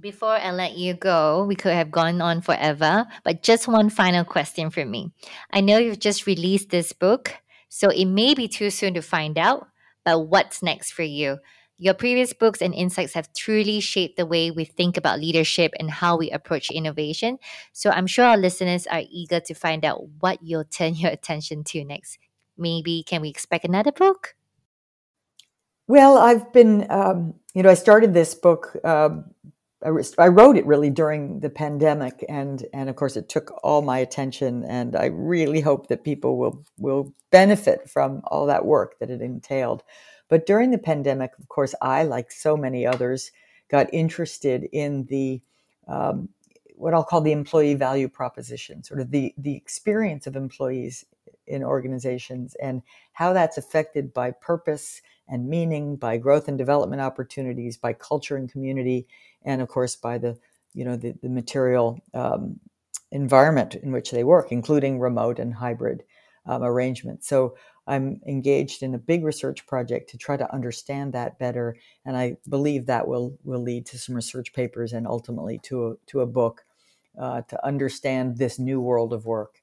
before 0.01 0.31
I 0.31 0.51
let 0.51 0.77
you 0.79 0.95
go, 0.95 1.45
we 1.45 1.55
could 1.55 1.75
have 1.75 1.91
gone 1.91 2.21
on 2.21 2.41
forever, 2.41 3.07
but 3.23 3.43
just 3.43 3.69
one 3.69 3.91
final 3.91 4.25
question 4.25 4.71
for 4.71 4.85
me. 4.85 5.13
I 5.53 5.61
know 5.61 5.79
you've 5.79 6.01
just 6.01 6.27
released 6.27 6.71
this 6.71 6.93
book, 6.93 7.35
so 7.69 7.91
it 7.91 8.07
may 8.07 8.35
be 8.35 8.49
too 8.49 8.71
soon 8.71 8.95
to 8.95 9.03
find 9.03 9.39
out, 9.39 9.69
but 10.05 10.21
what's 10.21 10.63
next 10.63 10.93
for 10.93 11.03
you? 11.03 11.39
Your 11.77 11.95
previous 11.95 12.33
books 12.33 12.61
and 12.61 12.75
insights 12.75 13.15
have 13.15 13.33
truly 13.33 13.81
shaped 13.81 14.17
the 14.17 14.27
way 14.27 14.51
we 14.51 14.65
think 14.65 14.97
about 14.97 15.21
leadership 15.21 15.73
and 15.79 15.91
how 15.91 16.17
we 16.17 16.31
approach 16.31 16.71
innovation. 16.71 17.39
So 17.73 17.91
I'm 17.91 18.07
sure 18.07 18.27
our 18.27 18.37
listeners 18.37 18.87
are 18.87 19.03
eager 19.11 19.41
to 19.41 19.55
find 19.55 19.85
out 19.85 20.03
what 20.21 20.41
you'll 20.43 20.65
turn 20.65 20.95
your 20.97 21.11
attention 21.11 21.65
to 21.65 21.85
next. 21.85 22.19
Maybe 22.61 23.03
can 23.03 23.23
we 23.23 23.29
expect 23.29 23.65
another 23.65 23.93
book? 23.93 24.35
Well, 25.89 26.19
I've 26.19 26.53
been, 26.53 26.87
um, 26.89 27.35
you 27.55 27.65
know, 27.65 27.71
I 27.71 27.75
started 27.75 28.15
this 28.15 28.35
book. 28.35 28.77
Um, 28.85 29.25
I, 29.83 30.29
wrote 30.29 30.59
it 30.59 30.67
really 30.67 30.91
during 30.91 31.41
the 31.41 31.49
pandemic, 31.49 32.25
and 32.29 32.65
and 32.75 32.91
of 32.91 32.97
course 32.97 33.17
it 33.17 33.31
took 33.31 33.51
all 33.65 33.81
my 33.81 33.99
attention. 33.99 34.63
And 34.65 34.95
I 34.95 35.07
really 35.07 35.61
hope 35.61 35.89
that 35.89 36.05
people 36.05 36.37
will 36.37 36.63
will 36.79 37.15
benefit 37.31 37.89
from 37.89 38.21
all 38.25 38.47
that 38.47 38.67
work 38.67 38.99
that 38.99 39.11
it 39.11 39.23
entailed. 39.23 39.83
But 40.29 40.47
during 40.47 40.71
the 40.71 40.79
pandemic, 40.79 41.33
of 41.39 41.49
course, 41.49 41.75
I, 41.81 42.05
like 42.05 42.31
so 42.31 42.57
many 42.57 42.87
others, 42.87 43.33
got 43.69 43.93
interested 43.93 44.69
in 44.73 45.07
the 45.07 45.41
um, 45.89 46.29
what 46.77 46.95
I'll 46.95 47.05
call 47.05 47.21
the 47.21 47.33
employee 47.33 47.75
value 47.75 48.09
proposition, 48.09 48.85
sort 48.85 49.01
of 49.01 49.11
the 49.11 49.35
the 49.39 49.57
experience 49.57 50.27
of 50.27 50.37
employees 50.37 51.07
in 51.51 51.63
organizations 51.65 52.55
and 52.63 52.83
how 53.13 53.33
that's 53.33 53.59
affected 53.59 54.15
by 54.15 54.31
purpose 54.31 55.03
and 55.29 55.49
meaning, 55.49 55.97
by 55.97 56.17
growth 56.17 56.49
and 56.49 56.59
development 56.59 57.03
opportunities, 57.03 57.77
by 57.77 57.93
culture 57.93 58.37
and 58.37 58.51
community, 58.51 59.07
and 59.45 59.63
of 59.63 59.69
course 59.69 59.95
by 59.97 60.19
the 60.19 60.39
you 60.75 60.85
know 60.85 60.97
the, 60.97 61.15
the 61.23 61.29
material 61.29 62.01
um, 62.15 62.59
environment 63.13 63.75
in 63.75 63.93
which 63.93 64.11
they 64.11 64.25
work, 64.25 64.53
including 64.53 64.99
remote 64.99 65.39
and 65.39 65.55
hybrid 65.55 66.03
um, 66.47 66.63
arrangements. 66.63 67.29
So 67.29 67.57
I'm 67.87 68.21
engaged 68.27 68.83
in 68.83 68.95
a 68.95 68.99
big 68.99 69.25
research 69.25 69.67
project 69.67 70.11
to 70.11 70.19
try 70.19 70.37
to 70.37 70.53
understand 70.53 71.13
that 71.13 71.39
better, 71.39 71.77
and 72.05 72.17
I 72.17 72.37
believe 72.49 72.87
that 72.87 73.07
will 73.07 73.39
will 73.45 73.63
lead 73.63 73.87
to 73.87 73.99
some 73.99 74.17
research 74.17 74.53
papers 74.53 74.93
and 74.93 75.07
ultimately 75.07 75.59
to 75.65 75.89
a, 75.89 75.95
to 76.07 76.21
a 76.21 76.27
book 76.27 76.65
uh, 77.19 77.43
to 77.43 77.67
understand 77.67 78.37
this 78.37 78.59
new 78.59 78.81
world 78.81 79.13
of 79.13 79.27
work. 79.27 79.60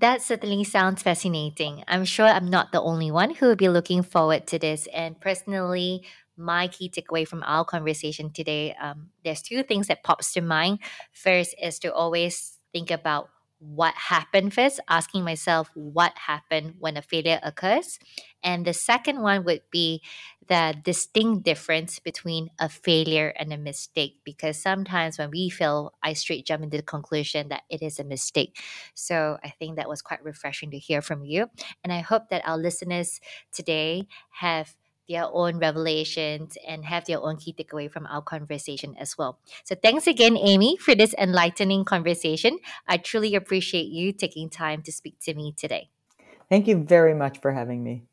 That 0.00 0.22
certainly 0.22 0.64
sounds 0.64 1.02
fascinating. 1.02 1.84
I'm 1.86 2.04
sure 2.04 2.26
I'm 2.26 2.48
not 2.48 2.72
the 2.72 2.80
only 2.80 3.10
one 3.10 3.34
who 3.34 3.46
will 3.46 3.56
be 3.56 3.68
looking 3.68 4.02
forward 4.02 4.46
to 4.48 4.58
this. 4.58 4.88
And 4.94 5.20
personally, 5.20 6.06
my 6.36 6.68
key 6.68 6.88
takeaway 6.88 7.28
from 7.28 7.42
our 7.44 7.64
conversation 7.64 8.32
today, 8.32 8.74
um, 8.80 9.10
there's 9.24 9.42
two 9.42 9.62
things 9.62 9.88
that 9.88 10.02
pops 10.02 10.32
to 10.32 10.40
mind. 10.40 10.78
First 11.12 11.54
is 11.60 11.78
to 11.80 11.92
always 11.92 12.58
think 12.72 12.90
about 12.90 13.28
what 13.60 13.94
happened 13.94 14.54
first, 14.54 14.80
asking 14.88 15.22
myself 15.22 15.70
what 15.74 16.16
happened 16.16 16.74
when 16.78 16.96
a 16.96 17.02
failure 17.02 17.38
occurs. 17.42 17.98
And 18.42 18.64
the 18.66 18.72
second 18.72 19.20
one 19.20 19.44
would 19.44 19.60
be 19.70 20.02
the 20.48 20.74
distinct 20.82 21.44
difference 21.44 21.98
between 21.98 22.50
a 22.58 22.68
failure 22.68 23.32
and 23.38 23.52
a 23.52 23.58
mistake. 23.58 24.16
Because 24.24 24.60
sometimes 24.60 25.18
when 25.18 25.30
we 25.30 25.50
fail, 25.50 25.92
I 26.02 26.14
straight 26.14 26.46
jump 26.46 26.64
into 26.64 26.78
the 26.78 26.82
conclusion 26.82 27.48
that 27.50 27.62
it 27.70 27.82
is 27.82 27.98
a 27.98 28.04
mistake. 28.04 28.58
So 28.94 29.38
I 29.44 29.50
think 29.50 29.76
that 29.76 29.88
was 29.88 30.02
quite 30.02 30.24
refreshing 30.24 30.70
to 30.72 30.78
hear 30.78 31.02
from 31.02 31.24
you. 31.24 31.50
And 31.84 31.92
I 31.92 32.00
hope 32.00 32.30
that 32.30 32.46
our 32.48 32.56
listeners 32.58 33.20
today 33.52 34.06
have 34.30 34.74
their 35.08 35.24
own 35.24 35.58
revelations 35.58 36.56
and 36.66 36.84
have 36.84 37.04
their 37.06 37.20
own 37.20 37.36
key 37.36 37.52
takeaway 37.52 37.90
from 37.90 38.06
our 38.06 38.22
conversation 38.22 38.94
as 38.98 39.18
well. 39.18 39.38
So 39.64 39.74
thanks 39.74 40.06
again, 40.06 40.36
Amy, 40.36 40.76
for 40.76 40.94
this 40.94 41.14
enlightening 41.18 41.84
conversation. 41.84 42.58
I 42.86 42.98
truly 42.98 43.34
appreciate 43.34 43.88
you 43.88 44.12
taking 44.12 44.48
time 44.48 44.82
to 44.82 44.92
speak 44.92 45.18
to 45.22 45.34
me 45.34 45.52
today. 45.56 45.90
Thank 46.48 46.66
you 46.66 46.82
very 46.82 47.14
much 47.14 47.38
for 47.40 47.52
having 47.52 47.82
me. 47.82 48.04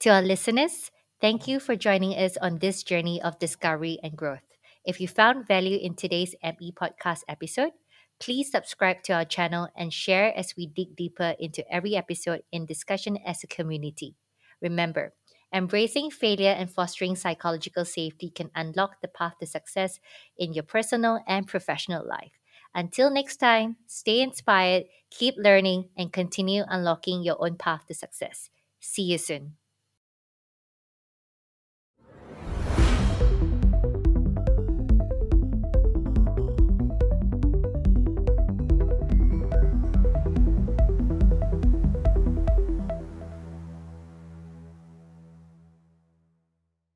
To 0.00 0.10
our 0.10 0.22
listeners, 0.22 0.90
thank 1.20 1.46
you 1.46 1.60
for 1.60 1.76
joining 1.76 2.12
us 2.12 2.36
on 2.36 2.58
this 2.58 2.82
journey 2.82 3.22
of 3.22 3.38
discovery 3.38 3.98
and 4.02 4.16
growth. 4.16 4.42
If 4.84 5.00
you 5.00 5.06
found 5.06 5.46
value 5.46 5.78
in 5.78 5.94
today's 5.94 6.34
ME 6.42 6.72
podcast 6.72 7.22
episode, 7.28 7.70
please 8.18 8.50
subscribe 8.50 9.02
to 9.04 9.12
our 9.12 9.24
channel 9.24 9.68
and 9.76 9.92
share 9.92 10.36
as 10.36 10.54
we 10.56 10.66
dig 10.66 10.96
deeper 10.96 11.34
into 11.38 11.62
every 11.72 11.94
episode 11.94 12.42
in 12.50 12.66
discussion 12.66 13.16
as 13.24 13.44
a 13.44 13.46
community. 13.46 14.16
Remember, 14.60 15.12
Embracing 15.52 16.10
failure 16.10 16.50
and 16.50 16.70
fostering 16.70 17.14
psychological 17.14 17.84
safety 17.84 18.30
can 18.30 18.50
unlock 18.54 19.00
the 19.00 19.08
path 19.08 19.34
to 19.40 19.46
success 19.46 20.00
in 20.36 20.52
your 20.54 20.64
personal 20.64 21.20
and 21.26 21.46
professional 21.46 22.06
life. 22.06 22.32
Until 22.74 23.10
next 23.10 23.36
time, 23.36 23.76
stay 23.86 24.20
inspired, 24.20 24.84
keep 25.10 25.34
learning, 25.36 25.90
and 25.96 26.12
continue 26.12 26.64
unlocking 26.68 27.22
your 27.22 27.36
own 27.44 27.56
path 27.56 27.86
to 27.88 27.94
success. 27.94 28.48
See 28.80 29.02
you 29.02 29.18
soon. 29.18 29.56